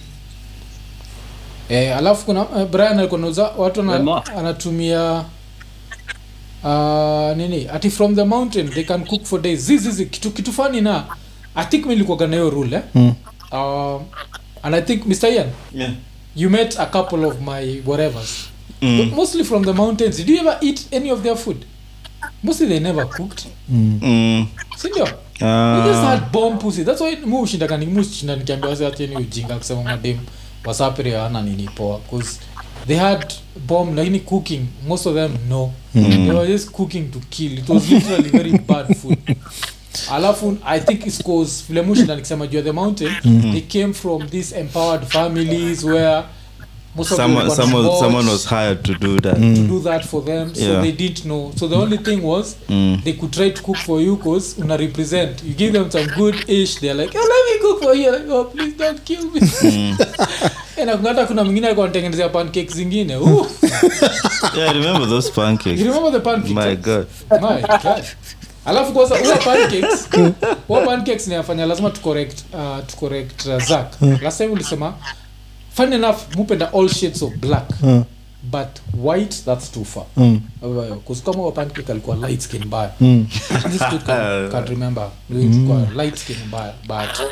eh, 1.70 1.98
alafu 1.98 2.26
kuna 2.26 2.40
eh, 2.58 2.68
brian 2.72 3.00
alikuwa 3.00 3.20
nauza 3.22 3.44
watu 3.58 3.84
na, 3.84 4.26
anatumia 4.26 5.26
uh, 6.64 7.38
nini 7.38 7.68
ati 7.74 7.90
from 7.90 8.16
the 8.16 8.24
mountain 8.24 8.70
they 8.70 8.84
can 8.84 9.06
cook 9.06 9.24
for 9.26 9.42
days 9.42 9.60
zizizi 9.60 10.06
kitu 10.06 10.32
kitu 10.32 10.54
fani 10.54 10.82
na 10.82 11.06
i 11.56 11.66
think 11.66 11.86
milikuwaga 11.86 12.28
na 12.28 12.36
hiyo 12.36 12.50
rule 12.50 12.76
eh? 12.76 12.82
Mm. 12.96 13.14
um, 13.52 14.02
and 14.64 14.76
i 14.76 14.82
think 14.82 15.06
mr 15.06 15.30
ian 15.30 15.48
yeah. 15.76 15.92
you 16.36 16.50
met 16.50 16.80
a 16.80 16.86
couple 16.86 17.26
of 17.26 17.36
my 17.42 17.82
whatevers 17.86 18.46
mm. 18.82 19.12
mostly 19.16 19.44
from 19.44 19.66
the 19.66 19.74
mountains 19.74 20.18
did 20.18 20.30
you 20.30 20.38
ever 20.40 20.58
eat 20.62 20.94
any 20.94 21.12
of 21.12 21.22
their 21.22 21.36
food 21.38 21.58
mostly 22.44 22.68
they 22.68 22.80
never 22.80 23.06
cooked. 23.06 23.48
Mm. 23.72 24.48
sindio? 24.78 25.08
Ah. 25.42 26.10
had 26.10 26.32
bomb 26.32 26.60
pussy. 26.60 26.84
That's 26.84 27.02
why 27.02 27.16
mu 27.26 27.42
ushinda 27.42 27.68
mu 27.68 28.04
nikiambia 28.38 28.70
wase 28.70 28.86
ujinga 29.16 29.58
kusema 29.58 29.84
madem 29.84 30.18
wasapiri 30.66 31.16
ana 31.16 31.42
nini 31.42 31.70
poa? 31.76 32.00
Cause 32.10 32.40
they 32.88 32.98
had 32.98 33.34
bomb 33.68 33.96
lakini 33.96 34.20
cooking 34.20 34.68
most 34.88 35.06
of 35.08 35.16
them 35.16 35.32
no. 35.50 35.72
They 35.94 36.32
were 36.32 36.48
just 36.48 36.72
cooking 36.72 37.12
to 37.12 37.20
kill. 37.30 37.58
It 37.60 37.70
was 37.70 37.90
literally 37.90 38.30
very 38.30 38.52
bad 38.58 38.96
food. 38.98 39.18
Alafu 40.12 40.58
i 40.66 40.80
think 40.80 41.06
it's 41.06 41.24
cause 41.24 41.64
vile 41.70 41.82
mushinda 41.82 42.16
nikisema 42.16 42.48
juu 42.48 42.58
ya 42.58 42.64
the 42.64 42.72
mountain 42.72 43.12
they 43.52 43.62
came 43.62 43.94
from 43.94 44.30
these 44.30 44.60
empowered 44.60 45.04
families 45.06 45.84
where 45.84 46.24
most 46.96 47.12
of 47.12 47.18
someone, 47.18 47.36
walikuwa 47.36 47.66
someone, 47.66 47.88
boats 47.88 48.00
someone 48.00 48.32
was 48.32 48.48
hired 48.48 48.84
to 48.84 48.94
do 48.94 49.20
that. 49.20 49.36
To 49.36 49.68
do 49.68 49.80
that 49.80 50.06
for 50.06 50.26
them 50.26 50.56
so 50.56 50.62
Yeah. 50.62 50.82
they 50.82 50.92
didn't 50.92 51.22
know. 51.22 51.52
So 51.60 51.68
the 51.68 51.76
only 51.76 51.98
thing 51.98 52.24
was 52.24 52.56
Mm. 52.70 53.02
they 53.04 53.14
could 53.14 53.32
try 53.32 53.50
to 53.52 53.62
cook 53.62 53.78
for 53.78 54.02
you 54.02 54.16
because 54.16 54.62
una 54.62 54.78
represent. 54.78 55.44
You 55.44 55.54
give 55.54 55.72
them 55.72 55.92
some 55.92 56.08
good 56.18 56.36
ish 56.48 56.76
they're 56.76 57.02
like 57.06 57.18
oh, 57.18 57.22
let 57.22 57.62
me 57.62 57.70
cook 57.70 57.84
for 57.84 57.96
you. 57.96 58.12
Like 58.12 58.30
oh 58.30 58.44
please 58.44 58.76
don't 58.78 59.04
kill 59.04 59.24
me. 59.24 59.42
Mm. 59.42 59.98
hata 61.04 61.26
kuna 61.26 61.44
mwingine 61.44 61.68
alikuwa 61.68 61.86
anatengenezea 61.86 62.30
pancake 62.30 62.68
zingine. 62.74 63.14
Yeah 64.58 64.70
I 64.70 64.74
remember 64.74 65.10
those 65.10 65.32
pancakes. 65.32 65.80
You 65.80 65.86
remember 65.88 66.12
the 66.12 66.20
pancakes 66.20 66.52
my 66.52 66.76
god. 66.76 67.08
My 67.32 67.62
God. 67.62 68.04
alafu 68.66 68.94
kwanza 68.94 69.18
huwa 69.18 69.38
pancakes 69.38 70.10
huwa 70.68 70.82
pancakes 70.82 71.28
ninafanya 71.28 71.66
lazima 71.66 71.90
tucorrect 71.90 72.40
uh, 72.54 72.86
tucorrect 72.88 73.46
uh, 73.46 73.64
Zach 73.64 74.02
last 74.22 74.38
time 74.38 74.50
ulisema 74.50 74.94
fun 75.74 75.94
enough 75.94 76.18
mupenda 76.36 76.74
all 76.74 76.90
shades 76.90 77.22
of 77.22 77.34
black. 77.38 77.70
Mm. 77.82 78.06
but 78.52 78.80
white 78.94 79.36
that's 79.46 79.72
too 79.72 79.84
far. 79.86 80.06
Mm. 80.18 80.42
because 80.96 81.22
kama 81.24 81.52
pancake 81.52 81.92
alikuwa 81.92 82.16
light 82.18 82.42
skin 82.42 82.66
mbaya. 82.66 82.92
Mm. 83.00 83.26
this 83.72 83.82
dude 83.90 84.06
can, 84.06 84.50
can 84.52 84.66
remember. 84.66 85.10
Mm. 85.30 85.88
light 85.96 86.16
skin 86.18 86.36
mbaya 86.48 86.74
but 86.88 87.28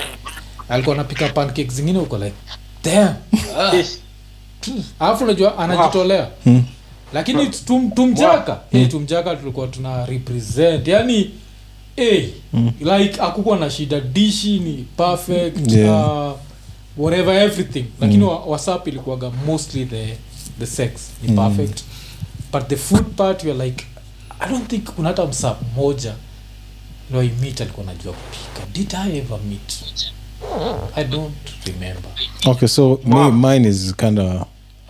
alikuwa 0.70 0.96
anapika 0.96 1.30
pancake 1.30 1.70
zingine 1.70 2.00
uko 2.00 2.18
like 2.18 2.36
damn. 2.84 3.16
Alafu 5.00 5.24
unajua 5.24 5.58
anajitolea. 5.58 6.28
Mm. 6.46 6.64
lakini 7.14 7.48
tum, 7.48 7.92
tumjaka. 7.92 8.60
Hey, 8.72 8.86
tumjaka 8.86 9.36
tulikuwa 9.36 9.68
tuna 9.68 10.06
represent. 10.06 10.88
Yani 10.88 11.32
hey, 11.96 12.28
like 12.80 13.22
akukuwa 13.22 13.58
na 13.58 13.70
shida. 13.70 14.00
Dishi 14.00 14.60
ni 14.60 14.86
perfect. 14.98 15.72
Yeah. 15.72 16.28
uh, 16.32 16.38
whatever 16.98 17.34
everything. 17.34 17.86
Lakini 18.00 18.24
mm. 18.26 18.48
whatsapp 18.48 18.88
ilikuwaga 18.88 19.30
mostly 19.46 19.86
the 19.86 20.18
the 20.60 20.66
sex. 20.68 20.92
Ni 21.24 21.36
perfect. 21.36 21.84
But 22.54 22.68
the 22.68 22.76
food 22.78 23.06
part 23.16 23.44
youare 23.44 23.66
like 23.66 23.86
i 24.39 24.50
don't 24.50 24.70
think 24.70 24.84
kuna 24.84 25.10
hata 25.10 25.26
msap 25.26 25.62
moja. 25.76 26.14
Loimit 27.12 27.62
alikuwa 27.62 27.86
najua 27.86 28.14
kupika. 28.14 28.66
Did 28.74 28.94
i 28.96 29.18
ever 29.18 29.39
meet? 29.50 29.84
I 30.96 31.04
don't 31.04 31.34
remember. 31.66 32.12
Okay 32.46 32.68
so 32.68 33.00
me, 33.06 33.32
mine 33.32 33.70
is 33.70 33.94
kind 33.96 34.20
of 34.20 34.42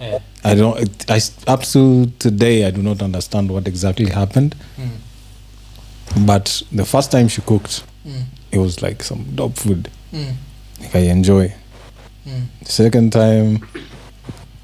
yeah. 0.01 0.21
i 0.43 0.55
don't 0.55 0.81
it, 0.81 1.11
I, 1.11 1.21
up 1.53 1.63
to 1.73 2.05
today 2.17 2.65
i 2.65 2.71
do 2.71 2.81
not 2.81 3.01
understand 3.01 3.51
what 3.51 3.67
exactly 3.67 4.09
happened. 4.09 4.55
Mm, 4.79 6.25
but 6.25 6.63
the 6.75 6.85
first 6.85 7.11
time 7.11 7.27
she 7.29 7.41
cooked 7.41 7.83
Mm. 8.05 8.23
it 8.51 8.57
was 8.59 8.81
like 8.81 9.03
some 9.03 9.23
dope 9.35 9.55
food. 9.61 9.89
Mm. 10.13 10.33
nikaienjoy 10.81 11.45
Mm. 11.47 11.51
The 12.63 12.71
second 12.71 13.11
time 13.13 13.59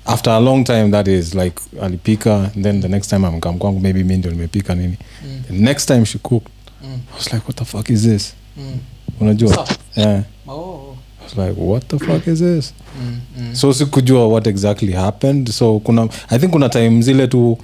after 0.05 0.34
a 0.34 0.39
long 0.39 0.64
time 0.64 0.91
that 0.91 1.08
is 1.08 1.34
like 1.36 1.62
alipika 1.82 2.51
then 2.62 2.82
the 2.82 2.88
next 2.88 3.08
time 3.10 3.28
amkam 3.28 3.58
kwangu 3.58 3.80
maybe 3.80 4.03
mi 4.03 4.18
ndio 4.18 4.32
nimepika 4.32 4.76
nini 4.76 4.97
Mm. 5.26 5.41
the 5.47 5.53
next 5.53 5.86
time 5.88 6.05
she 6.05 6.18
cooked 6.18 6.49
Mm. 6.84 6.99
i 7.12 7.16
was 7.18 7.26
like 7.34 7.43
what 7.45 7.55
the 7.55 7.66
fuck 7.66 7.89
is 7.89 8.01
this 8.01 8.34
Mm. 8.58 8.78
unajua 9.20 9.68
yeah. 9.95 10.24
Oh. 10.47 10.95
I 11.22 11.24
was 11.24 11.47
like 11.47 11.62
what 11.62 11.88
the 11.88 11.99
fuck 11.99 12.28
is 12.28 12.39
this 12.39 12.74
Mm. 13.01 13.20
Mm. 13.39 13.55
so 13.55 13.74
sikujua 13.74 14.28
what 14.28 14.47
exactly 14.47 14.91
happened 14.93 15.49
so 15.51 15.80
kuna 15.80 16.10
i 16.30 16.39
think 16.39 16.51
kuna 16.51 16.70
time 16.70 17.01
zile 17.01 17.28
tu 17.28 17.58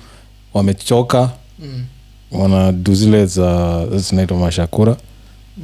wamechoka 0.54 1.32
Mm. 1.60 1.86
wanadu 2.32 2.96
zile 2.96 3.26
za 3.26 3.88
zinaitwa 3.98 4.38
mashakura 4.38 4.98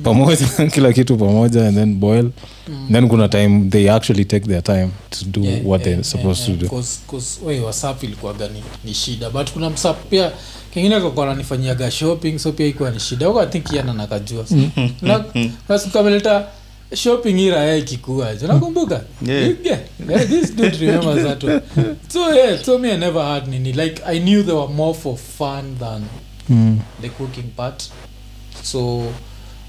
pamoja 0.04 0.48
kila 0.74 0.94
kitu 0.94 1.18
pamoja 1.18 1.68
and 1.68 1.78
then 1.78 1.96
boil. 1.96 2.30
Mm. 2.68 2.88
then 2.92 3.08
kuna 3.10 3.30
time 3.30 3.70
they 3.70 3.90
actually 3.92 4.26
take 4.26 4.46
their 4.48 4.64
time 4.64 4.90
to 5.10 5.26
do 5.26 5.42
Yeah, 5.42 5.66
what 5.66 5.82
yeah, 5.82 5.84
they're 5.92 6.04
supposed 6.04 6.48
yeah, 6.50 6.58
to 6.60 6.66
do. 6.66 6.70
Cause- 6.70 7.00
cause, 7.08 7.40
whatsapp 7.62 8.04
ilikuwaga 8.04 8.48
ni, 8.48 8.64
ni 8.86 8.94
shida. 8.94 9.30
But 9.30 9.52
kuna 9.52 9.70
msap 9.70 10.10
pia 10.10 10.32
kengine 10.74 11.02
kakwa 11.02 11.26
nanifanyiaga 11.26 11.92
shopping 11.92 12.40
so 12.40 12.52
pia 12.52 12.66
ikuwa 12.68 12.92
ni 12.92 13.00
shida. 13.00 13.28
Huko 13.28 13.46
think 13.46 13.74
yana 13.74 13.94
nakajua 13.94 14.46
nasukameleta 15.70 16.48
shopping 16.96 17.40
ira 17.40 17.58
ya 17.64 17.76
ikikua 17.78 18.36
jo 18.36 18.48
nakumbuka 18.48 19.02
Yeah. 19.28 19.50
yeah, 19.64 19.80
yeah, 20.10 20.28
this 20.28 20.56
dude 20.56 20.78
remembers 20.78 21.24
that 21.24 21.44
one. 21.44 21.62
so 22.08 22.36
yeah 22.36 22.64
so 22.64 22.78
me 22.80 22.92
i 22.92 22.98
never 22.98 23.22
had 23.24 23.48
nini. 23.48 23.74
Like 23.74 24.02
i 24.06 24.20
knew 24.20 24.44
they 24.44 24.54
were 24.56 24.74
more 24.74 24.94
for 24.94 25.18
fun 25.18 25.76
than 25.80 26.02
Mm. 26.50 26.80
the 27.02 27.10
cooking 27.10 27.52
part. 27.56 27.84
So 28.64 29.04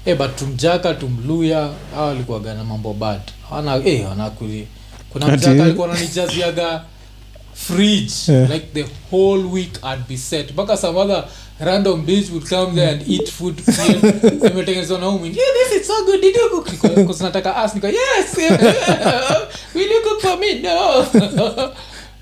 eh, 0.05 0.17
but 0.17 0.35
tumjaka 0.35 0.93
tumluya 0.93 1.69
hawa 1.95 2.07
walikuwaga 2.07 2.53
na 2.53 2.63
mambo 2.63 2.93
bad. 2.93 3.21
Wana 3.51 3.75
eh, 3.85 4.09
wanakuli 4.09 4.67
kuna 5.09 5.27
mjaka 5.27 5.63
alikuwa 5.63 5.87
nanijaziaga 5.87 6.83
fridge 7.53 8.11
Yeah. 8.27 8.49
like 8.51 8.65
the 8.73 8.85
whole 9.11 9.43
week 9.43 9.69
i'd 9.83 10.07
be 10.09 10.17
set. 10.17 10.51
Mpaka 10.51 10.77
some 10.77 10.99
other 10.99 11.23
random 11.59 12.05
bitch 12.05 12.29
would 12.31 12.49
come 12.49 12.75
there 12.75 12.89
and 12.91 13.01
eat 13.09 13.29
food 13.31 13.61
imetengenezwa 14.51 14.99
na 14.99 15.09
umi 15.09 15.27
yeah, 15.27 15.37
this 15.69 15.81
is 15.81 15.87
so 15.87 16.05
good. 16.05 16.21
Did 16.21 16.35
you 16.35 16.49
cook? 16.49 16.95
Because 16.95 17.23
nataka 17.23 17.55
ask 17.55 17.75
niko 17.75 17.87
yes 17.87 18.37
will 19.75 19.91
you 19.91 20.01
cook 20.03 20.21
for 20.21 20.37
me? 20.39 20.59
No. 20.61 21.05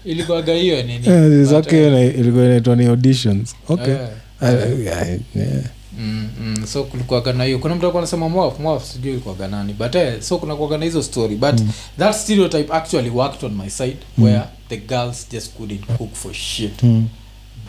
Ilikuwaga 0.06 0.54
hiyo 0.54 0.84
nini? 0.84 1.08
Yeah, 1.08 1.54
okay, 1.54 1.88
uh, 1.94 2.20
ilikuwa 2.20 2.46
inaitwa 2.46 2.76
ni 2.76 2.86
auditions. 2.86 3.56
Okay. 3.70 3.94
Eh, 3.94 4.00
I- 4.42 4.56
I- 4.56 5.20
yeah. 5.36 5.64
Mm, 6.00 6.30
mm, 6.41 6.68
so 6.68 6.84
kulikuwaga 6.84 7.34
na 7.34 7.43
hiyo. 7.43 7.60
Kuna 7.60 7.76
mtu 7.76 7.86
alikuwa 7.86 8.04
anasema 8.04 8.30
mwaf 8.30 8.60
mwaf 8.60 8.86
sijui 8.91 9.12
ilikuwaga 9.12 9.47
nani 9.47 9.74
but 9.74 9.95
eh, 9.95 10.22
so 10.22 10.38
kunakuwaga 10.38 10.78
na 10.78 10.86
hizo 10.86 11.04
story 11.04 11.36
but 11.36 11.56
that 12.00 12.16
stereotype 12.16 12.74
actually 12.74 13.10
worked 13.10 13.43
on 13.43 13.56
my 13.56 13.70
side 13.70 13.97
where 14.18 14.41
the 14.70 14.78
girls 14.78 15.28
just 15.32 15.54
couldn't 15.58 15.86
cook 15.97 16.14
for 16.14 16.34
shit. 16.34 16.84
Mm. 16.84 17.08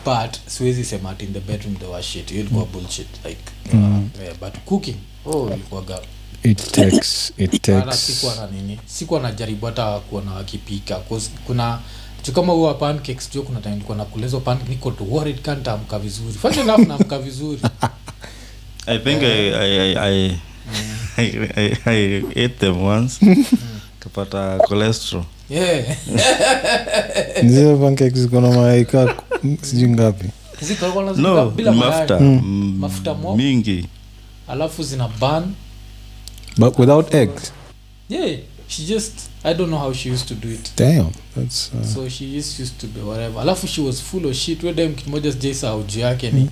but 0.05 0.37
siwezi 0.47 0.83
sema 0.85 1.09
ati 1.09 1.25
in 1.25 1.33
the 1.33 1.39
bedroom 1.39 1.75
they 1.75 1.87
were 1.89 2.03
shit. 2.03 2.29
Hiyo 2.29 2.41
ilikuwa 2.41 2.65
bullshit 2.65 3.07
like 3.25 3.41
uh, 3.73 3.79
yeah, 4.23 4.35
but 4.41 4.53
cooking 4.65 4.95
oh 5.25 5.49
ilikuwaga 5.53 5.99
it 6.43 6.71
takes 6.71 7.33
it 7.37 7.61
takes. 7.61 8.05
sikuwa 8.05 8.35
na 8.35 8.47
nini 8.47 8.79
sikuwa 8.85 9.19
najaribu 9.19 9.65
hata 9.65 9.99
kuona 9.99 10.31
wakipika 10.33 10.95
kuna 11.47 11.79
kama 12.33 12.53
huwa 12.53 12.73
pancakes 12.73 13.31
juu 13.33 13.43
kuna 13.43 13.61
time 13.61 13.73
nilikuwa 13.73 13.97
nakulezo 13.97 14.39
pancake 14.39 14.69
niko 14.69 14.91
to 14.91 15.03
worried 15.03 15.41
can't 15.41 15.67
amka 15.67 15.99
vizuri. 15.99 16.33
Funny 16.33 16.59
enough 16.59 16.79
naamka 16.87 17.19
vizuri 17.19 17.61
I 18.87 18.97
think 18.99 19.23
I, 19.23 19.51
I, 19.53 19.93
I, 19.95 19.95
I, 19.97 20.39
I, 21.17 21.51
I, 21.55 21.77
I 21.85 22.23
ate 22.35 22.59
them 22.59 22.81
once. 22.81 23.19
Kapata 23.99 24.57
cholesterol. 24.67 25.25
Yeah. 25.49 25.95
Zile 27.45 27.77
pancakes 27.77 28.19
ziko 28.19 28.41
na 28.41 28.51
maika 28.51 29.15
sijui 29.61 29.89
ngapi. 29.89 30.29
No 31.17 31.49
bila 31.51 31.71
ni 31.71 31.77
mafuta. 31.77 32.19
Mm. 32.19 32.41
mm, 32.43 32.75
Mafuta 32.79 33.13
mo- 33.13 33.35
mingi. 33.35 33.87
Alafu 34.47 34.83
zina 34.83 35.07
ban 35.19 35.53
but 36.57 36.77
without 36.79 37.13
eggs 37.13 37.53
yeah 38.09 38.37
she 38.67 38.83
just 38.83 39.29
i 39.43 39.53
don't 39.53 39.69
know 39.69 39.79
how 39.79 39.93
she 39.93 40.09
used 40.09 40.27
to 40.27 40.35
do 40.35 40.49
it. 40.49 40.71
Damn 40.75 41.11
that's 41.35 41.71
uh, 41.73 41.83
so 41.85 42.09
she 42.09 42.25
just 42.35 42.59
used 42.59 42.77
to 42.79 42.87
be 42.87 42.99
whatever. 43.01 43.39
Alafu 43.41 43.67
she 43.67 43.81
was 43.81 44.01
full 44.01 44.25
of 44.25 44.35
shit. 44.35 44.63
We 44.63 44.73
dem 44.73 44.93
kimoja 44.95 45.31
sijaisahau 45.31 45.83
juu 45.83 45.99
yake 45.99 46.31
ni 46.31 46.49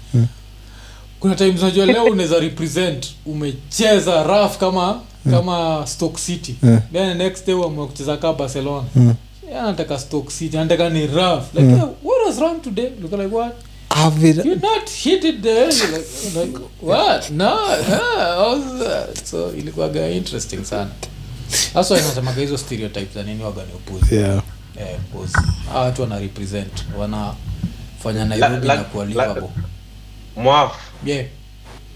kuna 1.20 1.36
times 1.36 1.62
najua 1.62 1.86
leo 1.86 2.04
unaweza 2.14 2.40
represent 2.40 3.08
umecheza 3.26 4.24
raf 4.24 4.58
kama 4.58 5.02
kama 5.32 5.84
stock 5.88 6.18
city. 6.18 6.56
Yeah. 6.64 6.82
then 6.94 7.18
next 7.18 7.46
day 7.46 7.56
uamua 7.56 7.88
kucheza 7.88 8.18
ka 8.18 8.34
barcelona. 8.34 8.88
Yeah. 8.96 9.16
Yeah, 9.52 9.64
anataka 9.64 10.00
stock 10.00 10.30
city 10.30 10.58
anataka 10.58 10.90
ni 10.90 11.08
raf 11.08 11.54
like 11.54 11.66
yeah. 11.68 11.78
yeah, 11.78 11.90
what 12.04 12.26
was 12.28 12.38
wrong 12.40 12.62
today? 12.62 12.90
Look 13.02 13.12
like 13.12 13.36
what? 13.36 13.56
Avid 13.90 14.46
you 14.46 14.56
not 14.56 14.90
hit 15.04 15.24
it 15.24 15.42
there. 15.42 15.66
Like, 15.66 16.06
like 16.46 16.60
what? 16.82 17.30
No 17.32 17.46
yeah, 17.90 18.36
how 18.36 18.80
that? 18.80 19.26
so 19.28 19.52
ilikuwaga 19.54 20.10
interesting 20.10 20.64
sana. 20.66 20.90
Hasa 21.74 21.98
inasemaga 22.00 22.42
hizo 22.42 22.58
stereotypes 22.58 23.14
za 23.14 23.24
nini 23.24 23.44
waga 23.44 23.62
ni 23.64 23.74
upuzi 23.74 24.16
yeah. 24.16 24.42
Eh, 24.80 24.98
upuzi 25.14 25.34
hawa 25.74 25.86
watu 25.86 26.02
wana 26.02 26.20
represent. 26.20 26.72
Wanafanya 27.00 28.26
nairobi 28.26 28.68
la- 28.68 28.76
na 28.76 28.84
kuwa 28.84 29.06
la- 29.06 29.36
mwafu 30.36 30.80
yeah. 31.06 31.26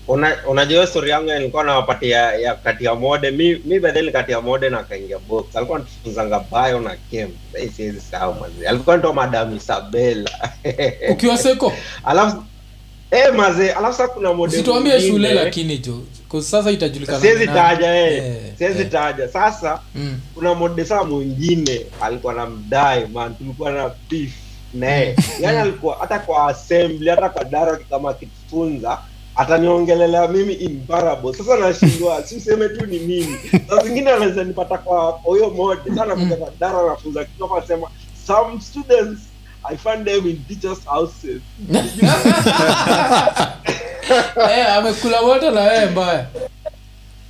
Una 0.08 0.38
unajua 0.48 0.88
story 0.88 1.10
yangu 1.10 1.32
nilikuwa 1.34 1.64
nawapatia 1.64 2.18
ya 2.18 2.56
kati 2.56 2.86
ya 2.86 2.96
mode. 2.96 3.32
Mi 3.32 3.56
mi 3.66 3.80
bedhe 3.80 4.12
kati 4.12 4.32
ya 4.32 4.42
mode 4.42 4.70
na 4.70 4.84
kaingia 4.84 5.20
box. 5.20 5.46
Alikuwa 5.56 5.78
anatufunzanga 5.78 6.40
bayo 6.52 6.80
na 6.80 6.96
kem. 7.12 7.30
Siwezi 7.76 8.02
sahau 8.02 8.34
mazee 8.34 8.68
alikuwa 8.68 8.98
ndo 8.98 9.14
madam 9.14 9.56
isabela 9.58 10.32
ukiwa 11.12 11.38
seko? 11.38 11.74
Alafu 12.06 12.44
eh 13.12 13.34
mazee 13.36 13.72
alafu 13.72 13.98
sasa 13.98 14.08
kuna 14.14 14.34
mode 14.34 14.58
situambie 14.58 15.02
shule 15.02 15.34
lakini 15.34 15.78
jo. 15.78 16.02
Sasa 16.42 16.72
itajulikana 16.72 17.20
siwezi 17.20 17.48
taja 17.48 17.96
eh 17.96 18.14
Eh, 18.24 18.36
siwezi 18.58 18.86
taja. 18.86 19.28
Sasa 19.28 19.80
Mm. 19.96 20.20
kuna 20.36 20.54
mode 20.54 20.86
saa 20.86 21.04
mwingine 21.04 21.82
alikuwa 22.02 22.34
na 22.34 22.46
mdai 22.46 23.06
man. 23.14 23.36
Tulikuwa 23.36 23.72
na 23.72 23.92
beef 24.10 24.32
naye 24.74 25.16
yani 25.40 25.58
alikuwa 25.58 25.98
hata 26.00 26.20
kwa 26.20 26.48
assembly 26.48 27.10
hata 27.10 27.30
kwa 27.30 27.44
dara 27.44 27.78
kama 27.90 28.10
akitufunza 28.10 28.98
ataniongelelea 29.36 30.28
mimi 30.28 30.54
in 30.54 30.80
parable 30.88 31.34
sasa 31.34 31.58
nashindwa 31.58 32.24
si 32.24 32.36
useme 32.36 32.70
tu 32.70 32.86
ni 32.86 33.00
mimi. 33.00 33.38
Saa 33.70 33.84
zingine 33.84 34.12
anaweza 34.12 34.44
nipata 34.44 34.78
kwa 34.78 35.20
hiyo 35.36 35.50
mode. 35.50 35.82
Sana 35.96 36.06
nakuja 36.06 36.36
kwa 36.36 36.52
dara 36.60 36.80
anafunza 36.80 37.26
kitu 37.26 37.48
kama 37.48 37.88
some 38.28 38.62
students 38.62 39.20
I 39.66 39.78
find 39.78 40.06
them 40.06 40.28
in 40.28 40.44
teachers 40.48 40.86
houses. 40.86 41.42
Eh, 44.36 44.74
amekula 44.78 45.22
wote 45.22 45.52
na 45.52 45.62
wewe 45.62 45.86
mbaya. 45.86 46.26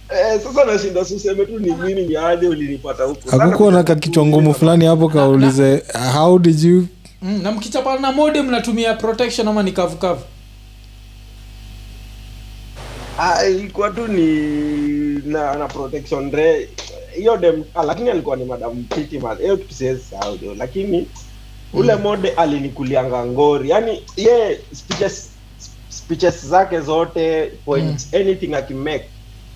Eh, 0.10 0.42
sasa 0.44 0.66
nashinda 0.66 1.06
si 1.06 1.16
useme 1.16 1.46
tu 1.46 1.60
ni 1.60 1.72
mimi 1.72 2.02
ni 2.04 2.18
aje 2.18 2.48
ulinipata 2.48 3.04
huko. 3.04 3.22
Sasa 3.26 3.44
hakukuwa 3.44 3.72
na 3.72 3.84
kakichwa 3.84 4.26
ngumu 4.26 4.54
fulani 4.54 4.86
hapo 4.86 5.10
kaulize 5.10 5.84
how 6.14 6.40
did 6.40 6.60
you 6.64 6.88
mm, 7.24 7.42
na 7.44 7.52
mkichapana 7.52 8.00
na 8.00 8.12
mode 8.12 8.42
mnatumia 8.42 8.94
protection 8.94 9.48
ama 9.48 9.64
ni 9.64 9.72
kavukavu 9.72 10.22
Ah, 13.20 13.46
ilikuwa 13.46 13.90
tu 13.90 14.08
ni 14.08 14.28
na, 15.26 15.56
na 15.56 15.68
protection 15.68 16.32
re 16.32 16.70
hiyo 17.16 17.38
dem 17.38 17.64
ah, 17.76 17.84
lakini 17.84 18.10
alikuwa 18.10 18.36
ni 18.36 18.46
madam 18.46 18.84
Titi 18.84 19.20
man 19.20 19.38
hiyo 19.38 19.58
tusiwezi 19.58 19.76
siwezi 19.78 20.04
sahau 20.04 20.38
jo 20.38 20.56
lakini 20.56 21.08
ule 21.74 21.96
mode 21.96 22.30
alinikulianga 22.30 23.26
ngori. 23.26 23.70
Yani 23.70 24.04
ye 24.18 24.60
speeches 24.74 25.30
speeches 25.90 26.46
zake 26.46 26.80
zote 26.82 27.46
points 27.66 28.14
anything 28.14 28.54
akimake 28.54 29.06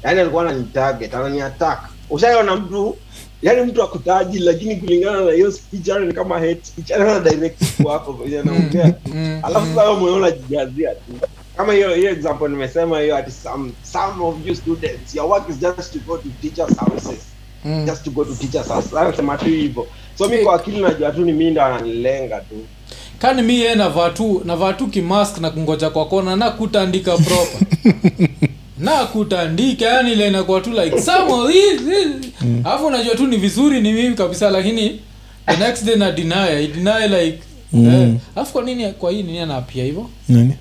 yani 0.03 0.20
alikuwa 0.20 0.43
ananitarget 0.43 1.13
ananiattack. 1.15 1.80
Ushaona 2.09 2.55
mtu 2.55 2.97
yani 3.41 3.61
mtu 3.71 3.83
akutaji 3.83 4.39
lakini 4.39 4.75
kulingana 4.75 5.21
na 5.21 5.31
hiyo 5.31 5.51
speech 5.51 5.88
yani 5.88 6.05
ni 6.07 6.13
kama 6.13 6.35
hate 6.39 6.59
speech 6.63 6.89
yani 6.89 7.03
ana 7.03 7.19
direct 7.19 7.61
wako 7.83 8.13
kwenye 8.13 8.39
anaongea. 8.39 8.93
mm, 9.05 9.39
alafu 9.43 9.65
sasa 9.67 9.81
wewe 9.83 9.93
mwenyewe 9.95 10.17
unajijazia 10.17 10.89
tu. 10.95 11.27
Kama 11.57 11.73
hiyo 11.73 11.95
hiyo 11.95 12.11
example 12.11 12.47
nimesema 12.49 12.99
hiyo 12.99 13.17
ati 13.17 13.31
some 13.31 13.71
some 13.83 14.23
of 14.25 14.35
you 14.45 14.55
students 14.55 15.15
your 15.15 15.29
work 15.29 15.49
is 15.49 15.59
just 15.59 15.93
to 15.93 15.99
go 16.07 16.17
to 16.17 16.29
teachers 16.41 16.77
houses 16.77 17.19
mm. 17.65 17.85
just 17.85 18.03
to 18.03 18.11
go 18.11 18.25
to 18.25 18.33
teachers 18.35 18.67
houses 18.67 18.93
anasema 18.93 19.38
tu 19.38 19.45
hivyo. 19.45 19.88
So 20.17 20.27
mi 20.27 20.38
kwa 20.38 20.55
akili 20.55 20.81
najua 20.81 21.11
tu 21.11 21.21
ni 21.25 21.31
mimi 21.31 21.51
ndo 21.51 21.61
ananilenga 21.63 22.39
tu. 22.39 22.55
Kani 23.19 23.41
mi 23.41 23.59
yeye 23.59 23.75
navaa 23.75 24.09
tu 24.09 24.41
navaa 24.45 24.73
tu 24.73 24.88
kimask 24.88 25.38
na 25.38 25.49
kungoja 25.49 25.89
kwa 25.89 26.05
kona 26.05 26.35
na 26.35 26.51
kutaandika 26.51 27.17
proper 27.17 27.67
na 28.80 29.05
kutaandika 29.05 29.86
yani 29.86 30.11
ile 30.11 30.28
inakuwa 30.28 30.61
tu 30.61 30.69
like 30.71 31.01
some 31.01 31.34
of 31.34 31.51
these 31.51 32.07
alafu 32.63 32.86
unajua 32.86 33.15
tu 33.15 33.28
ni 33.28 33.38
vizuri 33.38 33.82
ni 33.82 33.93
mimi 33.93 34.15
kabisa 34.15 34.49
lakini 34.49 34.99
the 35.45 35.57
next 35.57 35.84
day 35.86 35.95
na 35.95 36.11
deny 36.11 36.34
I 36.49 36.67
deny 36.67 37.07
like 37.07 37.39
Mm. 37.73 37.88
eh, 37.89 38.13
alafu 38.36 38.53
kwa 38.53 38.63
nini 38.63 38.91
kwa 38.93 39.11
hii 39.11 39.23
nini 39.23 39.39
anapia 39.39 39.84
hivyo? 39.84 40.09
Nini 40.30 40.53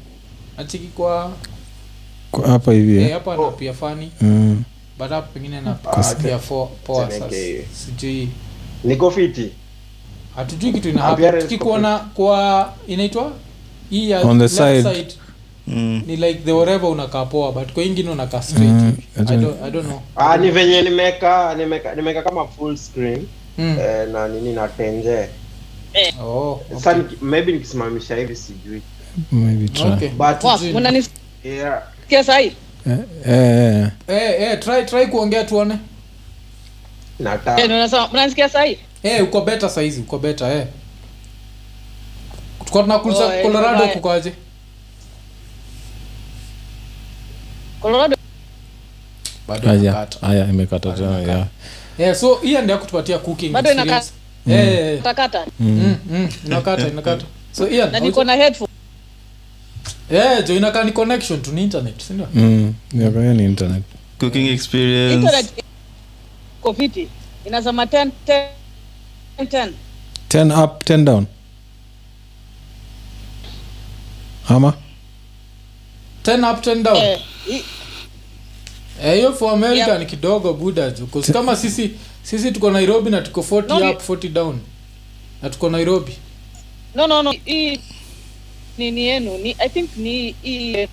achiki 0.59 0.87
kwa 0.87 1.33
Kwa 2.31 2.49
hapa 2.49 2.73
hivi 2.73 2.97
Eh, 2.97 3.07
eh? 3.07 3.13
hapa 3.13 3.35
anapia 3.35 3.73
fani 3.75 4.11
Mm. 4.21 4.63
but 4.99 5.09
hapa 5.09 5.23
pengine 5.23 5.57
anapia 5.59 6.39
for 6.39 6.69
poa 6.85 7.11
sasa. 7.11 7.27
Sijui. 7.73 8.29
Niko 8.85 9.11
fiti. 9.11 9.51
Hatujui 10.37 10.73
kitu 10.73 10.89
ina 10.89 11.03
hapa 11.03 11.33
tukikuona 11.33 11.99
kwa 11.99 12.73
inaitwa? 12.89 13.33
Hii 13.91 14.13
On 14.15 14.39
the 14.39 14.49
side, 14.49 14.83
side. 14.83 15.15
Mm. 15.69 16.03
ni 16.07 16.17
like 16.17 16.35
the 16.45 16.53
whatever 16.53 16.91
unakaa 16.91 17.25
poa 17.25 17.53
but 17.53 17.73
kwa 17.73 17.83
ingine 17.85 18.11
unakaa 18.11 18.43
straight 18.43 18.71
Mm. 18.73 18.97
I 19.17 19.21
I 19.21 19.25
don't- 19.25 19.41
don't, 19.41 19.63
I 19.65 19.71
don't 19.71 19.87
know 19.87 20.01
ah, 20.17 20.37
ni 20.37 20.51
venye 20.51 20.83
nimeka 20.83 21.55
nimeka 21.55 21.95
nimeka 21.95 22.23
kama 22.23 22.47
full 22.47 22.77
screen 22.77 23.27
mm. 23.59 23.79
eh, 23.81 24.09
na 24.13 24.29
nini 24.29 24.53
na 24.53 24.69
tenje 24.69 25.29
oh, 26.23 26.51
okay. 26.71 26.79
Sani, 26.81 27.05
maybe 27.21 27.53
nikisimamisha 27.53 28.17
hivi 28.17 28.37
sijui 28.37 28.83
Maybe 29.33 29.69
try. 29.69 29.83
Okay. 29.93 30.09
but 30.09 30.43
Wow, 30.45 30.59
Jini. 30.59 31.05
yeah, 31.45 32.25
sahi 32.25 32.53
Eh, 32.87 32.99
eh, 33.27 33.35
eh. 33.37 33.89
Eh, 34.09 34.43
eh, 34.43 34.59
try 34.59 34.85
try 34.85 35.07
kuongea 35.07 35.45
tuone 35.45 35.79
nataka 37.19 37.61
Eh, 37.61 37.67
unasema 37.67 38.09
mnanisikia 38.09 38.49
sahi 38.49 38.79
eh, 39.03 39.25
uko 39.25 39.41
beta 39.41 39.69
saizi 39.69 40.01
uko 40.01 40.19
beta 40.19 40.55
eh. 40.55 40.67
tukuwa 42.65 42.83
tunakuliza 42.83 43.25
Oh, 43.27 43.33
eh, 43.33 43.43
colorado. 47.87 48.17
Bado 49.49 49.75
inakata. 49.75 50.23
aya 50.23 50.49
imekata 50.49 50.93
tena 50.93 51.19
yeah. 51.21 51.47
yeah, 51.99 52.15
so 52.17 52.35
hii 52.35 52.59
ndio 52.59 52.79
kutupatia 52.79 53.19
cooking 53.19 53.53
Bado 53.53 53.71
experience. 53.71 54.13
Eh, 54.49 55.03
takata 55.03 55.47
mm, 55.61 55.97
mm, 56.11 56.29
inakata 56.47 56.89
inakata. 56.89 57.25
So 57.53 57.69
Ian, 57.69 57.91
na 57.93 58.01
niko 58.01 58.25
na 58.25 58.35
headphone. 58.35 58.71
Eh, 60.11 60.45
jo 60.47 60.55
inakaa 60.57 60.85
ni 60.85 60.93
connection 60.93 61.43
to 61.43 61.53
ni 61.53 61.63
internet 61.63 62.01
si 62.03 62.13
ndio? 62.13 62.29
Mm. 62.35 62.75
Hiyo 62.93 63.35
ni 63.35 63.45
internet. 63.45 63.83
Cooking 64.19 64.47
experience. 64.47 65.15
Internet 65.15 65.47
iko 66.61 66.75
fiti. 66.75 67.09
Inasema 67.47 67.85
10 67.85 68.11
10 68.27 68.47
10 69.39 69.71
10 70.29 70.65
up 70.65 70.83
10 70.85 71.05
down. 71.05 71.27
Ama 74.49 74.75
10 76.27 76.53
up 76.53 76.61
ten 76.63 76.83
down 76.83 76.97
eh 76.97 77.19
hiyo 79.03 79.29
Eh, 79.31 79.35
for 79.39 79.53
america 79.53 79.89
Yep. 79.91 79.99
ni 80.01 80.07
kidogo 80.07 80.53
buda 80.53 80.91
ju 80.91 81.07
'cause 81.07 81.33
kama 81.33 81.57
sisi 81.57 81.91
sisi 82.23 82.53
tuko 82.53 82.71
nairobi 82.71 83.11
na 83.11 83.23
tuko 83.23 83.41
40 83.43 83.79
No, 83.81 83.91
up 83.91 84.03
40 84.09 84.29
down 84.29 84.59
na 85.43 85.51
tuko 85.51 85.71
nairobi 85.71 86.13
no 86.95 87.07
no 87.07 87.23
no 87.23 87.35
hii 87.45 87.81
ni 88.79 88.91
ni 88.91 89.01
yenu 89.07 89.39
ni 89.39 89.57
i 89.59 89.69
think 89.69 89.97
ni 89.97 90.35
hii 90.43 90.89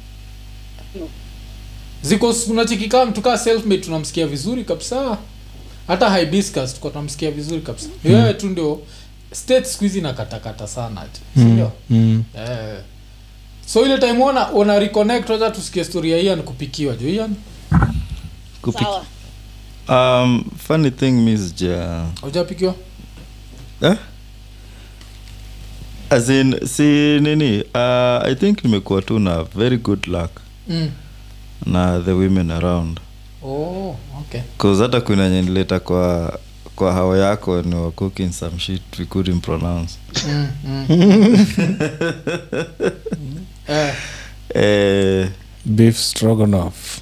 ziko 2.02 2.36
unachikika 2.50 3.06
tukaa 3.06 3.38
selfmade 3.38 3.78
tunamsikia 3.82 4.28
vizuri 4.28 4.64
kabisa 4.64 5.18
hata 5.88 6.18
hibiscus 6.18 6.74
tuko 6.74 6.90
tunamsikia 6.90 7.32
vizuri 7.32 7.62
kabisa 7.62 7.88
mm. 8.04 8.14
wewe 8.14 8.34
tu 8.34 8.48
ndio 8.50 8.82
state 9.32 9.66
siku 9.66 9.84
hizi 9.84 10.02
nakatakata 10.02 10.68
sana 10.68 11.02
ati 11.02 11.22
sindio 11.36 11.72
mm. 11.90 12.24
eh. 12.38 12.78
So 13.66 13.86
ile 13.86 13.98
time 13.98 14.24
ona 14.24 14.52
una 14.52 14.80
reconnect 14.80 15.30
wacha 15.30 15.52
tusikie 15.52 15.84
story 15.84 16.12
ya 16.12 16.18
ian 16.20 16.44
kupikiwa 16.44 16.96
jo 16.96 17.10
ian? 17.10 17.36
Kupi- 18.62 18.86
um, 19.90 20.44
funny 20.68 20.92
thing 20.92 21.12
miss 21.12 21.56
ja. 21.56 22.06
Ujapikiwa 22.24 22.76
eh? 23.82 23.96
as 26.10 26.30
in 26.30 26.68
si 26.68 26.84
nini 27.20 27.62
uh, 27.62 28.26
i 28.28 28.36
think 28.36 28.64
nimekuwa 28.64 29.02
tu 29.02 29.20
na 29.20 29.44
very 29.44 29.78
good 29.78 30.08
luck 30.08 30.32
mm. 30.68 30.90
na 31.66 32.00
the 32.00 32.12
women 32.12 32.52
around. 32.52 33.00
Oh, 33.44 33.96
okay. 34.20 34.42
Cause 34.58 34.82
hata 34.84 35.02
kuna 35.02 35.30
nyenileta 35.30 35.80
kwa 35.80 36.40
kwa 36.76 36.94
hao 36.94 37.18
yako 37.18 37.62
ni 37.62 37.76
wa 37.76 37.92
cooking 37.92 38.32
some 38.32 38.60
shit 38.60 38.82
we 39.00 39.06
couldn't 39.06 39.44
pronounce. 39.46 39.94
Mm, 40.28 40.48
mm. 40.90 41.46
eh, 44.56 45.28
beef 45.66 45.98
stroganoff. 45.98 47.00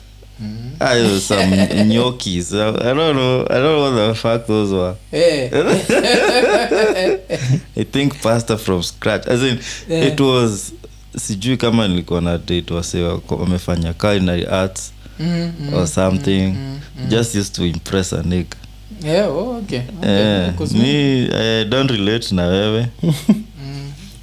Some 1.20 1.56
gnocchis. 1.86 2.54
I, 2.54 2.70
i 2.90 2.94
don't 2.94 3.16
know. 3.16 3.46
I 3.50 3.54
don't 3.60 3.64
know 3.64 3.82
what 3.82 4.08
the 4.08 4.16
fuck 4.16 4.48
those 4.48 4.72
were. 4.74 4.96
Eh. 5.14 5.50
i 7.78 7.84
think 7.84 8.20
pasta 8.22 8.58
from 8.58 8.82
scratch. 8.84 9.28
As 9.28 9.44
in 9.44 9.60
Yeah. 9.88 10.08
it 10.08 10.20
was 10.20 10.74
sijui 11.18 11.58
kama 11.58 11.88
nilikuwa 11.88 12.22
na 12.22 12.38
date 12.38 12.74
wase 12.74 13.02
wamefanya 13.30 13.94
culinary 13.94 14.46
arts 14.46 14.94
Mm, 15.20 15.52
mm, 15.60 15.74
or 15.74 15.88
something. 15.88 16.48
Mm, 16.48 16.80
mm. 17.00 17.10
just 17.10 17.36
used 17.36 17.56
to 17.56 17.66
impress 17.66 18.14
a 18.14 18.24
nigga. 18.24 18.56
Yeah, 19.04 19.30
oh, 19.30 19.58
okay, 19.58 19.82
okay. 20.00 20.10
Eh, 20.10 20.54
mi 20.60 20.80
me- 20.80 21.30
I 21.62 21.66
don't 21.66 21.92
relate 21.92 22.36
na 22.36 22.48
wewe. 22.48 22.88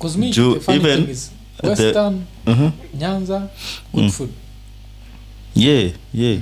Mm, 0.01 0.24
even 0.68 1.07
is, 1.62 1.76
the- 1.78 1.84
western 1.84 2.22
uh-huh. 2.46 2.70
nyanza 2.98 3.48
good 3.92 4.04
Mm. 4.04 4.11
food. 4.11 4.30
Yeah 5.54 5.90
yeah. 6.14 6.38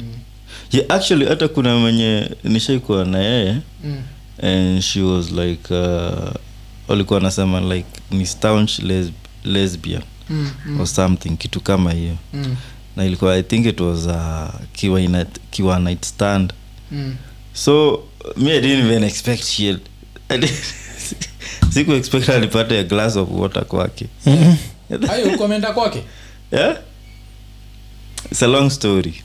Yeah 0.72 0.86
actually 0.88 1.26
hata 1.26 1.48
kuna 1.48 1.76
mwenye 1.76 2.30
nishaikuwa 2.44 3.04
na 3.04 3.18
yeye 3.18 3.56
mm. 3.84 4.02
and 4.42 4.80
she 4.82 5.00
was 5.02 5.30
like 5.32 5.74
uh, 5.74 6.30
alikuwa 6.88 7.20
anasema 7.20 7.60
like 7.60 7.88
ni 8.10 8.26
staunch 8.26 8.78
lesb 8.78 9.12
lesbian 9.44 10.02
Mm, 10.30 10.50
mm, 10.66 10.80
or 10.80 10.86
something 10.86 11.30
kitu 11.36 11.60
kama 11.60 11.92
hiyo. 11.92 12.16
Mm, 12.34 12.56
na 12.96 13.04
ilikuwa 13.04 13.34
i 13.36 13.42
think 13.42 13.66
it 13.66 13.80
was 13.80 14.06
uh, 14.06 14.60
kiwa, 14.72 15.00
ina, 15.00 15.26
kiwa 15.50 15.78
night 15.78 16.04
stand. 16.04 16.52
Mm. 16.92 17.16
so 17.52 18.02
me 18.36 18.50
i 18.52 18.60
didn't 18.60 18.84
even 18.86 19.04
expect 19.04 19.42
shit 19.44 19.78
I 20.28 20.38
didn't- 20.38 20.74
siku 21.74 21.92
expect 21.92 22.28
alipata 22.28 22.78
a 22.78 22.82
glass 22.84 23.16
of 23.16 23.28
water 23.32 23.64
kwake. 23.64 24.06
Ayo 24.26 24.56
ulikuwa 25.24 25.46
umeenda 25.46 25.72
kwake 25.72 26.02
yeah? 26.52 26.76
it's 28.30 28.42
a 28.42 28.46
long 28.46 28.70
story 28.70 29.22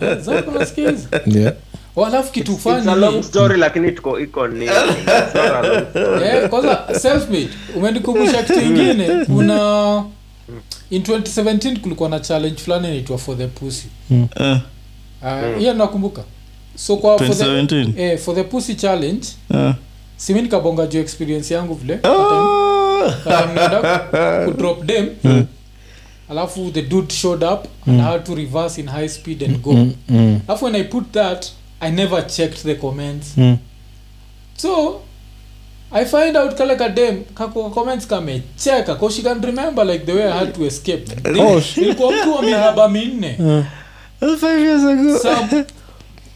Eh, 0.00 0.18
zako 0.20 0.50
yeah. 1.26 1.52
Oh, 1.96 2.06
alafu 2.06 2.32
kitu 2.32 2.52
it's 2.52 2.58
story. 5.92 6.24
eh, 6.24 6.48
umenikumbusha 7.76 8.42
kitu 8.42 8.60
ingine 8.60 9.24
kuna 9.26 10.04
in 10.90 11.02
2017 11.02 11.78
kulikuwa 11.80 12.08
na 12.08 12.20
challenge 12.20 12.56
fulani 12.56 12.88
inaitwa 12.88 13.18
for 13.18 13.38
the 13.38 13.46
pussy 13.46 13.86
mm. 14.10 14.28
uh, 14.40 14.46
mm. 15.22 15.76
nakumbuka 15.76 16.22
so 16.76 16.96
kwa 16.96 17.18
for 17.18 17.36
the, 17.36 17.44
2017 17.44 18.00
eh, 18.00 18.18
for 18.18 18.34
the 18.34 18.44
pussy 18.44 18.74
challenge 18.74 19.26
uh. 19.50 19.70
Simi 20.16 20.42
nikabonga 20.42 20.86
juu 20.86 21.00
experience 21.00 21.54
yangu 21.54 21.74
vile 21.74 21.98
oh! 22.04 23.12
Kudrop 24.44 24.84
dem 24.84 25.08
alafu 26.30 26.70
the 26.70 26.82
dude 26.82 27.12
showed 27.14 27.42
up 27.44 27.66
and 27.86 28.00
I 28.00 28.04
had 28.12 28.24
to 28.24 28.34
reverse 28.34 28.80
in 28.80 28.86
high 28.88 29.08
speed 29.08 29.42
and 29.42 29.62
go. 29.62 29.72
Mm, 29.72 29.94
mm, 30.08 30.40
alafu 30.48 30.64
when 30.64 30.74
i 30.74 30.84
put 30.84 31.12
that 31.12 31.46
i 31.80 31.90
never 31.90 32.26
checked 32.26 32.62
the 32.62 32.74
comments. 32.74 33.36
Mm. 33.36 33.56
so 34.56 35.00
i 35.92 36.04
find 36.04 36.36
out 36.36 36.54
kale 36.54 36.76
kadem 36.76 37.24
kako 37.34 37.70
comments 37.70 38.06
kamecheka 38.06 38.94
cause 38.98 39.16
she 39.16 39.22
can 39.22 39.40
remember 39.42 39.84
like 39.86 40.04
the 40.06 40.12
way 40.12 40.24
i 40.32 40.38
had 40.38 40.52
to 40.54 40.64
escape. 40.66 41.04
Oh, 41.40 41.62
ilikuwa 41.76 42.12
mtu 42.12 42.34
wa 42.34 42.42
miraba 42.42 42.88
minne. 42.88 43.36
Five 44.40 44.60
years 44.60 44.84
ago. 44.84 45.18
Some 45.18 45.64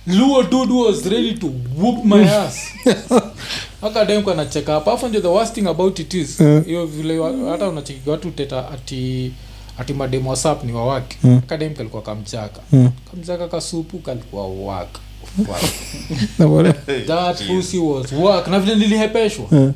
luo 0.06 0.42
dude 0.42 0.72
was 0.72 1.06
ready 1.06 1.34
to 1.34 1.46
whoop 1.76 2.04
my 2.04 2.24
ass 2.30 2.72
akademko 3.82 4.30
anacheka 4.30 4.72
hapa 4.72 4.92
afu 4.92 5.08
ndio 5.08 5.20
the 5.20 5.28
worst 5.28 5.54
thing 5.54 5.66
about 5.68 5.98
it 5.98 6.14
is 6.14 6.38
hiyo 6.38 6.60
hiyo 6.60 6.86
vile 6.86 7.18
wa- 7.18 7.50
hata 7.50 7.68
unachekiga 7.68 8.12
watu 8.12 8.30
teta 8.30 8.70
ati 8.70 9.32
ati 9.78 9.94
madem 9.94 10.26
whatsapp 10.26 10.64
ni 10.64 10.72
wawake 10.72 11.16
Mm. 11.24 11.40
kadem 11.46 11.74
kalikuwa 11.74 12.02
kamchaka. 12.02 12.60
Mm. 12.72 12.90
kamchaka 13.10 13.48
kasupu 13.48 13.98
kalikuwa 13.98 14.48
waka 14.48 14.98
Na 16.38 16.72
that 17.06 17.46
pussy 17.46 17.78
was 17.78 18.12
work. 18.12 18.48
Na 18.48 18.60
vile 18.60 18.76
nilihepeshwa. 18.76 19.44
Yeah. 19.52 19.72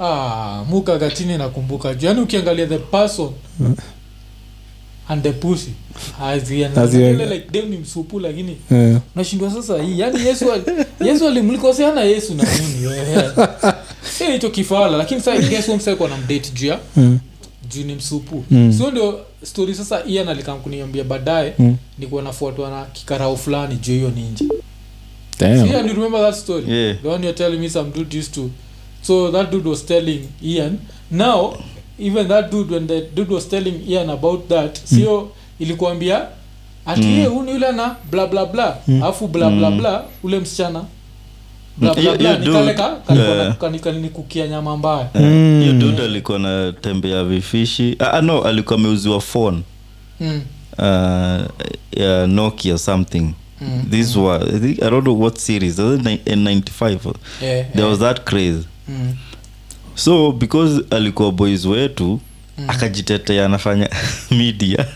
ah, 0.00 0.64
mukaga 0.70 1.10
chini 1.10 1.38
nakumbuka 1.38 1.94
juu. 1.94 2.06
Yani 2.06 2.20
ukiangalia 2.20 2.66
the 2.66 2.78
person 2.78 3.30
and 5.08 5.22
the 5.22 5.32
pussy 5.32 5.70
like 7.34 7.48
dem 7.50 7.68
ni 7.70 7.76
msupu 7.76 8.20
lakini 8.20 8.56
Eh, 8.72 8.96
nashindwa 9.16 9.50
sasa 9.50 9.82
hii 9.82 9.98
yani 10.00 10.26
yesu 10.26 10.52
ali- 10.52 10.64
yesu 11.10 11.28
alimlikoseana 11.28 12.00
yesu 12.04 12.34
na 12.34 12.44
nini 12.44 12.86
wewe? 12.86 13.30
Eh, 14.20 14.32
hicho 14.32 14.50
kifala 14.50 14.96
lakini 14.96 15.20
sasa 15.20 15.34
yesu 15.54 15.76
mseko 15.76 16.08
na 16.08 16.16
mdate 16.16 16.50
juu 16.54 16.66
ya 16.66 16.78
mm, 16.96 17.18
juu 17.74 17.82
ni 17.84 17.94
msupu 17.94 18.44
Mm. 18.50 18.72
sio 18.72 18.90
ndio 18.90 19.20
story 19.42 19.74
sasa 19.74 20.04
ian 20.06 20.28
alikam 20.28 20.60
kuniambia 20.60 21.04
baadaye 21.04 21.54
mm. 21.58 21.76
nikuwa 21.98 22.22
nafuatwa 22.22 22.70
na 22.70 22.84
kikarao 22.84 23.36
fulani 23.36 23.76
juu 23.76 23.92
hiyo 23.92 24.10
ninja 24.10 24.44
Damn. 25.38 25.66
Ian, 25.66 25.88
you 25.88 25.94
remember 25.94 26.20
that 26.20 26.34
story? 26.40 26.72
Yeah. 26.72 26.96
The 27.02 27.08
one 27.08 27.24
you're 27.26 27.36
telling 27.38 27.58
me 27.58 27.68
some 27.70 27.90
dude 27.90 28.18
used 28.18 28.34
to. 28.34 28.50
So 29.02 29.32
that 29.32 29.50
dude 29.50 29.68
was 29.68 29.86
telling 29.86 30.20
Ian. 30.42 30.78
Now, 31.10 31.54
even 31.98 32.28
that 32.28 32.50
dude, 32.50 32.74
when 32.74 32.86
the 32.86 33.00
dude 33.14 33.34
was 33.34 33.48
telling 33.48 33.80
Ian 33.88 34.10
about 34.10 34.48
that, 34.48 34.78
sio 34.84 35.30
ilikuambia 35.58 36.26
ati 36.86 37.00
mm. 37.02 37.24
huni 37.26 37.50
yule 37.52 37.72
na 37.72 37.96
bla 38.10 38.26
bla 38.26 38.46
bla 38.46 38.76
alafu 38.88 39.28
bla 39.28 39.50
bla 39.50 39.70
bla 39.70 40.04
ule 40.22 40.38
msichana 40.40 40.84
bla 41.76 41.94
bla 41.94 42.02
Hiyo- 42.02 42.14
hiyo 42.16 42.38
ni 42.38 42.44
dude, 42.46 42.52
kale 42.58 42.74
ka 42.74 42.96
kalikuwa 43.06 43.36
na- 43.36 43.42
yeah. 43.42 43.56
kani- 43.58 43.78
kanikukia 43.78 44.48
nyama 44.48 44.76
mbaya 44.76 45.08
Mm. 45.14 45.60
hiyo 45.60 45.72
dude 45.72 46.02
alikuwa 46.04 46.38
na 46.38 46.72
tembea 46.80 47.24
vifishi 47.24 47.96
ah, 47.98 48.10
ah, 48.12 48.20
no 48.22 48.42
alikuwa 48.42 48.78
ameuziwa 48.78 49.20
phone 49.20 49.62
mm. 50.20 50.42
uh, 50.78 50.84
ya 52.00 52.26
nokia 52.26 52.78
something 52.78 53.34
Mm. 53.60 53.84
this 53.90 54.16
was 54.16 54.42
I, 54.42 54.58
think, 54.60 54.82
i 54.82 54.90
don't 54.90 55.02
know 55.04 55.20
what 55.22 55.38
series 55.38 55.78
was 55.78 56.00
it 56.00 56.06
N95? 56.26 57.14
yeah, 57.42 57.66
there 57.72 57.84
was 57.86 57.98
that 57.98 58.20
craze 58.24 58.58
mm. 58.88 59.14
So 59.94 60.32
because 60.32 60.80
alikuwa 60.90 61.32
boys 61.32 61.64
wetu 61.64 62.20
akajitetea 62.68 63.44
anafanya 63.46 63.88
media 64.30 64.86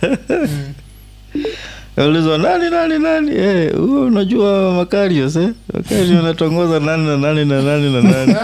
Mm. 1.96 2.06
ulizwa 2.08 2.38
nani 2.38 2.70
nani 2.70 2.98
nani 2.98 3.30
eh, 3.36 3.74
huyo 3.76 4.02
unajua 4.06 4.72
makarios 4.74 5.36
eh? 5.36 5.48
makarios 5.74 6.10
anatongoza 6.10 6.80
nani 6.80 7.06
na 7.06 7.16
nani 7.16 7.44
na 7.44 7.62
nani 7.62 7.92
na 7.92 8.02
nani 8.02 8.34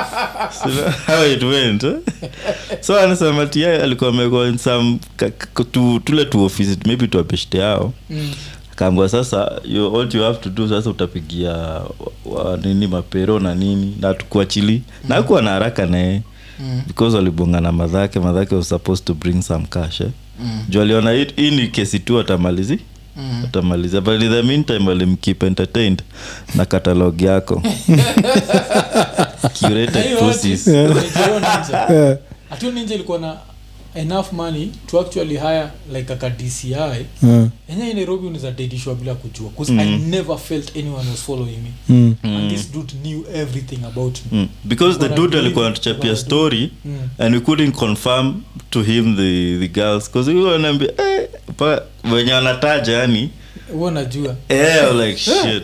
so, 0.62 0.68
how 1.06 1.26
it 1.32 1.42
went 1.42 1.84
eh? 1.84 1.94
so 2.80 3.00
anasema 3.00 3.46
tia 3.46 3.82
alikuwa 3.82 4.10
amekuwa 4.10 4.58
some 4.58 4.98
tule 6.04 6.24
tu 6.24 6.44
ofisi 6.44 6.78
maybe 6.86 7.06
tuapeshte 7.06 7.58
yao 7.58 7.92
Mm. 8.10 8.30
Akaambua 8.74 9.08
sasa 9.08 9.60
you, 9.64 10.00
all 10.00 10.08
you 10.14 10.22
have 10.22 10.38
to 10.38 10.50
do 10.50 10.68
sasa 10.68 10.90
utapigia 10.90 11.52
wa, 12.24 12.58
nini 12.64 12.86
mapero 12.86 13.40
na 13.40 13.54
nini 13.54 13.96
na 14.00 14.14
tukuachili 14.14 14.82
na 15.08 15.16
akuwa 15.16 15.42
na 15.42 15.50
haraka 15.50 15.86
naye 15.86 16.22
Mm. 16.60 16.82
because 16.86 17.16
walibongana 17.16 17.72
madhake 17.72 18.20
madhake 18.20 18.54
was 18.54 18.68
supposed 18.68 19.04
to 19.04 19.14
bring 19.14 19.42
some 19.42 19.66
cash 19.66 20.00
eh? 20.00 20.08
Mm. 20.40 20.64
juu 20.68 20.80
aliona 20.80 21.10
hii 21.36 21.50
ni 21.50 21.68
kesi 21.68 21.98
tu 21.98 22.18
atamalizi 22.20 22.78
Mm. 23.16 23.42
atamaliza 23.44 24.00
but 24.00 24.22
in 24.22 24.30
the 24.30 24.42
meantime 24.42 24.90
alimkeep 24.90 25.42
entertained 25.42 26.02
na 26.54 26.64
katalog 26.64 27.22
yako 27.22 27.62
curated 29.60 30.18
pussies 30.18 30.66
Yeah. 30.68 32.18
Ninja 32.74 32.94
ilikuwa 32.94 33.18
na 33.18 33.36
enough 33.94 34.32
money 34.32 34.70
to 34.86 35.00
actually 35.00 35.36
hire 35.36 35.70
like 35.94 36.12
aka 36.12 36.30
DCI 36.30 37.06
Mm. 37.22 37.50
enye 37.68 37.94
nairobi 37.94 38.26
unaweza 38.26 38.50
bila 38.94 39.14
kujua 39.14 39.50
bcause 39.50 39.72
i 39.72 39.86
Mm. 39.86 40.08
never 40.10 40.38
felt 40.38 40.76
anyone 40.76 41.10
was 41.10 41.22
following 41.22 41.56
me 41.56 41.70
Mm. 41.88 42.14
and 42.22 42.50
this 42.50 42.72
dude 42.72 42.92
knew 43.02 43.24
everything 43.34 43.78
about 43.84 44.18
me 44.32 44.38
Mm. 44.38 44.48
because 44.64 44.98
the 44.98 45.08
dude 45.08 45.38
alikuwa 45.38 45.66
anatuchapia 45.66 46.16
story 46.16 46.70
Mm. 46.84 46.98
and 47.18 47.34
we 47.34 47.40
couldn't 47.40 47.74
confirm 47.74 48.34
to 48.70 48.82
him 48.82 49.16
the, 49.16 49.56
the 49.60 49.68
girls 49.80 50.10
bcause 50.10 50.54
anaambia 50.54 50.88
eh, 50.98 51.28
pa- 51.56 51.82
wenye 52.12 52.32
wanataja 52.32 52.92
yani 52.92 53.30
huwa 53.72 53.90
najua 53.90 54.36
eh, 54.48 54.94
like 55.06 55.18
shit 55.18 55.62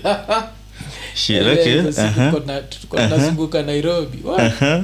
shit 1.14 1.42
okay 1.42 1.80
uh-huh. 1.80 2.46
na- 2.46 2.60
tuko 2.60 2.96
tunazunguka 2.96 3.62
nairobi 3.62 4.18
What? 4.24 4.40
Uh-huh. 4.62 4.82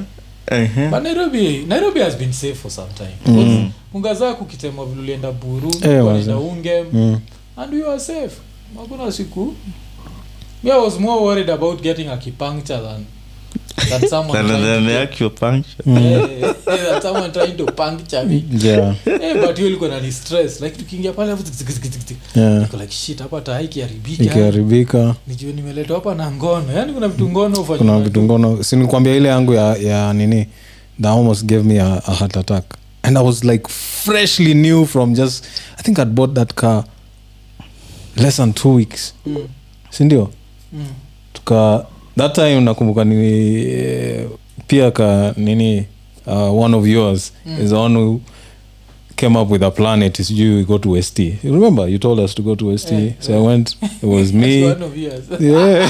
Uh-huh. 0.51 0.89
but 0.89 1.03
nairobi 1.03 1.65
nairobi 1.67 1.99
has 1.99 2.15
been 2.17 2.33
safe 2.33 2.55
for 2.61 2.71
some 2.71 2.87
time 2.97 3.15
Mm. 3.37 3.71
unga 3.93 4.13
zako 4.13 4.43
ukitema 4.43 4.85
vile 4.85 5.01
ulienda 5.01 5.31
buru 5.31 5.71
hey, 5.81 5.99
ukaenda 5.99 6.37
ungem 6.37 6.85
Mm. 6.93 7.19
and 7.57 7.73
you 7.73 7.89
are 7.91 7.99
safe 7.99 8.35
hakuna 8.77 9.11
siku 9.11 9.53
me 10.63 10.71
i 10.71 10.79
was 10.79 10.99
more 10.99 11.21
worried 11.23 11.49
about 11.49 11.81
getting 11.81 12.07
a 12.07 12.17
kipuncture 12.17 12.79
than 12.79 13.05
than 13.89 14.09
someone 14.09 14.33
that 14.33 14.47
trying 14.47 14.61
than 14.61 14.79
to 14.83 14.85
the 14.85 14.93
get- 14.93 15.03
actual 15.03 15.29
puncture. 15.29 15.83
Eh, 15.87 16.53
eh, 16.67 17.01
someone 17.01 17.31
trying 17.31 17.57
to 17.57 17.65
puncture 17.65 18.23
me 18.25 18.43
Yeah. 18.63 18.95
yeah 19.21 19.45
but 19.47 19.55
hiyo 19.57 19.67
ilikuwa 19.67 19.89
nani 19.89 20.11
stress. 20.11 20.61
Like 20.61 20.77
tukiingia 20.77 21.13
pale 21.13 21.31
hapo. 21.31 21.43
Yeah. 22.35 22.61
Niko 22.61 22.77
like 22.77 22.91
shit 22.93 23.19
hapa 23.19 23.41
taa 23.41 23.61
ikiharibika 23.61 24.23
ikiharibika. 24.23 25.15
Nijue 25.27 25.53
nimeletwa 25.53 25.95
hapa 25.95 26.15
na 26.15 26.31
ngono. 26.31 26.73
Yani 26.73 26.93
kuna 26.93 27.07
vitu 27.07 27.29
ngono 27.29 27.55
hufanywa 27.57 27.77
kuna 27.77 27.99
vitu 27.99 28.23
ngono. 28.23 28.49
Ngono 28.49 28.63
sinikwambia 28.63 29.15
ile 29.15 29.29
yangu 29.29 29.53
ya, 29.53 29.75
ya 29.75 30.13
nini? 30.13 30.47
That 31.01 31.11
almost 31.17 31.45
gave 31.45 31.63
me 31.63 31.81
a, 31.81 32.01
a 32.07 32.13
heart 32.13 32.37
attack. 32.37 32.63
And 33.03 33.17
i 33.17 33.23
was 33.23 33.43
like 33.43 33.67
freshly 33.69 34.53
new 34.53 34.85
from 34.85 35.13
just 35.13 35.45
i 35.79 35.83
think 35.83 35.97
i'd 35.99 36.09
bought 36.09 36.33
that 36.33 36.53
car 36.53 36.83
less 38.15 38.37
than 38.37 38.53
two 38.53 38.73
weeks. 38.75 39.13
Mm, 39.25 39.37
sindio 39.89 40.29
mm, 40.73 40.85
tuka 41.33 41.85
that 42.17 42.33
time 42.35 42.61
nakumbuka 42.61 43.03
ni 43.05 43.15
eh, 43.65 44.27
pia 44.67 44.91
ka 44.91 45.33
nini 45.37 45.85
uh, 46.25 46.61
one 46.63 46.77
of 46.77 46.87
yours 46.87 47.31
Mm. 47.45 47.61
is 47.63 47.69
the 47.69 47.75
one 47.75 47.95
who 47.99 48.21
came 49.15 49.39
up 49.39 49.49
with 49.51 49.63
a 49.63 49.71
planet 49.71 50.21
sijui 50.21 50.55
we 50.55 50.63
go 50.63 50.77
to 50.77 51.01
st 51.01 51.19
you 51.19 51.53
remember 51.53 51.89
you 51.89 51.97
told 51.97 52.19
us 52.19 52.35
to 52.35 52.41
go 52.43 52.55
to 52.55 52.77
st 52.77 52.91
Yeah, 52.91 53.13
so 53.19 53.33
i 53.33 53.47
went 53.47 53.77
it 53.81 54.03
was 54.03 54.33
me 54.33 54.63
one 54.65 54.83
of 54.85 54.97
yours. 54.97 55.23
yeah 55.39 55.89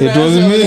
it 0.00 0.16
was 0.16 0.34
me 0.34 0.62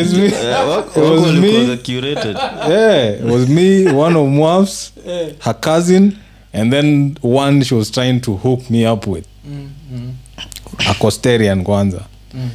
it's 0.00 0.12
me 0.12 0.26
It 0.26 1.10
was 1.10 1.32
me. 1.32 1.76
curated. 1.76 2.36
yeah 2.68 3.02
it 3.20 3.24
was 3.24 3.48
me 3.48 3.84
one 3.92 4.16
of 4.16 4.26
Mwaf's 4.26 4.92
her 5.40 5.54
cousin 5.54 6.16
and 6.52 6.72
then 6.72 7.16
one 7.22 7.62
she 7.64 7.74
was 7.74 7.90
trying 7.90 8.20
to 8.20 8.34
hook 8.36 8.70
me 8.70 8.92
up 8.92 9.06
with 9.06 9.24
mm 9.48 9.68
-hmm. 9.92 10.90
a 10.90 10.94
costerian 10.94 11.62
kwanza 11.64 12.00
mm. 12.34 12.50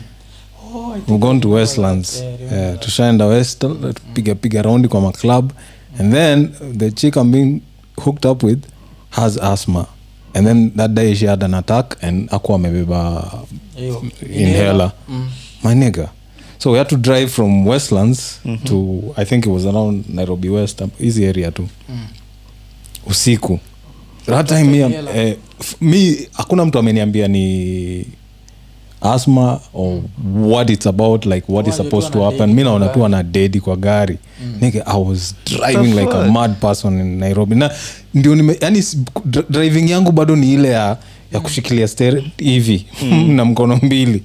Oh, 0.75 0.95
we've 1.07 1.19
gone 1.19 1.39
to 1.41 1.49
westlands 1.49 2.23
yeah, 2.51 2.79
tushaenda 2.79 3.25
west 3.25 3.65
piga 4.13 4.35
piga 4.35 4.61
raundi 4.61 4.87
kwa 4.87 5.01
maclub 5.01 5.51
and 5.99 6.13
then 6.13 6.49
the 6.77 6.91
chick 6.91 7.15
i'm 7.15 7.31
being 7.31 7.61
hooked 8.05 8.25
up 8.25 8.43
with 8.43 8.63
has 9.09 9.37
asthma. 9.37 9.85
And 10.35 10.47
then 10.47 10.71
that 10.75 10.91
day 10.93 11.13
she 11.15 11.25
had 11.27 11.43
an 11.43 11.53
attack 11.53 11.97
and 12.01 12.29
akuwa 12.31 12.55
amebeba 12.55 13.31
inhaler. 14.29 14.91
Mm. 15.09 15.29
my 15.63 15.73
nigga. 15.75 16.09
So 16.57 16.71
we 16.71 16.77
had 16.77 16.89
to 16.89 16.97
drive 16.97 17.27
from 17.31 17.65
westlands 17.67 18.39
to 18.65 19.13
i 19.17 19.25
think 19.25 19.45
it 19.45 19.49
was 19.51 19.65
around 19.65 20.05
nairobi 20.09 20.49
west 20.49 20.81
um, 20.81 20.91
easy 20.99 21.25
area 21.25 21.51
too 21.51 21.67
Mm. 21.89 22.07
usiku. 23.07 23.59
That 24.25 24.47
time 24.47 24.63
me, 24.71 24.79
eh, 25.15 25.37
me 25.81 26.27
hakuna 26.31 26.65
mtu 26.65 26.79
ameniambia 26.79 27.27
ni 27.27 28.05
asthma 29.03 29.59
or 29.73 30.01
what 30.35 30.69
it's 30.69 30.85
about 30.87 31.25
like 31.25 31.51
what 31.51 31.67
is 31.67 31.75
supposed 31.75 32.13
to 32.13 32.23
happen. 32.23 32.53
mi 32.53 32.63
naona 32.63 32.87
tu 32.87 33.05
ana 33.05 33.23
dedi 33.23 33.59
kwa 33.59 33.75
gari. 33.75 34.17
Nike 34.61 34.81
i 34.85 34.97
was 34.97 35.35
driving 35.45 35.93
like 35.95 36.13
a 36.13 36.31
mad 36.31 36.55
person 36.61 36.99
in 36.99 37.19
nairobi. 37.19 37.55
Na 37.55 37.71
ndio 38.13 38.35
nime 38.35 38.57
yani 38.61 38.83
driving 39.49 39.89
yangu 39.91 40.11
bado 40.11 40.35
ni 40.35 40.53
ile 40.53 40.69
ya, 40.69 40.97
ya 41.33 41.39
kushikilia 41.39 41.87
ster 41.87 42.23
hivi 42.37 42.85
na 43.35 43.45
mkono 43.45 43.79
mbili. 43.83 44.23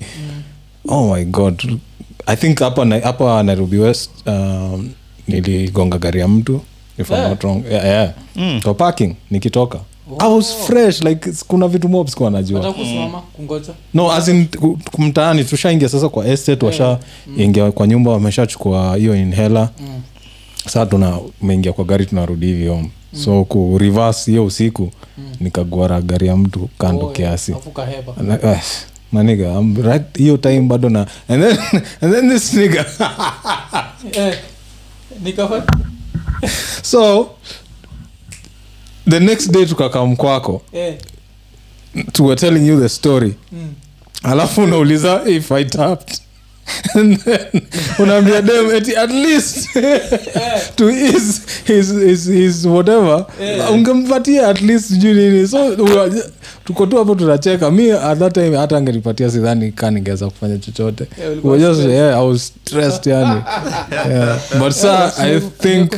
Oh 0.89 1.15
my 1.15 1.25
god. 1.25 1.79
I 2.27 2.37
think 2.37 2.59
hapa 2.59 2.87
hapa 3.03 3.43
nairobi 3.43 3.79
west 3.79 4.11
um, 4.27 4.91
niligonga 5.29 5.99
gari 5.99 6.21
ya 6.21 6.29
mtu 6.29 6.61
if 6.99 7.11
I'm 7.11 7.29
not 7.29 7.43
wrong. 7.45 7.63
Yeah, 7.71 7.85
yeah. 7.85 8.13
Mm. 8.37 8.61
kwa 8.63 8.75
parking 8.75 9.15
nikitoka 9.31 9.81
i 10.19 10.35
was 10.35 10.55
fresh 10.67 11.01
like 11.03 11.31
s- 11.31 11.45
kuna 11.49 11.69
vitu 11.69 11.89
mob 11.89 12.09
sikuwa 12.09 12.31
najua. 12.31 12.75
No 13.95 14.13
as 14.13 14.29
in 14.29 14.47
mtaani 14.99 15.45
tushaingia 15.45 15.89
sasa 15.89 16.09
kwa 16.09 16.27
estate 16.27 16.67
washaingia 16.67 17.73
kwa 17.73 17.87
nyumba 17.87 18.11
wameshachukua 18.11 18.97
hiyo 18.97 19.17
inhela 19.17 19.69
Mm. 19.81 20.01
saa 20.69 20.87
tuna 20.87 21.19
meingia 21.43 21.73
kwa 21.73 21.85
gari 21.85 22.07
tunarudi 22.07 22.47
hivi 22.47 22.67
home 22.67 22.91
so 23.25 23.45
ku 23.45 23.79
reverse 23.79 24.31
hiyo 24.31 24.45
usiku 24.45 24.91
nikagwara 25.41 26.01
gari 26.01 26.27
ya 26.27 26.37
mtu 26.37 26.69
kando 26.79 27.07
Oh, 27.07 27.11
kiasi. 27.11 27.53
eh, 28.45 28.61
maniga 29.13 29.53
I'm 29.61 29.83
right 29.83 30.19
hiyo 30.19 30.37
time 30.37 30.61
bado 30.61 30.89
na 30.89 31.07
and 31.29 31.43
then, 31.45 31.59
and 32.01 32.13
then 32.15 32.31
this 32.31 32.55
nigga. 32.55 32.87
Eh, 34.13 34.35
so 36.83 37.31
the 39.11 39.21
next 39.21 39.51
day 39.53 39.67
tukakam 39.67 40.17
kwako 40.17 40.63
yeah. 40.73 40.95
to 42.13 42.25
were 42.25 42.37
telling 42.37 42.69
you 42.69 42.81
the 42.81 42.89
story 42.89 43.35
mm. 43.53 43.75
alafu 44.23 44.63
unauliza 44.63 45.23
if 45.27 45.53
i 45.53 45.65
tapped 45.65 46.21
And 46.95 47.19
then 47.25 47.63
unaambia 47.99 48.43
dem 48.43 48.71
eti 48.77 48.97
at 48.97 49.11
least 49.11 49.69
to 50.77 50.91
is 50.91 51.41
his, 51.65 51.93
his, 51.93 52.27
his 52.31 52.65
whatever 52.67 53.27
Yeah. 53.41 53.73
ungempatia 53.73 54.49
at 54.49 54.61
least 54.61 54.89
sijui 54.89 55.15
nini 55.15 55.49
so 55.49 55.77
tuko 56.69 56.87
tu 56.87 56.97
hapo 56.97 57.15
tunacheka 57.15 57.71
mi 57.71 57.91
at 57.93 58.19
that 58.19 58.35
time 58.35 58.57
hata 58.57 58.77
angenipatia 58.77 59.31
sidhani 59.31 59.73
ka 59.73 59.91
ningeweza 59.91 60.27
kufanya 60.27 60.59
chochote 60.59 61.07
Yeah, 61.21 61.33
ulikuwa 61.33 61.53
We 61.57 61.63
were 61.65 61.75
just, 61.75 61.89
yeah, 61.89 62.19
I 62.19 62.27
was 62.29 62.53
stressed 62.67 63.07
yani 63.07 63.41
yeah. 64.11 64.39
but 64.59 64.73
sa 64.73 65.13
i 65.19 65.41
think 65.41 65.93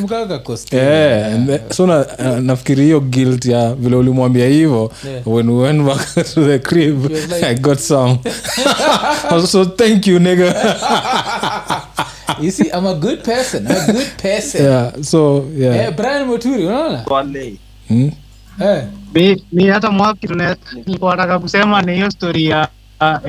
Yeah, 0.72 1.34
and 1.34 1.48
the- 1.48 1.74
so 1.74 1.86
na, 1.86 2.06
nafikiri 2.40 2.84
hiyo 2.84 3.00
guilt 3.00 3.44
ya 3.46 3.74
vile 3.74 3.96
ulimwambia 3.96 4.46
hivo 4.48 4.92
Yeah. 5.06 5.28
when 5.28 5.48
we 5.50 5.62
went 5.62 5.82
back 5.82 6.14
to 6.34 6.44
the 6.44 6.58
crib 6.58 7.04
like- 7.10 7.46
i 7.46 7.54
got 7.54 7.78
some 7.78 8.18
so 9.46 9.64
thank 9.64 10.06
you 10.06 10.18
nigga 10.18 10.54
You 12.40 12.50
see, 12.50 12.70
I'm 12.72 12.86
a 12.86 12.94
good 12.94 13.22
person. 13.24 13.66
I'm 13.66 13.90
a 13.90 13.92
good 13.92 14.10
person. 14.22 14.64
yeah 14.64 14.92
so 15.02 15.44
yeah 15.58 15.76
yeah 15.76 15.90
Brian 15.96 16.26
Moturi, 16.28 16.66
unaona? 16.66 17.04
Hmm? 17.88 18.10
Eh. 18.60 18.86
mi, 19.14 19.44
mi 19.52 19.66
hata 19.66 19.90
mwaki 19.90 20.26
tuna- 20.26 20.56
nataka 21.10 21.38
kusema 21.38 21.82
ni 21.82 21.94
hiyo 21.94 22.10
story 22.10 22.46
ya 22.46 22.68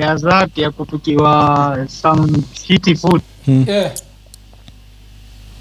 ya 0.00 0.16
Zack 0.16 0.58
ya 0.58 0.70
kupikiwa 0.70 1.78
some 1.88 2.32
shitty 2.66 2.94
food 2.94 3.22
Eh. 3.68 3.92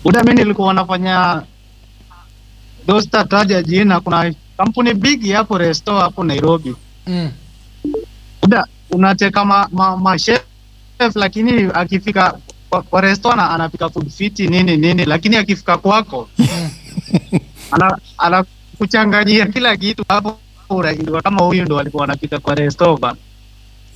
Buda, 0.04 0.24
mi 0.24 0.34
nilikuwa 0.34 0.74
nafanya 0.74 1.42
dosta 2.88 3.24
taja 3.24 3.62
jina, 3.64 4.00
kuna 4.00 4.34
kampuni 4.58 4.94
big 4.94 5.32
hapo 5.32 5.58
resto 5.58 6.00
hapo 6.00 6.24
Nairobi. 6.24 6.76
Mm. 7.08 7.32
Buda, 8.42 8.66
unateka 8.92 9.46
ma, 9.46 9.68
ma, 9.72 9.98
ma 9.98 10.20
chef 10.20 10.42
lakini 11.16 11.70
akifika 11.74 12.38
kwa, 12.70 12.82
kwa 12.82 13.02
resto 13.02 13.32
anapika 13.32 13.90
food 13.90 14.10
fiti 14.10 14.48
nini 14.48 14.78
nini, 14.78 15.06
lakini 15.06 15.36
akifika 15.36 15.78
kwako 15.78 16.30
ana 17.72 17.98
anakuchanganyia 18.82 19.46
kila 19.46 19.78
kitu 19.78 20.04
hapo, 20.08 20.38
unajua 20.70 21.22
kama 21.22 21.42
huyu 21.46 21.64
ndo 21.66 21.80
alikuwa 21.80 22.04
anapika 22.04 22.40
kwa 22.40 22.56
resto 22.56 23.00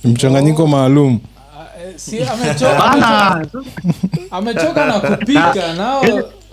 mchanganyiko 0.04 0.66
maalum. 0.66 1.20
Ah, 1.58 1.98
si 1.98 2.22
amechoka. 2.22 3.46
Amechoka 4.30 4.86
na 4.86 5.00
kupika 5.00 5.74
nao 5.76 6.04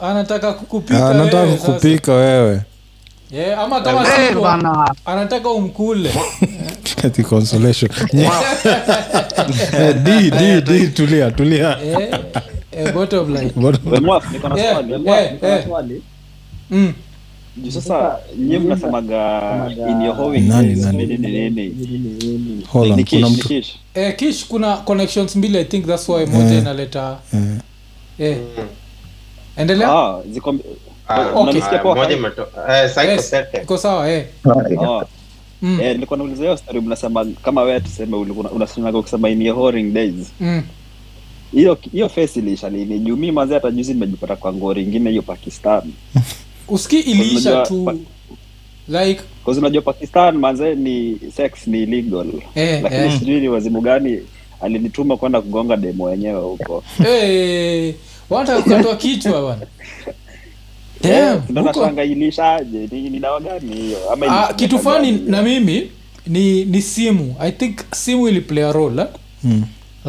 anataka 0.01 0.53
kukupika 0.53 1.09
anataka 1.09 1.38
wewe 1.41 1.57
kukupika 1.57 2.13
wewe. 2.13 2.61
Yeah, 3.31 3.59
ama 3.59 3.81
kama 3.81 4.07
eh, 4.07 4.36
anataka 5.05 5.49
umkule. 5.49 6.13
Ati 7.05 7.23
consolation. 7.23 7.91
D 8.11 9.93
d 9.93 10.31
di 10.31 10.61
di 10.61 10.88
tulia 10.88 11.31
tulia. 11.31 11.77
eh, 11.84 12.19
eh, 12.71 12.93
bottom 12.93 13.34
line. 13.34 13.51
Bottom- 13.55 13.91
Wemwaf, 13.91 14.31
niko 14.31 14.49
na 14.49 14.55
swali. 15.63 16.01
Juu 17.58 17.72
sasa 17.72 18.20
nyie 18.38 18.60
mnasemaga 18.60 19.41
in 19.89 20.01
your 20.01 20.16
home 20.16 20.39
Nani, 20.39 20.76
nani? 20.76 21.06
nini, 21.06 21.49
nini. 21.70 22.64
Hold 22.68 22.91
on, 22.91 23.04
kish, 23.04 23.20
kuna 23.22 23.30
mtu- 23.30 23.66
eh, 23.93 24.16
kish 24.16 24.47
kuna 24.47 24.78
connections 24.78 25.36
mbili 25.36 25.58
i 25.58 25.66
think 25.66 25.86
that's 25.86 26.10
why 26.10 26.26
moja 26.26 26.54
Eh. 26.54 26.58
inaleta 26.62 27.18
eh, 27.34 27.41
eh. 28.20 28.38
endelea 29.58 29.89
Ah, 29.91 30.22
ziko 30.32 30.56
Ah, 31.08 31.24
moja 31.24 31.60
eh, 31.60 31.66
iko 33.64 33.78
sawa 33.78 34.12
eh. 34.12 34.26
Ah, 34.45 35.06
mm. 35.62 35.80
eh, 35.82 35.93
nilikuwa 35.93 36.18
nauliza 36.18 36.43
hiyo 36.43 36.58
story 36.58 36.82
mnasema 36.82 37.26
kama 37.43 37.62
wewe 37.62 37.80
tuseme 37.80 38.18
ulikuwa 38.18 38.51
unasemaga 38.51 39.01
kusema 39.01 39.30
in 39.30 39.41
your 39.41 39.56
horing 39.56 39.93
days 39.93 40.14
Mm. 40.39 40.64
hiyo 41.51 41.78
hiyo 41.91 42.10
face 42.10 42.39
iliisha 42.39 42.70
lini 42.70 42.99
juu 42.99 43.18
mi 43.18 43.32
mazee 43.32 43.54
hata 43.54 43.72
juzi 43.72 43.93
nimejipata 43.93 44.36
kwa 44.36 44.54
ngori 44.54 44.84
ingine 44.84 45.10
hiyo 45.10 45.22
pakistan 45.22 45.82
uski 46.68 46.99
iliisha 46.99 47.61
tu. 47.61 47.99
like 48.88 49.22
unajua 49.45 49.82
pakistan 49.82 50.38
manze 50.38 50.76
ni 50.76 51.18
sex 51.36 51.68
ni 51.68 51.84
illegal. 51.84 52.28
Eh, 52.55 52.84
lakini 52.84 53.01
eh. 53.03 53.20
sijui 53.20 53.39
ni 53.41 53.47
wazimu 53.47 53.82
gani 53.82 54.20
alinituma 54.61 55.18
kwenda 55.18 55.41
kugonga 55.41 55.78
demo 55.78 56.03
wenyewe 56.03 56.41
huko. 56.41 56.84
Eh, 57.07 57.95
wanataka 58.30 58.61
kukatwa 58.61 58.95
kichwa 58.95 59.41
bana 59.41 59.66
Eh, 61.03 61.09
Damn, 61.11 61.41
ndo 61.49 61.61
huko- 61.61 61.80
nashanga 61.80 62.03
ilishaje 62.03 62.88
ni, 62.91 63.09
ni 63.09 63.20
dawa 63.20 63.39
gani 63.39 63.76
hiyo? 63.76 63.97
Ama 64.14 64.49
Ah, 64.49 64.53
kitu 64.53 64.80
fani 64.80 65.11
na 65.11 65.41
mimi 65.41 65.89
ni 66.28 66.66
ni 66.66 66.82
simu. 66.82 67.36
I 67.39 67.51
think 67.51 67.80
simu 67.95 68.28
ili 68.28 68.41
play 68.41 68.64
a 68.64 68.72
role 68.72 69.01
eh? 69.01 69.07
mm, 69.43 69.64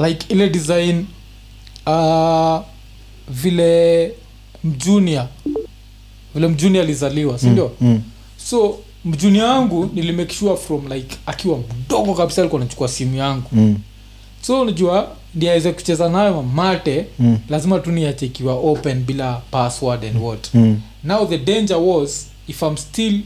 like 0.07 0.27
ile 0.29 0.49
design 0.49 1.07
uh, 1.87 2.59
vile 3.29 4.13
mjunior 4.65 5.27
vile 6.35 6.49
mjuni 6.49 6.79
alizaliwa 6.79 7.39
sindio 7.39 7.73
mm, 7.81 8.03
so 8.51 8.79
mjuni 9.05 9.41
wangu 9.41 9.91
nilimake 9.95 10.35
sure 10.35 10.57
from 10.57 10.93
like 10.93 11.17
akiwa 11.27 11.59
mdogo 11.87 12.15
kabisa 12.15 12.43
alikuwa 12.43 12.63
anachukua 12.63 12.89
simu 12.89 13.17
yangu. 13.17 13.49
Mm, 13.53 13.77
so 14.43 14.61
unajua 14.61 15.09
ndi 15.35 15.49
aweze 15.49 15.73
kucheza 15.73 16.09
nayo 16.09 16.43
mate 16.43 17.07
Mm. 17.19 17.39
lazima 17.49 17.79
tu 17.79 17.93
niache 17.93 18.27
ikiwa 18.27 18.55
open 18.55 19.05
bila 19.05 19.33
password 19.51 20.05
and 20.05 20.17
what. 20.23 20.55
Mm, 20.55 20.81
now 21.05 21.27
the 21.27 21.39
danger 21.39 21.77
was 21.77 22.27
if 22.49 22.63
i'm 22.63 22.77
still 22.77 23.21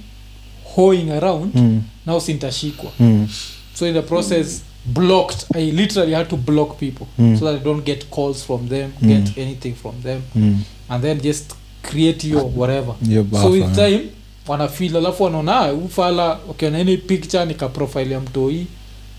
hoing 0.75 1.11
around 1.11 1.55
mm, 1.55 1.83
now 2.07 2.21
sintashikwa. 2.21 2.91
Mm, 3.01 3.29
so 3.75 3.89
in 3.89 3.95
the 3.95 4.03
process 4.03 4.63
blocked 4.87 5.47
i 5.57 5.71
literally 5.71 6.15
had 6.15 6.31
to 6.31 6.37
block 6.37 6.79
people 6.79 7.07
Mm. 7.19 7.39
so 7.39 7.45
that 7.45 7.61
i 7.61 7.65
don't 7.65 7.85
get 7.87 8.07
calls 8.11 8.45
from 8.45 8.69
them 8.69 8.91
Mm. 9.03 9.09
get 9.09 9.39
anything 9.39 9.75
from 9.75 9.95
them. 10.03 10.21
Mm. 10.37 10.59
and 10.89 11.03
then 11.03 11.21
just 11.21 11.55
create 11.83 12.29
your 12.29 12.51
whatever. 12.57 12.95
Hiyo 13.09 13.27
so 13.43 13.51
with 13.51 13.75
time 13.75 14.01
wanafil 14.49 14.97
alafu 14.97 15.23
wanaona 15.23 15.61
"Ah, 15.61 15.73
ufala 15.73 16.39
ukiona 16.51 16.79
any 16.79 16.97
picture 16.97 17.45
nika 17.45 17.69
profile 17.69 18.15
ya 18.15 18.21
mtoi 18.21 18.67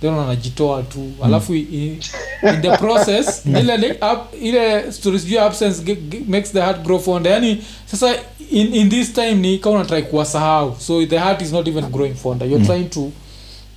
then 0.01 0.13
wanajitoa 0.13 0.83
tu. 0.83 1.11
Alafu 1.23 1.51
mm. 1.53 1.57
in 2.43 2.61
the 2.61 2.77
process 2.77 3.45
ile 3.59 3.91
up, 3.91 4.41
ile 4.41 4.83
absence 5.41 5.97
makes 6.27 6.51
the 6.51 6.61
heart 6.61 6.83
grow 6.83 6.99
fonder 6.99 7.31
yani 7.31 7.57
sasa 7.85 8.15
in, 8.51 8.73
in 8.73 8.89
this 8.89 9.13
time 9.13 9.33
ni 9.35 9.57
kama 9.57 9.75
unatry 9.75 10.03
kuwasahau. 10.03 10.75
So 10.79 11.05
the 11.05 11.17
heart 11.17 11.41
is 11.41 11.51
not 11.51 11.67
even 11.67 11.85
growing 11.85 12.13
fonder. 12.13 12.47
You're 12.47 12.65
trying 12.65 12.89
to 12.89 13.11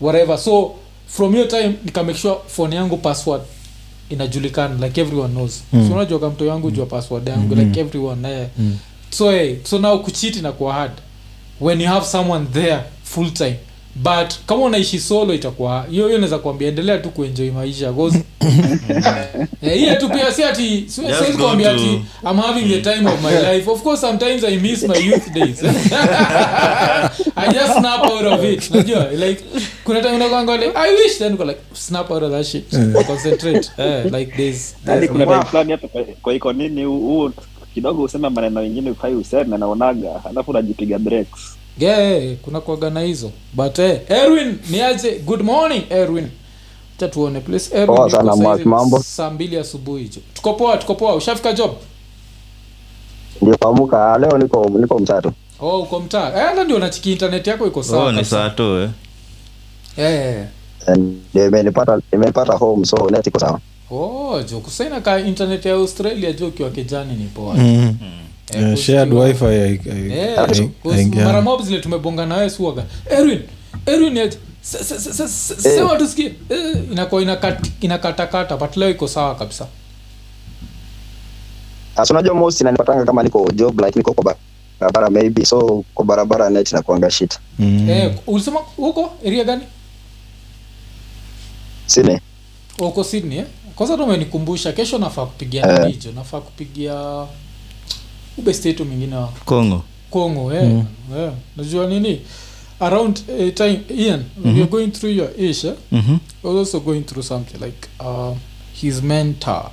whatever. 0.01 0.39
So 0.39 0.75
from 1.07 1.35
your 1.35 1.49
time 1.49 1.75
nika 1.85 2.03
make 2.03 2.19
sure 2.19 2.37
phone 2.47 2.77
yangu 2.77 2.97
password 2.97 3.43
inajulikana 4.11 4.87
like 4.87 5.01
everyone 5.01 5.35
knows 5.35 5.63
Mm. 5.73 5.89
so 5.89 5.95
unajua 5.95 6.21
kamto 6.21 6.45
yangu 6.47 6.71
jua 6.71 6.87
password 6.87 7.29
yangu 7.29 7.55
like 7.55 7.81
everyone 7.81 8.29
eh. 8.31 8.47
Mm. 8.59 8.77
so 9.11 9.31
hey, 9.31 9.57
so 9.65 9.79
now 9.79 9.99
kuchiti 10.03 10.39
inakuwa 10.39 10.73
hard 10.75 10.93
when 11.61 11.81
you 11.81 11.87
have 11.89 12.07
someone 12.07 12.47
there 12.47 12.79
full 13.05 13.31
time 13.31 13.57
but 13.95 14.35
kama 14.47 14.63
unaishi 14.63 14.99
solo 15.01 15.35
itakuwa 15.35 15.87
hiyo 15.91 16.07
hiyo 16.07 16.19
naweza 16.19 16.39
kuambia 16.39 16.69
endelea 16.69 16.99
tu 16.99 17.11
kuenjoy 17.11 17.51
maisha 17.51 17.93
eh, 19.63 19.75
hiyo 19.75 19.95
tu 19.95 20.09
pia 20.09 20.33
si 20.33 20.45
ati 20.45 20.85
siwezi 20.87 21.33
kuambia 21.33 21.71
ati 21.71 22.03
I'm 22.31 22.37
having 22.37 22.69
the 22.69 22.81
time 22.81 23.11
of 23.11 23.23
my 23.23 23.55
life. 23.55 23.71
Of 23.71 23.83
course 23.83 24.01
sometimes 24.01 24.45
I 24.45 24.57
miss 24.57 24.83
my 24.83 24.99
youth 24.99 25.33
days. 25.33 25.63
I 27.37 27.53
just 27.53 27.79
snap 27.79 28.01
out 28.05 28.25
of 28.25 28.45
it. 28.45 28.71
Unajua 28.71 29.09
like 29.13 29.45
kuna 29.85 30.01
time 30.01 30.15
unakwanga 30.15 30.57
like 30.57 30.73
I 30.79 30.95
wish 30.95 31.19
then 31.19 31.35
uko 31.35 31.45
like 31.45 31.61
snap 31.75 32.11
out 32.11 32.23
of 32.23 32.31
that 32.33 32.47
shit. 32.47 32.71
Concentrate. 33.07 33.71
Uh, 33.79 34.13
like 34.19 34.37
there's, 34.37 34.75
there's 34.85 35.11
kuna 35.11 35.27
time 35.27 35.45
fulani 35.45 35.73
hata 35.73 35.89
kwa- 35.89 36.05
kwa 36.23 36.35
iko 36.35 36.53
nini 36.53 36.85
huo 36.85 37.33
kidogo 37.75 38.03
useme 38.03 38.29
maneno 38.29 38.61
mengine 38.61 38.91
ufai 38.91 39.15
useme 39.15 39.59
naonaga 39.59 40.25
alafu 40.25 40.51
unajipiga 40.51 40.99
breaks. 40.99 41.57
Yeah, 41.79 41.99
yeah, 41.99 42.37
kuna 42.43 42.61
kuaga 42.61 42.91
na 42.91 43.01
hizo. 43.01 43.31
But 43.53 43.79
eh, 43.79 44.01
erwin 44.09 44.59
niaje 44.71 45.19
good 45.19 45.41
morning 45.43 45.83
erwin. 45.91 46.29
Cha 47.01 47.09
tuone 47.09 47.41
please 47.41 47.75
erwin 47.77 47.97
Poa 47.97 48.11
sana, 48.11 48.37
Mark, 48.37 48.67
mambo? 48.67 49.03
saa 49.03 49.31
mbili 49.31 49.57
asubuhi 49.59 50.03
hicho 50.03 50.21
tuko 50.35 50.53
poa 50.55 50.77
tuko 50.77 50.95
poa. 50.95 51.15
Ushafika 51.15 51.53
job? 51.53 51.71
Ndio 53.43 53.57
kuamka 53.57 54.19
leo 54.19 54.39
niko 54.39 54.71
niko 54.81 54.99
mtatu 54.99 55.33
oh 55.61 55.79
uko 55.81 56.01
mtaa 56.01 56.29
eh, 56.29 56.47
hata 56.47 56.65
ndio 56.65 56.79
nachiki 56.79 57.13
internet 57.13 57.47
yako 57.47 57.67
iko 57.67 57.83
sawa 57.83 58.05
oh, 58.05 58.13
ni 58.13 58.25
saa 58.25 58.51
tu 58.51 58.63
eh? 58.77 58.89
eh 59.97 60.47
Eh, 60.89 60.97
ndio 61.33 61.47
imenipata 61.47 61.99
imenipata 62.13 62.53
home 62.53 62.85
so 62.85 63.11
net 63.11 63.27
iko 63.27 63.39
sawa 63.41 63.61
oh 63.93 64.43
jo 64.43 64.61
kusaina 64.61 65.01
ka 65.01 65.19
internet 65.21 65.65
ya 65.67 65.75
australia 65.75 66.33
jo 66.33 66.47
ukiwa 66.49 66.71
kijani 66.71 67.15
ni 67.15 67.25
poa. 67.27 67.55
Mm. 67.55 67.97
Eh, 68.55 68.61
Yeah, 68.63 68.77
shared 68.77 69.13
wifi 69.13 69.45
Eh, 69.45 71.09
mara 71.25 71.43
mob 71.43 71.63
zile 71.63 71.81
tumebonga 71.81 72.27
nawe 72.27 72.51
suaga 72.51 72.85
erwin 73.11 73.41
erwin 73.87 74.17
ya- 74.17 74.31
se- 74.63 74.85
se- 74.85 74.99
se- 75.01 75.13
se- 75.13 75.29
se- 75.29 75.69
Eh. 75.69 75.75
sema 75.77 75.97
tusikie 75.97 76.35
inakuwa 76.93 77.23
inakatakata 77.81 78.57
but 78.57 78.77
leo 78.77 78.91
iko 78.91 79.09
sawa 79.09 79.35
kabisa. 79.35 79.67
Sasa 81.97 82.15
unajua 82.15 82.35
most 82.35 82.61
inanipatanga 82.61 83.05
kama 83.05 83.23
niko 83.23 83.51
job 83.55 83.81
like 83.81 83.99
niko 83.99 84.13
kwa 84.15 84.35
barabara 84.81 85.11
maybe 85.11 85.45
so 85.45 85.85
kwa 85.95 86.05
barabara 86.05 86.51
net 86.51 86.73
nakuanga 86.73 87.11
shit. 87.11 87.39
Mm. 87.59 87.91
eh, 87.91 88.15
ulisema 88.27 88.61
huko 88.77 89.13
area 89.27 89.45
gani? 89.45 89.63
Sydney. 91.87 92.19
Uko 92.79 93.05
sydney 93.05 93.39
eh? 93.39 93.45
Kwanza 93.77 93.97
tu 93.97 94.05
umenikumbusha 94.05 94.73
kesho 94.73 94.99
nafaa 94.99 95.27
kupigia 95.27 95.63
Eh. 95.63 95.79
nani 95.79 95.93
hicho 95.93 96.13
nafaa 96.13 96.41
kupigia 96.41 97.27
ube 98.39 98.55
state 98.55 98.81
mwingine 98.81 99.17
wa 99.17 99.27
kongo 99.45 99.83
Kongo 100.11 100.53
eh. 100.55 100.83
eh. 101.19 101.31
najua 101.57 101.87
nini 101.87 102.21
around 102.81 103.19
uh, 103.29 103.55
time 103.55 103.81
ian 103.97 104.25
you're 104.45 104.67
going 104.67 104.89
through 104.89 105.17
your 105.17 105.31
ish 105.41 105.65
eh? 105.65 105.75
mm 105.93 106.01
-hmm. 106.09 106.19
was 106.49 106.57
also 106.57 106.81
going 106.81 107.01
through 107.01 107.25
something 107.27 107.65
like 107.65 107.89
uh, 108.01 108.37
his 108.75 109.03
mentor 109.03 109.71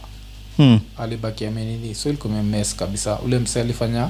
Hmm. 0.58 0.80
alibaki 0.98 1.46
amenini 1.46 1.96
so 1.96 2.10
ilikuwa 2.10 2.34
kabisa 2.76 3.20
ule 3.20 3.40
mse 3.40 3.62
alifanya 3.62 4.10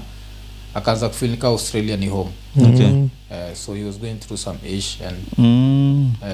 akaanza 0.73 1.09
kufil 1.09 1.29
nika 1.31 1.47
australia 1.47 1.97
ni 1.97 2.07
home 2.07 2.29
Okay. 2.61 2.85
uh, 2.91 3.53
so 3.53 3.73
he 3.73 3.83
was 3.83 3.99
going 3.99 4.15
through 4.15 4.39
some 4.39 4.59
ish 4.77 5.01
and 5.01 5.17
Mm. 5.37 6.11
uh, 6.21 6.27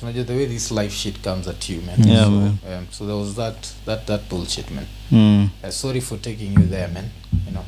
so 0.00 0.24
the 0.24 0.32
way 0.32 0.46
this 0.46 0.70
life 0.70 0.94
shit 0.96 1.20
comes 1.20 1.48
at 1.48 1.70
you 1.70 1.82
man 1.86 2.08
Yeah, 2.08 2.24
so, 2.24 2.30
man. 2.30 2.46
Um, 2.48 2.86
so 2.90 3.04
there 3.06 3.16
was 3.18 3.34
that 3.34 3.56
that 3.86 4.06
that 4.06 4.20
bullshit 4.30 4.70
man 4.70 4.84
Mm. 5.12 5.48
uh, 5.64 5.70
sorry 5.70 6.00
for 6.00 6.20
taking 6.20 6.52
you 6.52 6.66
there 6.70 6.88
man 6.88 7.04
you 7.46 7.52
know 7.52 7.64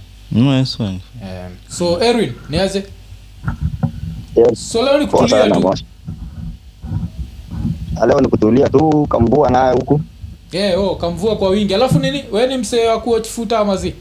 Nice 0.58 0.82
one. 0.82 1.00
um, 1.22 1.56
so 1.68 2.00
erwin 2.02 2.32
niaze 2.50 2.84
Yes. 4.36 4.70
so 4.72 4.82
leo 4.82 4.98
ni 4.98 5.06
kutulia 5.06 5.50
tu 5.50 5.74
Ah, 8.00 8.06
Leo 8.06 8.20
ni 8.20 8.28
kutulia 8.28 8.68
tu, 8.68 9.06
kamvua 9.10 9.50
naye 9.50 9.72
huku. 9.74 10.00
yeah, 10.52 10.80
oh, 10.80 10.94
kamvua 10.96 11.36
kwa 11.36 11.48
wingi 11.50 11.74
alafu 11.74 11.98
nini 11.98 12.24
we 12.32 12.46
ni 12.46 12.56
msee 12.56 12.86
wa 12.88 13.00
kuochifuta 13.00 13.58
amazi 13.58 13.94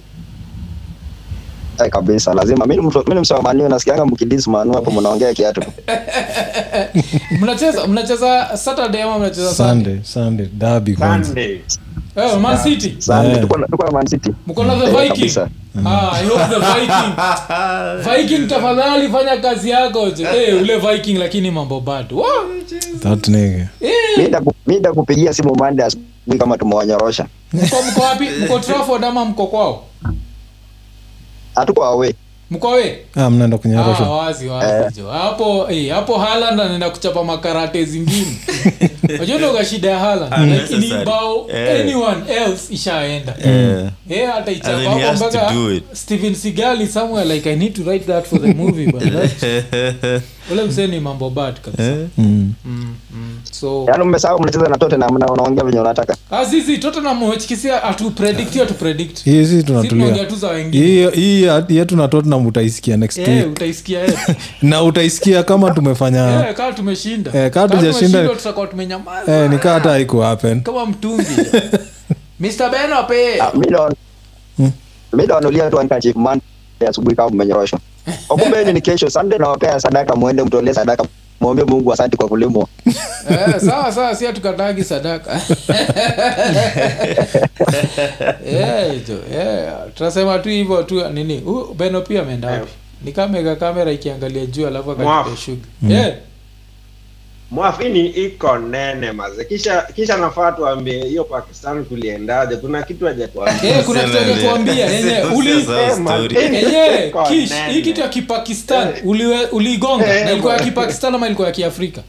Eh, 1.79 1.89
kabisa. 1.89 2.33
Lazima. 2.33 2.65
Mimi 2.65 2.81
mtu- 2.87 2.99
mimi 3.03 3.15
ni 3.15 3.21
msema 3.21 3.41
manio 3.41 3.69
nasikianga 3.69 4.05
mkidis 4.05 4.47
manu 4.47 4.73
hapo 4.73 4.91
mnaongea 4.91 5.33
kiatu. 5.33 5.61
mnacheza 7.41 7.87
mnacheza 7.87 8.57
saturday 8.57 9.01
ama 9.03 9.19
mnacheza 9.19 9.53
sunday 9.53 9.97
sunday. 10.03 10.47
Dabi 10.53 10.95
kwanza. 10.95 11.25
Sunday. 11.27 11.59
eh, 12.15 12.39
man 12.41 12.57
city. 12.57 12.95
Sunday. 12.99 13.41
Tuko 13.41 13.57
na 13.57 13.67
tuko 13.67 13.83
na 13.85 13.91
Man 13.91 14.07
City. 14.07 14.29
mko 14.47 14.63
na 14.63 14.75
the 14.75 14.91
Vikings. 15.03 15.37
ah, 15.37 15.49
I 16.13 16.25
hope 16.25 16.43
the 16.49 16.59
viking. 16.59 17.13
Viking 18.09 18.47
tafadhali 18.47 19.09
fanya 19.09 19.37
kazi 19.37 19.69
yako 19.69 20.09
je. 20.09 20.23
Eh, 20.23 20.61
ule 20.61 20.77
viking 20.77 21.17
lakini 21.17 21.51
mambo 21.51 21.79
bado 21.79 22.15
Wow. 22.15 22.25
that 22.99 23.27
nigga. 23.27 23.67
Eh, 23.81 23.91
Mimi 24.17 24.29
ndaku- 24.29 24.53
mimi 24.67 24.79
ndakupigia 24.79 25.33
simu 25.33 25.55
Monday 25.55 25.85
asubuhi 25.85 26.39
kama 26.39 26.57
tumewanyorosha. 26.57 27.25
mko 27.53 27.75
mko 27.91 28.01
wapi? 28.01 28.25
Mko 28.45 28.59
trafford 28.59 29.03
ama 29.03 29.25
mko 29.25 29.47
kwao 29.47 29.83
Hatuko 31.55 31.83
awe 31.85 32.13
mko 32.51 32.69
we 32.69 32.97
ah, 33.15 33.29
mnaenda 33.29 33.57
kunyarosha 33.57 34.03
Ah, 34.05 34.09
wazi 34.09 34.47
wazi 34.47 34.95
jo 35.01 35.09
hapo 35.09 35.67
eh, 35.71 35.91
hapo 35.93 36.17
Haaland 36.17 36.61
anaenda 36.61 36.89
kuchapa 36.89 37.23
makarate 37.23 37.85
zingine. 37.85 38.37
Unajua 39.23 39.65
shida 39.65 39.89
ya 39.89 39.99
Haaland? 39.99 40.71
Like 40.71 41.05
bao 41.05 41.47
Eh. 41.53 41.81
anyone 41.81 42.21
else 42.33 42.73
ishaenda. 42.73 43.35
Eh. 43.45 43.89
eh 44.09 44.29
hata 44.33 44.51
ichapa 44.51 44.89
hapo 44.89 45.13
mpaka. 45.15 45.53
Steven 45.93 46.35
Seagal 46.35 46.87
somewhere 46.87 47.35
like 47.35 47.49
I 47.51 47.55
need 47.55 47.73
to 47.75 47.83
write 47.83 48.05
that 48.05 48.25
for 48.27 48.41
the 48.41 48.53
movie 48.53 48.85
but 48.91 49.03
ule 50.51 50.63
msee 50.63 50.87
ni 50.87 50.99
mambo 50.99 51.29
bad 51.29 51.59
kabisa. 51.61 51.83
Eh. 51.83 51.97
mm. 52.17 52.53
mm, 52.65 52.95
mm. 53.13 53.39
so 53.51 53.85
Yaani 53.87 54.03
umesahau 54.03 54.39
mnacheza 54.41 54.67
na 54.67 54.77
Tottenham 54.77 55.17
na 55.17 55.25
unaongea 55.27 55.63
venye 55.63 55.79
unataka. 55.79 56.15
azizi 56.31 56.77
Tottenham 56.77 57.23
wachikisia 57.23 57.83
atu 57.83 58.11
predict 58.11 58.55
atu 58.57 58.73
predict. 58.73 59.23
Hii 59.23 59.45
si 59.45 59.57
si 59.57 59.63
tunatulia. 59.63 60.25
tu 60.25 60.35
za 60.35 60.47
wengine. 60.47 60.85
Hii 60.85 61.09
hii 61.09 61.43
yetu 61.69 61.95
na 61.97 62.07
Tottenham 62.07 62.45
utaisikia 62.47 62.97
next 62.97 63.17
yeah, 63.17 63.29
week. 63.33 63.51
utaisikia 63.51 64.05
eh. 64.05 64.13
Na 64.61 64.83
utaisikia 64.83 65.43
kama 65.43 65.71
tumefanya 65.71 66.19
yeah, 66.29 66.53
kama 66.53 66.73
tumeshinda. 66.73 67.31
Eh, 67.33 67.51
kama 67.51 67.67
tujashinda- 67.75 68.35
tutakuwa 68.35 68.67
tumenyamaza. 68.67 69.43
Eh, 69.43 69.49
nikaa 69.49 69.73
hata 69.73 69.89
haiku 69.89 70.19
happen. 70.19 70.61
Kama 70.61 70.85
mtungi. 70.85 71.23
Mr. 72.39 72.69
Benope 72.71 73.41
Ah, 73.41 73.51
tu 73.51 73.95
Monday 76.15 76.41
asubuhi 76.89 77.15
kama 77.15 77.29
mmenyoroshwa. 77.29 77.79
Okumbe 78.29 78.73
ni 78.73 78.81
kesho 78.81 79.09
Sunday 79.09 79.39
na 79.39 79.47
wapea 79.49 79.79
sadaka 79.79 80.15
muende 80.15 80.43
mtolee 80.43 80.73
sadaka. 80.73 81.05
Muombe 81.41 81.63
Mungu 81.63 81.93
asante 81.93 82.17
kwa 82.17 82.27
kulimwa. 82.27 82.67
eh, 83.29 83.59
sawa 83.65 83.91
sawa 83.91 84.15
si 84.15 84.25
hatukatagi 84.25 84.83
sadaka 84.83 85.41
Eh, 88.45 89.01
jo, 89.07 89.13
eh, 89.39 89.71
tunasema 89.95 90.39
tu 90.39 90.49
hivyo 90.49 90.83
tu 90.83 91.09
nini 91.09 91.41
Uh, 91.45 91.75
beno 91.75 92.01
pia 92.01 92.21
ameenda 92.21 92.51
wapi 92.51 92.71
nikamega 93.03 93.55
kamera 93.55 93.91
ikiangalia 93.91 94.45
juu 94.45 94.67
alafu 94.67 94.91
akatupa 94.91 95.37
shughuli. 95.37 95.93
Eh, 95.93 96.13
mwafini 97.53 98.07
iko 98.07 98.57
nene 98.57 99.11
maze. 99.11 99.45
Kisha 99.45 99.81
kisha 99.81 100.17
nafaa 100.17 100.51
tuambie 100.51 101.05
hiyo 101.05 101.23
pakistan 101.23 101.85
kuliendaje 101.85 102.55
kuna 102.55 102.83
kitu 102.83 103.05
hajatuambia 103.05 103.77
eh, 103.77 103.83
kuna 103.85 104.03
kitu 104.03 104.17
hajatuambia 104.17 104.85
yenye 104.93 105.21
useme 105.21 106.41
yenye 106.41 107.13
kish 107.29 107.51
hii 107.69 107.81
kitu 107.81 108.01
ya 108.01 108.07
kipakistan 108.09 108.93
Eh, 110.07 110.25
na 110.25 110.31
ilikuwa 110.31 110.53
ya 110.53 110.59
kipakistan 110.63 111.15
ama 111.15 111.25
ilikuwa 111.25 111.47
ya 111.47 111.53
kiafrika? 111.53 112.01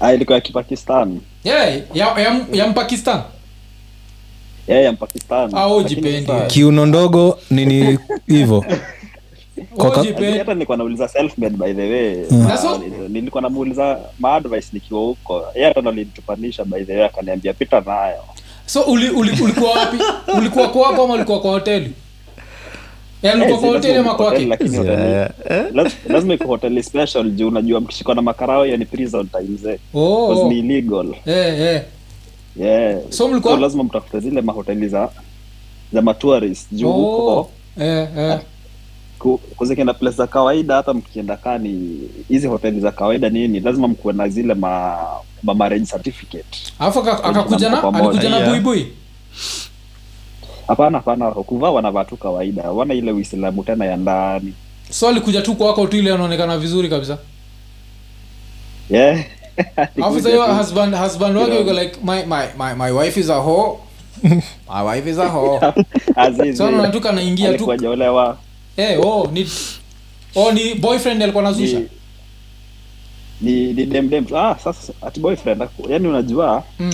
Ah, 0.00 0.12
ilikuwa 0.12 0.34
ya 0.34 0.40
kipakistan. 0.40 1.20
Yeah, 1.44 1.76
ya, 1.94 2.06
ya, 2.20 2.40
ya 2.52 2.66
mpakistan. 2.66 3.22
Yeah, 4.68 4.84
ya 4.84 4.92
mpakistan. 4.92 5.50
Ah, 5.54 5.66
kiuno 6.46 6.86
ndogo 6.86 7.38
nini 7.50 7.98
hivyo 8.26 8.64
hata 10.38 10.54
nilikuwa 10.54 10.76
nauliza 10.78 11.08
self-made 11.08 11.56
by 11.56 11.72
the 11.74 11.90
way 11.92 12.16
Mm. 12.30 12.48
Na 12.48 12.62
Na 12.62 13.08
nilikuwa 13.08 13.42
namuuliza 13.42 13.98
maadvice 14.18 14.66
nikiwa 14.72 15.00
huko 15.00 15.44
yeye 15.54 15.68
hata 15.68 15.80
ndo 15.80 15.90
alinitupanisha 15.90 16.64
by 16.64 16.84
the 16.84 16.96
way 16.96 17.04
akaniambia 17.04 17.52
pita 17.52 17.80
nayo 17.80 18.24
so 18.66 18.80
uli, 18.80 19.08
uli, 19.10 19.42
ulikuwa 19.42 19.70
wapi 19.70 19.96
ulikuwa 20.38 20.68
kwako 20.68 21.04
ama 21.04 21.14
ulikuwa 21.14 21.40
kwa 21.40 21.50
hoteli 21.50 21.92
ulikuwa 23.34 23.58
kwa 23.58 23.68
si 24.68 24.76
hoteli 24.76 25.28
lazima 26.08 26.34
iko 26.34 26.44
hoteli 26.44 26.82
special 26.82 27.30
juu 27.30 27.48
unajua 27.48 27.80
mkishikwa 27.80 28.14
na 28.14 28.22
makarao 28.22 28.64
hiyo 28.64 28.76
ni 28.76 28.86
prison 28.86 29.28
times 29.28 29.64
eh. 29.64 29.78
Oh, 29.94 30.26
oh. 30.26 30.48
ni 30.48 30.58
illegal 30.58 31.06
Eh, 31.26 31.60
eh. 31.60 31.82
yeah 32.56 33.00
So 33.08 33.28
mlikuwa- 33.28 33.60
lazima 33.60 33.84
mtafute 33.84 34.20
zile 34.20 34.40
mahoteli 34.40 34.88
za 34.88 35.08
za 35.92 36.02
matourist 36.02 36.72
juu 36.72 36.88
Oh. 36.88 36.92
huko 36.92 37.50
Eh, 37.80 38.08
eh. 38.18 38.38
Ku- 39.22 39.38
kuzikienda 39.56 39.94
place 39.94 40.16
za 40.16 40.26
kawaida 40.26 40.74
hata 40.74 40.94
mkienda 40.94 41.36
kani 41.36 41.98
hizi 42.28 42.46
hoteli 42.46 42.80
za 42.80 42.90
kawaida 42.92 43.28
nini? 43.28 43.60
Lazima 43.60 43.88
mkuwe 43.88 44.14
na 44.14 44.28
zile 44.28 44.54
ma, 44.54 44.98
ma 45.42 45.54
marriage 45.54 45.86
certificate. 45.86 46.58
Alafu 46.78 47.00
akakuja 47.00 47.70
na 47.70 47.82
alikuja 47.82 48.30
na 48.30 48.40
buibui? 48.50 48.86
Hapana 50.66 50.98
hapana 50.98 51.30
kuvaa 51.30 51.70
wanavaa 51.70 52.04
tu 52.04 52.16
kawaida. 52.16 52.70
Wana 52.70 52.94
ile 52.94 53.12
uislamu 53.12 53.62
tena 53.64 53.84
ya 53.84 53.96
ndani. 53.96 54.54
So 54.90 55.08
alikuja 55.08 55.42
tu 55.42 55.54
kwako 55.54 55.86
tu 55.86 55.96
ile 55.96 56.12
anaonekana 56.14 56.58
vizuri 56.58 56.88
kabisa. 56.88 57.18
Yeah. 58.90 59.24
alafu 59.96 60.20
sa 60.20 60.56
husband 60.56 60.94
husband 60.94 61.36
wake 61.36 61.58
yuko 61.58 61.72
like 61.72 61.98
my, 62.04 62.24
my, 62.26 62.46
my, 62.58 62.74
my 62.74 62.90
wife 62.90 63.20
is 63.20 63.30
a 63.30 63.40
hoe. 63.40 63.78
My 64.68 64.82
wife 64.84 65.10
is 65.10 65.18
a 65.18 65.28
hoe. 65.28 65.58
Azizi, 66.16 66.56
so 66.56 66.66
anatuka 66.66 67.12
tu 67.12 67.36
tu. 67.36 67.46
Alikuwa 67.46 67.76
hajaolewa 67.76 68.38
eh 68.76 69.00
oh 69.06 69.28
ni 69.32 69.46
oh 70.34 70.52
ni 70.52 70.74
boyfriend 70.74 71.22
alikuwa 71.22 71.44
nazusha 71.44 71.78
ni 71.80 71.88
ni 73.40 73.72
ni 73.72 73.86
dem 73.86 74.08
dem 74.08 74.26
ah 74.36 74.56
sasa 74.64 74.92
ati 75.02 75.20
boyfriend 75.20 75.62
yani 75.88 76.08
unajua 76.08 76.64
mm. 76.78 76.92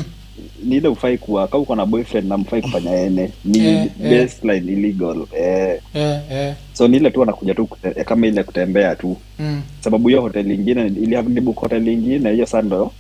ni 0.65 0.77
ile 0.77 0.89
ufai 0.89 1.19
kuwa 1.19 1.49
kama 1.49 1.63
uko 1.63 1.75
na 1.77 1.87
boyfriend 1.87 2.29
na 2.29 2.39
mfai 2.39 2.63
kufanya 2.63 2.91
ene 3.01 3.31
ni 3.45 3.59
Eh, 3.59 3.89
eh. 4.03 4.23
baseline 4.23 4.73
illegal 4.73 5.27
eh 5.37 5.81
eh, 5.95 6.21
eh. 6.31 6.55
so 6.73 6.89
ni 6.89 6.97
ile 6.97 7.11
tu 7.11 7.23
anakuja 7.23 7.55
tu 7.55 7.67
kute, 7.67 7.89
eh, 7.97 8.05
kama 8.05 8.27
ile 8.27 8.43
kutembea 8.43 8.97
tu 8.97 9.17
Mm. 9.39 9.63
sababu 9.81 10.09
hiyo 10.09 10.21
hoteli 10.21 10.55
ingine 10.55 10.87
ili 10.87 11.23
ni 11.23 11.41
book 11.41 11.57
hoteli 11.57 11.93
ingine 11.93 12.33
hiyo 12.33 12.47
sando 12.47 12.77
ndo 12.77 12.93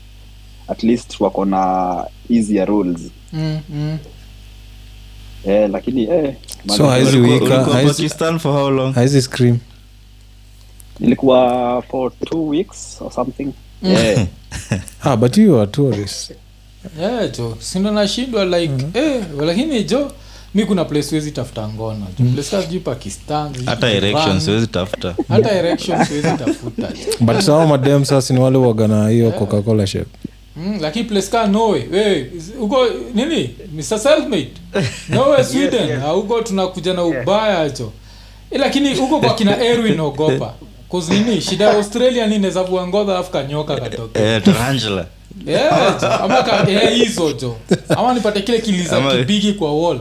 at 0.68 0.82
least 0.82 1.20
wako 1.20 1.44
na 1.44 2.04
easier 2.30 2.66
rules 2.68 3.00
Mm, 3.32 3.58
mm. 3.70 3.98
Eh 5.46 5.70
lakini 5.70 6.02
eh 6.04 6.34
So 6.76 6.86
haizi 6.88 7.16
wika, 7.18 7.64
haizi- 7.64 7.88
pakistan 7.88 8.38
for 8.38 8.52
how 8.52 8.70
long? 8.70 8.94
haizi 8.94 9.22
scream. 9.22 9.58
Nilikuwa 11.00 11.82
for 11.90 12.12
two 12.24 12.48
weeks 12.48 12.96
or 13.00 13.12
something. 13.12 13.52
Mm. 13.82 13.90
yeah 13.90 14.26
ah, 15.04 15.16
but 15.16 15.36
you 15.36 15.56
are 15.60 15.66
tourist. 15.66 16.32
Yeah, 17.00 17.30
jo. 17.38 17.56
Sindo 17.60 17.90
nashindwa 17.90 18.44
like 18.44 18.72
eh, 18.94 19.22
lakini 19.40 19.84
jo 19.84 20.12
mi 20.54 20.64
kuna 20.64 20.84
place 20.84 21.14
wezi 21.14 21.30
tafuta 21.30 21.68
ngono 21.68 22.06
jo. 22.36 22.42
Sijui 22.42 22.80
pakistan 22.80 23.52
hata 23.66 23.90
erection 23.90 24.40
siwezi 24.40 24.66
tafuta. 24.66 25.14
Hata 25.28 25.76
siwezi 25.78 26.28
tafuta. 26.38 26.88
But 27.20 27.40
sawa 27.40 27.66
madem 27.66 28.04
sasa 28.04 28.34
ni 28.34 28.40
wale 28.40 28.58
wagana 28.58 29.08
hiyo 29.08 29.30
coca-cola 29.30 29.86
shape 29.86 30.10
mm, 30.58 30.78
lakini 30.80 31.04
Pleska 31.04 31.38
kaa 31.40 31.46
norway 31.46 31.82
Hey, 31.90 32.24
uko 32.60 32.86
nini? 33.14 33.50
Mr 33.76 33.98
selfmade? 33.98 34.48
Norway 35.08 35.44
sweden. 35.52 35.88
yes. 35.88 35.98
Ah, 36.04 36.10
huko 36.10 36.40
tunakuja 36.42 36.94
na 36.94 37.04
ubaya 37.04 37.68
jo 37.68 37.92
Eh, 38.50 38.60
lakini 38.60 38.94
huko 38.94 39.20
kwa 39.20 39.34
kina 39.34 39.64
erwin 39.64 40.00
ogopa. 40.00 40.54
Cause 40.90 41.14
nini? 41.14 41.40
Shida 41.40 41.64
ya 41.64 41.70
australia 41.74 42.26
ni 42.26 42.38
nezavua 42.38 42.86
ngodha 42.86 43.12
alafu 43.12 43.30
kanyoka 43.30 43.76
katoke. 43.80 44.20
Eh, 44.22 44.42
tarantula 44.42 45.06
yeah, 45.46 46.22
ama 46.24 46.42
ka 46.42 46.70
eh, 46.70 46.94
hizo 46.94 47.32
jo 47.32 47.56
ama 47.88 48.14
nipate 48.14 48.40
kile 48.42 48.58
kiliza 48.58 49.00
kibigi 49.00 49.52
kwa 49.52 49.72
wall 49.82 50.00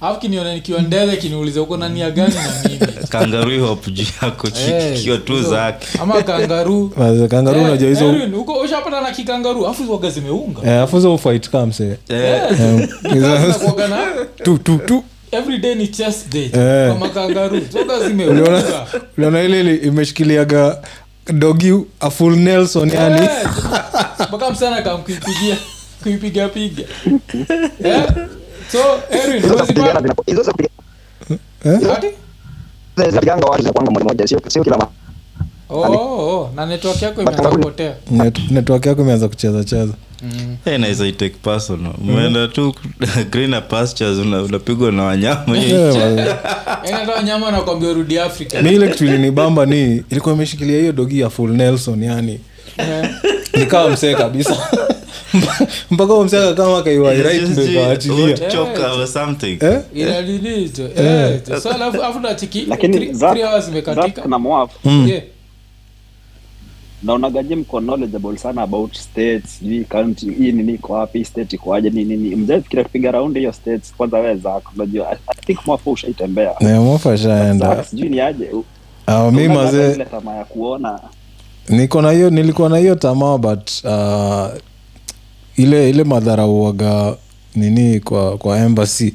alafu 0.00 0.20
kinione 0.20 0.54
nikiwa 0.54 0.82
ndege 0.82 1.16
kiniulize 1.16 1.60
uko 1.60 1.76
nania 1.76 2.10
gani 2.10 2.34
na 2.34 2.68
mimi 2.70 2.92
juu 3.90 4.04
yako 4.22 4.48
tu 5.18 5.42
zake. 5.42 5.86
Ama 6.02 6.14
ushapata 8.64 9.00
na 9.00 9.10
kikangaru 9.10 9.66
afu 9.66 9.92
waga 9.92 10.10
zimeunga. 10.10 10.60
Eh, 10.72 10.82
afu 10.82 10.96
hizo 10.96 11.18
fight 11.18 11.50
kamse 11.50 11.96
Eh, 12.08 12.42
Zinakuwaga 13.12 13.88
na 13.88 13.98
tu 14.44 14.58
tu 14.58 14.78
tu. 14.86 15.04
every 15.32 15.58
day 15.58 15.74
ni 15.74 15.88
chest 15.88 16.32
day. 16.32 16.44
Eh. 16.44 16.88
kwa 16.88 16.98
makangaru 16.98 17.60
zoga 17.72 17.98
uliona 17.98 18.08
zimeunga. 18.08 18.86
uliona 19.18 19.42
ile 19.42 19.60
ile 19.60 19.74
imeshikiliaga 19.76 20.78
dogi 21.32 21.74
a 22.00 22.10
full 22.10 22.36
nelson 22.36 22.90
yani. 22.94 23.20
Eh, 23.24 23.30
mpaka 24.28 24.50
msana 24.50 24.82
kamkuipigia 24.82 25.56
kuipiga 26.02 26.48
piga 26.48 26.84
Eh, 28.74 29.18
so 29.22 29.32
Hizo 29.32 29.56
za 29.56 29.64
kupigana 29.66 30.00
za 33.62 33.72
moja 33.72 34.04
moja 34.04 34.26
sio 34.26 34.40
sio 34.48 34.64
kila 34.64 34.76
oh, 35.68 35.80
oh, 35.80 36.40
oh. 36.40 36.50
na 36.56 36.66
network 36.66 37.02
yako 37.02 37.22
imeanza 37.22 37.48
kupotea. 37.50 37.94
Net- 38.12 38.50
network 38.50 38.86
yako 38.86 39.02
imeanza 39.02 39.28
kucheza 39.28 39.64
cheza. 39.64 39.92
Mm. 40.22 40.56
hey, 40.64 40.78
naweza 40.78 41.06
itake 41.06 41.34
personal. 41.42 41.92
Umeenda 42.00 42.48
tu 42.48 42.74
greener 43.32 43.68
pastures 43.68 44.18
una- 44.18 44.42
unapigwa 44.42 44.92
na 44.92 45.02
wanyama. 45.02 45.58
Yaani 45.58 46.92
hata 46.92 47.12
wanyama 47.12 47.46
wanakwambia 47.46 47.88
urudi 47.90 48.18
afrika. 48.18 48.62
Mi 48.62 48.72
ile 48.72 48.88
kitu 48.88 49.04
ilinibamba 49.04 49.66
ni 49.66 50.04
ilikuwa 50.10 50.34
imeshikilia 50.34 50.78
hiyo 50.80 50.92
dogi 50.92 51.20
ya 51.20 51.30
full 51.30 51.50
nelson 51.50 52.02
yani. 52.02 52.40
Nikawa 53.54 53.90
msee 53.90 54.14
kabisa 54.14 54.56
mpaka 55.90 56.14
huyo 56.14 56.54
kama 56.54 56.70
akakaa 56.70 56.82
kaiwairit 56.82 57.48
ndo 57.48 57.64
ikawaachilia. 57.64 58.16
Would 58.24 58.48
choke 58.48 58.80
or 58.84 59.06
something. 59.08 59.58
Eh? 59.60 59.80
inadilito 59.94 60.82
eh, 60.96 61.40
so 61.62 61.70
alafu 61.70 61.96
alafu 62.02 62.20
nachiki 62.20 62.64
lakini 62.68 62.96
three- 62.98 63.12
Zack- 63.12 63.30
three 63.32 63.42
hours 63.44 63.64
Zack 63.64 63.72
imekatika 63.72 64.28
na 64.28 64.38
naonagaje 67.02 67.56
mko 67.56 67.80
knowledgeable 67.80 68.38
sana 68.38 68.62
about 68.62 68.94
states 68.96 69.58
sijui 69.58 69.84
county 69.84 70.30
hii 70.30 70.52
nini 70.52 70.72
iko 70.74 70.92
wapi 70.92 71.24
state 71.24 71.52
iko 71.52 71.74
aje 71.74 71.90
nini? 71.90 72.16
Nini 72.16 72.36
mjafikiria 72.36 72.84
kupiga 72.84 73.10
raundi 73.10 73.38
hiyo 73.40 73.52
states 73.52 73.94
kwanza 73.96 74.18
wewe 74.18 74.36
zako 74.36 74.72
unajua 74.76 75.10
I, 75.12 75.16
think 75.46 75.66
mwafu 75.66 75.90
ushaitembea. 75.90 76.52
Shaenda 77.18 77.84
sijui 77.84 78.08
ni 78.08 78.20
aje? 78.20 78.50
Ah, 79.06 79.30
mi 79.30 79.48
mazee 79.48 80.04
tamaa 80.04 80.34
ya 80.34 80.44
kuona. 80.44 81.00
Niko 81.68 82.02
na 82.02 82.10
hiyo 82.10 82.30
nilikuwa 82.30 82.68
na 82.68 82.78
hiyo 82.78 82.94
tamaa 82.94 83.38
but 83.38 83.70
uh, 83.84 84.48
ile 85.62 85.90
ile 85.90 86.04
madhara 86.04 86.46
uaga 86.46 87.16
nini 87.54 88.00
kwa 88.00 88.38
kwa 88.38 88.58
embassy 88.58 89.12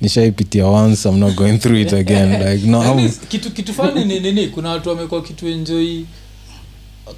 nishaipitia 0.00 0.66
once 0.66 1.08
i'm 1.08 1.18
not 1.18 1.34
going 1.34 1.58
through 1.58 1.78
it 1.80 1.92
again. 1.92 2.32
Like 2.52 2.66
no 2.66 2.82
Yaani, 2.82 3.02
I'm, 3.02 3.10
kitu 3.28 3.50
kitu 3.50 3.74
fani 3.74 4.04
ni 4.04 4.20
nini 4.20 4.46
kuna 4.46 4.68
watu 4.70 4.88
wamekuwa 4.88 5.22
kitu 5.22 5.48
enjoy. 5.48 6.00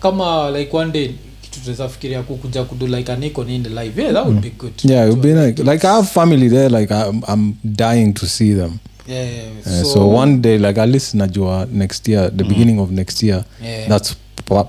Kama 0.01 0.51
like 0.51 0.77
one 0.77 0.93
day 0.93 1.11
kitu 1.43 1.61
tunaweza 1.61 1.89
fikiria 1.89 2.23
kukuja 2.23 2.65
kudu 2.65 2.87
like 2.87 3.13
an 3.13 3.23
icon 3.23 3.51
in 3.51 3.63
the 3.63 3.69
live 3.69 4.03
yeah 4.03 4.15
that 4.15 4.25
would 4.27 4.41
be 4.41 4.51
good 4.59 4.73
yeah 4.85 5.09
it 5.09 5.15
would 5.15 5.23
be 5.23 5.47
like, 5.47 5.63
like 5.63 5.87
i 5.87 5.91
have 5.91 6.07
family 6.09 6.51
there 6.51 6.81
like 6.81 6.95
I, 6.95 7.11
i'm 7.33 7.55
dying 7.65 8.13
to 8.13 8.27
see 8.27 8.55
them 8.55 8.71
yeah, 9.11 9.82
Uh, 9.82 9.93
so, 9.93 10.09
one 10.16 10.37
day 10.37 10.59
like 10.59 10.81
at 10.81 10.89
least 10.89 11.15
najua 11.15 11.66
next 11.73 12.09
year 12.09 12.37
the 12.37 12.45
beginning 12.45 12.78
of 12.81 12.91
next 12.91 13.23
year 13.23 13.45
Yeah. 13.65 13.89
that's 13.89 14.16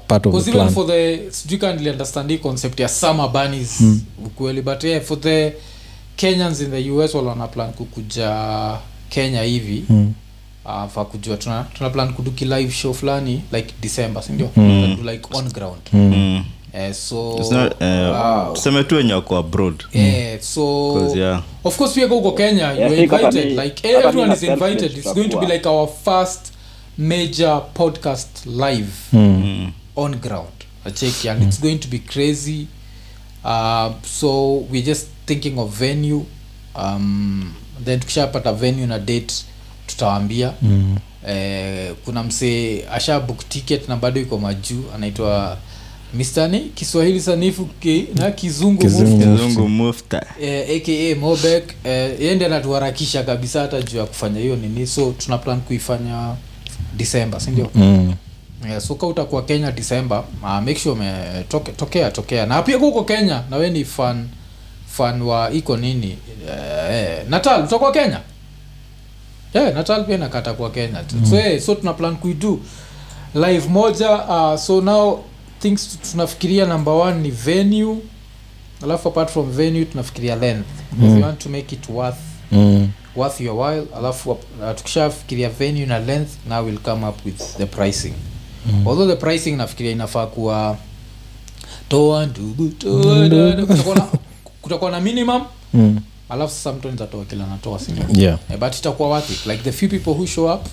part 0.07 0.25
of 0.25 0.33
the 0.33 0.39
even 0.41 0.53
plan 0.53 0.69
for 0.69 0.87
the 0.87 1.19
sijui 1.31 1.57
can't 1.57 1.75
really 1.75 1.89
understand 1.91 2.29
hii 2.31 2.37
concept 2.37 2.79
ya 2.79 2.87
summer 2.87 3.29
bunnies 3.29 3.79
ukweli 4.25 4.61
but 4.61 4.83
yeah 4.83 5.01
for 5.01 5.19
the 5.21 5.53
kenyans 6.15 6.61
in 6.61 6.71
the 6.71 6.91
us 6.91 7.13
wala 7.15 7.29
wana 7.29 7.47
plan 7.47 7.73
kukuja 7.73 8.77
kenya 9.09 9.41
hivi 9.41 9.83
Mm. 9.89 10.13
uh, 10.65 10.87
fa 10.89 11.05
kujua 11.05 11.37
tuna, 11.37 11.65
tuna 11.77 11.89
plan 11.89 12.13
kuduki 12.13 12.45
live 12.45 12.71
show 12.71 12.93
fulani 12.93 13.41
like 13.51 13.73
december 13.81 14.23
sindio 14.23 14.49
mm. 14.57 14.97
like 15.09 15.27
on 15.33 15.51
ground 15.51 15.81
Mm. 15.93 16.43
Eh, 16.73 16.93
so 16.93 17.37
not, 17.51 17.81
uh, 17.81 18.47
uh, 18.47 18.53
tuseme 18.55 18.83
tu 18.83 18.95
wenye 18.95 19.13
wako 19.13 19.37
abroad. 19.37 19.83
Eh, 19.93 20.39
so 20.41 20.93
'Cause, 20.93 21.19
yeah. 21.19 21.43
of 21.63 21.77
course 21.77 21.93
pia 21.93 22.07
huko 22.07 22.31
kenya 22.31 22.71
Yeah, 22.71 22.77
you're 22.79 23.03
invited. 23.03 23.59
like 23.59 23.87
everyone 23.89 24.33
is 24.33 24.43
invited. 24.43 24.97
it's 24.97 25.13
going 25.13 25.29
to 25.29 25.39
be 25.39 25.45
like 25.45 25.69
our 25.69 25.89
first 26.05 26.53
major 26.97 27.61
podcast 27.73 28.45
live 28.45 28.87
Mm. 29.13 29.71
on 29.95 30.15
ground. 30.15 30.47
Acheki 30.85 31.29
and 31.29 31.43
it's 31.43 31.61
going 31.61 31.77
to 31.77 31.87
be 31.87 31.99
crazy. 31.99 32.67
Uh, 33.43 33.91
so 34.19 34.55
we're 34.71 34.85
just 34.85 35.07
thinking 35.25 35.59
of 35.59 35.79
venue. 35.79 36.21
Um, 36.75 37.53
then 37.85 37.99
tukishapata 37.99 38.53
venue 38.53 38.87
na 38.87 38.99
date 38.99 39.33
tutawambia 39.87 40.53
Mm. 40.61 40.97
eh, 41.27 41.93
kuna 42.05 42.23
msee 42.23 42.85
asha 42.93 43.19
book 43.19 43.49
ticket 43.49 43.89
na 43.89 43.95
bado 43.95 44.21
iko 44.21 44.37
majuu 44.37 44.83
anaitwa 44.95 45.29
mr 45.49 45.57
ni 46.13 46.59
kiswahili 46.59 47.21
sanifu 47.21 47.65
ki, 47.65 48.07
na 48.15 48.31
kizungu, 48.31 48.81
Kizungu. 48.81 49.11
mufti, 49.11 49.27
kizungu 49.43 49.69
mufta 49.69 50.25
eh, 50.41 50.81
aka 50.81 51.19
mobek 51.19 51.63
eh, 51.83 52.21
yende 52.21 52.45
anatuharakisha 52.45 53.23
kabisa 53.23 53.61
hata 53.61 53.81
juu 53.81 53.97
ya 53.97 54.05
kufanya 54.05 54.39
hiyo 54.39 54.55
nini. 54.55 54.87
So 54.87 55.13
tuna 55.17 55.37
plan 55.37 55.61
kuifanya 55.61 56.35
disemba 56.97 57.39
sindio 57.39 57.69
Mm. 57.75 58.13
yeah, 58.69 58.81
so 58.81 58.95
ka 58.95 59.07
utakuwa 59.07 59.43
kenya 59.43 59.71
disemba 59.71 60.19
uh, 60.43 60.49
make 60.59 60.75
sure 60.79 60.95
umetokea 60.95 61.73
toke, 61.73 62.09
tokea 62.11 62.45
na 62.45 62.61
pia 62.61 62.77
huko 62.77 63.03
kenya 63.03 63.43
na 63.49 63.57
we 63.57 63.69
ni 63.69 63.85
fan 63.85 64.27
fan 64.87 65.21
wa 65.21 65.51
iko 65.51 65.77
nini? 65.77 66.17
Eh, 66.91 67.23
natal 67.29 67.63
utakuwa 67.63 67.91
kenya? 67.91 68.19
Yeah, 69.53 69.73
natal 69.73 70.05
pia 70.05 70.17
nakata 70.17 70.53
kwa 70.53 70.71
kenya 70.71 71.03
mm. 71.13 71.25
so, 71.25 71.35
yeah, 71.35 71.59
so 71.61 71.75
tuna 71.75 71.93
plan 71.93 72.15
kuidu 72.15 72.59
live 73.35 73.67
moja 73.69 74.11
uh, 74.11 74.55
so 74.59 74.81
now 74.81 75.19
things 75.61 75.99
tunafikiria 76.11 76.65
number 76.65 76.93
one 76.93 77.19
ni 77.19 77.31
venue 77.31 77.97
alafu 78.83 79.07
apart 79.09 79.29
from 79.31 79.51
venue 79.51 79.85
tunafikiria 79.85 80.35
length 80.35 80.67
mm. 80.97 81.17
you 81.17 81.23
want 81.23 81.39
to 81.39 81.49
make 81.49 81.75
it 81.75 81.89
worth 81.89 82.17
Mm. 82.53 82.89
worth 83.15 83.41
your 83.41 83.55
while. 83.59 83.83
Alafu 83.97 84.31
uh, 84.31 84.37
tukishafikiria 84.75 85.49
venue 85.49 85.85
na 85.85 85.99
length 85.99 86.29
now 86.49 86.65
we'll 86.65 86.77
come 86.79 87.07
up 87.07 87.25
with 87.25 87.57
the 87.57 87.65
pricing. 87.65 88.13
Mm. 88.65 88.87
although 88.87 89.07
the 89.09 89.15
pricing 89.15 89.51
nafikiria 89.51 89.91
inafaa 89.91 90.25
kuwa 90.27 90.77
toa 91.89 92.25
ndugu 92.25 92.67
toa 92.69 93.29
kutakuwa 94.61 94.91
na- 94.91 94.99
minimum. 95.01 95.41
Mm. 95.73 95.99
alafu 96.29 96.53
sasa 96.53 96.73
mtu 96.73 96.91
nitatoa 96.91 97.25
kila 97.25 97.47
natoa 97.47 97.79
sindio 97.79 98.05
yeah. 98.13 98.39
Eh, 98.51 98.57
but 98.59 98.75
itakuwa 98.77 99.09
worth 99.09 99.29
it. 99.29 99.45
Like 99.45 99.63
the 99.63 99.71
few 99.71 99.89
people 99.89 100.09
who 100.11 100.25
show 100.27 100.53
up 100.53 100.65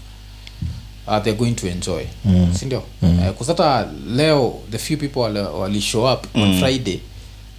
uh, 1.09 1.23
they're 1.23 1.39
going 1.39 1.55
to 1.55 1.67
enjoy. 1.69 2.05
Mm. 2.25 2.55
sindio? 2.55 2.83
Mm. 3.03 3.19
uh, 3.19 3.31
kusata 3.35 3.89
leo 4.17 4.55
the 4.71 4.79
few 4.79 4.97
people 4.97 5.21
walishow 5.21 5.61
wali 5.61 5.81
show 5.81 6.13
up 6.13 6.27
on 6.37 6.43
Mm. 6.49 6.61
friday. 6.61 7.01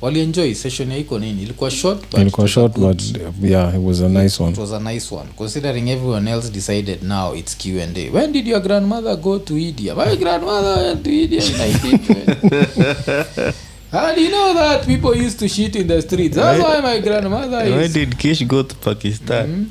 Walienjoy 0.01 0.53
session 0.55 0.91
yaiko 0.91 1.19
nini? 1.19 1.41
Ilikuwa 1.43 1.71
short 1.71 2.01
but 2.11 2.19
ilikuwa 2.21 2.47
it 2.47 2.49
was 2.49 2.51
a 2.51 2.53
short 2.53 2.77
good- 2.77 3.19
but 3.39 3.49
yeah 3.51 3.75
it 3.75 3.81
was 3.83 4.01
a 4.01 4.09
nice 4.09 4.43
one. 4.43 4.51
it 4.53 4.57
was 4.59 4.71
a 4.71 4.79
nice 4.79 5.15
one. 5.15 5.27
Considering 5.37 5.89
everyone 5.89 6.31
else 6.31 6.49
decided 6.51 7.03
now 7.03 7.35
it's 7.35 7.57
q&a 7.57 8.09
when 8.13 8.31
did 8.31 8.47
your 8.47 8.61
grandmother 8.61 9.15
go 9.17 9.39
to 9.39 9.57
india? 9.57 9.95
My 9.95 10.15
grandmother 10.15 10.83
went 10.87 11.03
to 11.03 11.09
india 11.11 11.43
in 11.43 11.53
1920 11.53 13.53
And 13.91 14.21
you 14.21 14.29
know 14.29 14.53
that 14.53 14.85
people 14.85 15.25
used 15.25 15.39
to 15.39 15.47
shit 15.49 15.75
in 15.75 15.87
the 15.87 16.01
streets? 16.01 16.35
That's 16.35 16.63
why 16.63 16.79
my 16.81 16.99
grandmother 17.01 17.77
why 17.77 17.87
did 17.87 18.17
kish 18.17 18.45
go 18.47 18.63
to 18.63 18.75
pakistan? 18.75 19.47
Mm. 19.49 19.69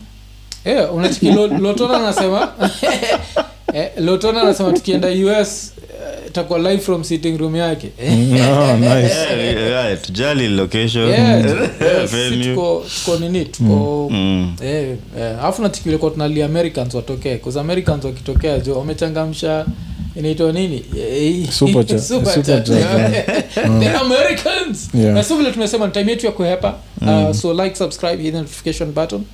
Eh, 0.65 0.95
unachiki 0.95 1.31
lotona 1.61 1.97
anasema 1.97 2.53
eh, 3.75 3.91
lotona 3.99 4.43
anasema 4.43 4.73
tukienda 4.73 5.09
us 5.09 5.73
eh, 5.79 6.27
itakuwa 6.27 6.59
live 6.59 6.79
from 6.79 7.05
sitting 7.05 7.39
room 7.39 7.57
yake. 7.57 7.89
Oh, 8.01 8.77
nice. 8.77 9.15
Yeah, 9.15 9.57
yeah, 9.71 10.01
tujali 10.03 10.49
location. 10.49 11.09
Yeah, 11.09 11.45
yes, 12.01 12.11
venue. 12.11 12.55
tuko 12.55 12.85
tuko 13.05 13.19
nini 13.19 13.45
tuko 13.45 14.09
Mm. 14.11 14.55
Eh, 14.65 14.89
eh, 15.19 15.37
tunalia 16.11 16.47
americans 16.47 16.95
watokee 16.95 17.37
bcause 17.37 17.61
americans 17.61 18.05
wakitokea 18.05 18.59
jo 18.59 18.79
wamechangamsha 18.79 19.67
inaitwa 20.17 20.53
nini? 20.53 20.85
Eh, 20.99 21.49
americans! 24.01 24.89
Yeah. 24.95 25.15
vile 25.37 25.53
tumesema 25.53 25.87
ni 25.87 25.93
time 25.93 26.11
yetu 26.11 26.27
ya 26.27 26.33
kuhepa. 26.33 26.75
Uh, 27.01 27.33
so 27.37 27.55
like 27.65 27.77
subscribe 27.77 28.23
hit 28.23 28.33
the 28.33 28.39
notification 28.39 28.93
button. 28.93 29.25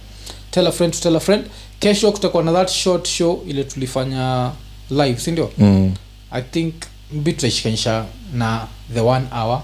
Tell 0.51 0.67
a 0.67 0.73
friend 0.73 0.93
to 0.95 1.01
tell 1.01 1.17
a 1.17 1.21
friend 1.21 1.45
kesho 1.85 2.13
kutakuwa 2.13 2.43
na 2.43 2.53
that 2.53 2.71
short 2.71 3.09
show 3.09 3.45
ile 3.49 3.65
tulifanya 3.65 4.53
live 4.91 5.21
sindio 5.21 5.53
Mm. 5.59 5.95
i 6.31 6.43
think 6.43 6.75
mbi 7.13 7.33
tutaishikanisha 7.33 8.05
na 8.35 8.67
the 8.95 9.01
one 9.01 9.27
hour 9.33 9.63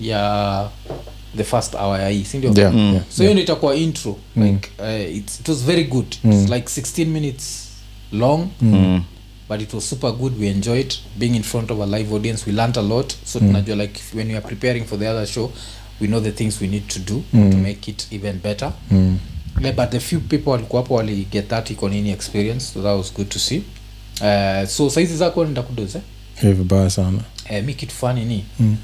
ya 0.00 0.70
the 1.36 1.44
first 1.44 1.74
hour 1.74 2.00
ya 2.00 2.08
hii 2.08 2.24
sindio 2.24 2.52
yeah, 2.56 2.74
Mm. 2.74 2.92
yeah. 2.92 3.04
so 3.16 3.22
hiyo 3.22 3.30
ndio 3.32 3.44
itakuwa 3.44 3.76
intro 3.76 4.16
Mm. 4.36 4.44
like 4.46 4.68
uh, 4.78 5.16
it's, 5.16 5.40
it 5.40 5.48
was 5.48 5.58
very 5.64 5.84
good 5.84 6.06
Mm. 6.24 6.32
it's 6.32 6.50
like 6.52 6.68
16 6.80 7.04
minutes 7.06 7.68
long 8.12 8.48
Mm. 8.62 9.02
but 9.48 9.60
it 9.62 9.74
was 9.74 9.88
super 9.88 10.12
good 10.12 10.40
we 10.40 10.48
enjoyed 10.48 10.94
being 11.18 11.36
in 11.36 11.42
front 11.42 11.70
of 11.70 11.80
a 11.80 11.86
live 11.98 12.14
audience 12.14 12.42
we 12.46 12.52
learned 12.52 12.78
a 12.78 12.82
lot 12.82 13.14
so 13.24 13.38
tunajua 13.38 13.76
like 13.76 14.00
when 14.14 14.28
we 14.28 14.36
are 14.36 14.46
preparing 14.46 14.84
for 14.84 14.98
the 14.98 15.08
other 15.08 15.26
show 15.26 15.50
we 16.00 16.06
know 16.06 16.20
the 16.20 16.32
things 16.32 16.60
we 16.60 16.66
need 16.68 16.86
to 16.86 16.98
do 16.98 17.22
to 17.32 17.56
make 17.58 17.90
it 17.90 18.06
even 18.12 18.38
better 18.38 18.72
Mm. 18.90 19.18
Yeah, 19.60 19.76
but 19.76 19.90
the 19.90 20.00
few 20.00 20.20
people 20.20 20.50
walikuwa 20.50 20.82
hapo 20.82 20.94
wali 20.94 21.26
get 21.32 21.48
that 21.48 21.70
ikonini 21.70 22.10
experience 22.10 22.64
so 22.74 22.82
that 22.82 22.96
was 22.98 23.14
good 23.14 23.28
to 23.28 23.38
see 23.38 23.62
uh, 24.20 24.68
so 24.68 24.90
saizi 24.90 25.16
zako 25.16 25.44
nenda 25.44 25.62
kudoze 25.62 25.98
Eh, 26.42 26.54
vibaya 26.54 26.90
sana 26.90 27.18
eh, 27.50 27.64
mi 27.64 27.74
kitu 27.74 27.94
fani 27.94 28.24
ni 28.24 28.44
Mm. 28.60 28.76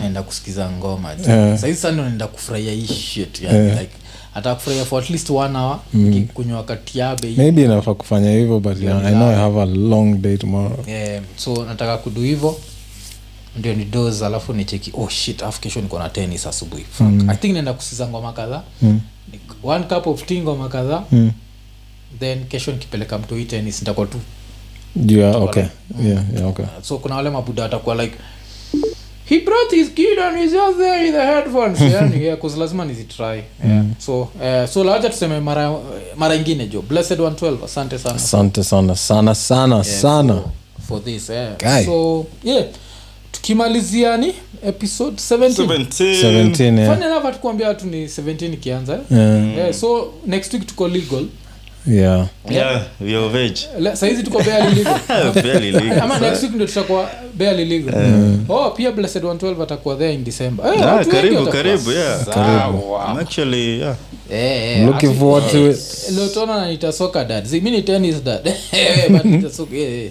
naenda 0.00 0.22
kusikiza 0.22 0.70
ngoma. 0.70 1.12
Eh. 1.12 1.58
saizi 1.58 1.80
sana 1.80 2.02
naenda 2.02 2.26
kufurahia 2.26 2.72
hii 2.72 2.86
shit 2.86 3.42
yani, 3.42 3.58
yeah. 3.58 3.80
like 3.80 3.92
atakufurahia 4.34 4.84
for 4.84 5.02
at 5.02 5.10
least 5.10 5.30
one 5.30 5.58
hour 5.58 5.78
mm. 5.94 6.26
kunywa 6.34 6.64
katiabe 6.64 7.34
maybe 7.36 7.62
inafaa 7.64 7.94
kufanya 7.94 8.30
hivyo 8.30 8.60
but 8.60 8.82
yeah, 8.82 9.06
i 9.06 9.12
know 9.12 9.28
i 9.30 9.34
have 9.34 9.60
a 9.62 9.66
long 9.66 10.14
day 10.22 10.36
tomorrow 10.36 10.84
yeah, 10.88 11.22
so 11.36 11.64
nataka 11.64 11.96
kudu 11.98 12.20
hivo 12.22 12.60
ndio 13.58 13.74
ni 13.74 13.84
dos 13.84 14.22
alafu 14.22 14.52
nicheki 14.52 14.92
oh 14.94 15.08
shit 15.08 15.42
alafu 15.42 15.60
kesho 15.60 15.80
niko 15.80 15.98
na 15.98 16.08
tenis 16.08 16.46
asubuhi 16.46 16.84
mm. 17.00 17.30
i 17.30 17.36
think 17.36 17.52
naenda 17.52 17.72
kusiza 17.72 18.08
ngoma 18.08 18.32
kadhaa 18.32 18.62
Mm. 18.82 19.00
One 19.62 19.84
cup 19.84 20.06
of 20.06 20.24
tea 20.26 20.42
ngoma 20.42 20.68
kadhaa 20.68 21.02
Mm. 21.12 21.30
then 22.20 22.44
kesho 22.44 22.72
nikipeleka 22.72 23.18
mtoi 23.18 23.44
tenis 23.44 23.80
nitakuwa 23.80 24.06
tu 24.06 24.18
yeah, 25.06 25.42
okay. 25.42 25.62
okay 25.62 26.06
yeah, 26.10 26.24
yeah, 26.34 26.48
okay 26.48 26.64
so 26.82 26.98
kuna 26.98 27.14
wale 27.16 27.30
mabuda 27.30 27.62
watakuwa 27.62 27.94
like 27.94 28.14
he 29.24 29.40
brought 29.40 29.70
his 29.70 29.88
kid 29.94 30.18
and 30.18 30.38
he's 30.38 30.52
just 30.52 30.76
there 30.78 31.06
in 31.06 31.12
the 31.12 31.26
headphones 31.26 31.80
yani 31.94 32.24
yeah 32.24 32.38
cause 32.38 32.58
lazima 32.60 32.84
nizitry 32.84 33.42
yeah. 33.66 33.84
so 33.98 34.20
uh, 34.20 34.68
so 34.72 34.84
lawacha 34.84 35.10
tuseme 35.10 35.40
mara 35.40 35.74
mara 36.16 36.34
ingine 36.34 36.66
jo 36.66 36.82
blessed 36.82 37.18
112 37.18 37.64
asante 37.64 37.98
sana 37.98 38.14
asante 38.14 38.64
sana 38.64 38.96
sana 38.96 39.34
sana 39.34 39.74
Yeah, 39.74 40.00
sana 40.00 40.34
for, 40.34 40.50
for 40.88 41.04
this 41.04 41.30
yeah. 41.30 41.56
Guy. 41.58 41.84
so 41.84 42.26
yeah 42.44 42.64
tukimalizia 43.34 44.16
ni 44.16 44.34
episode 44.66 45.16
17 45.16 45.48
17 45.66 46.52
17 46.54 46.78
yeah. 46.78 46.92
Funny 46.94 47.06
enough 47.06 47.22
hatukuambia 47.22 47.68
watu 47.68 47.86
ni 47.86 48.06
17 48.06 48.52
ikianza 48.54 48.92
eh? 48.94 49.00
Yeah, 49.10 49.56
yeah, 49.56 49.72
so 49.72 50.12
next 50.26 50.52
week 50.52 50.66
tuko 50.66 50.88
legal. 50.88 51.24
Yeah. 51.86 52.26
yeah 52.50 52.82
we 53.00 53.16
are 53.16 53.28
veg. 53.28 53.56
Le- 53.78 53.96
saizi 53.96 54.22
tuko 54.22 54.42
barely 54.42 54.74
legal. 54.74 55.00
Barely 55.42 55.70
legal 55.72 56.00
ama 56.00 56.18
next 56.18 56.42
week 56.42 56.54
ndio 56.54 56.66
tutakuwa 56.66 57.10
barely 57.34 57.64
legal. 57.64 57.94
Oh 58.48 58.70
pia 58.70 58.92
blessed 58.92 59.22
112 59.22 59.62
atakuwa 59.62 59.96
there 59.96 60.14
in 60.14 60.24
december. 60.24 60.66
Karibu, 61.10 61.46
karibu, 61.46 61.92
yeah. 61.92 62.24
sawa. 62.24 63.10
I'm 63.10 63.18
actually 63.18 63.80
yeah. 63.80 64.86
Looking 64.86 65.14
forward 65.18 65.50
to 65.50 65.70
it. 65.70 65.78
leo 66.16 66.28
tunaona 66.28 67.24
dad. 67.28 67.46
Mi 67.62 67.70
ni 67.70 67.82
tennis 67.82 68.22
dad. 68.24 68.42
But 69.10 69.24
nita 69.24 69.48
soka- 69.48 70.10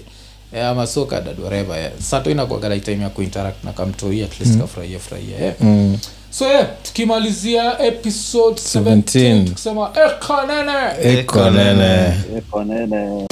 eh. 0.53 0.59
Eh, 0.59 0.65
ama 0.67 0.87
dad 1.11 1.39
whatever 1.39 1.77
yeah. 1.77 1.91
sato 1.99 2.31
inakuaga 2.31 2.69
like 2.69 2.85
time 2.91 3.03
ya 3.03 3.09
kuinteract 3.09 3.63
na 3.63 3.71
kamtoi 3.73 4.23
at 4.23 4.39
least 4.39 4.59
kafurahia 4.59 4.99
furahia 4.99 5.37
yeah. 5.39 5.53
mm. 5.61 5.97
so 6.29 6.45
yeah, 6.47 6.67
tukimalizia 6.83 7.79
episode 7.79 8.55
17 8.55 8.81
17. 8.81 9.45
tukisema 9.45 9.91
ekanene 10.05 11.19
eko 11.19 11.49
nene 11.49 12.13
Eko 12.37 12.63
nene 12.63 13.27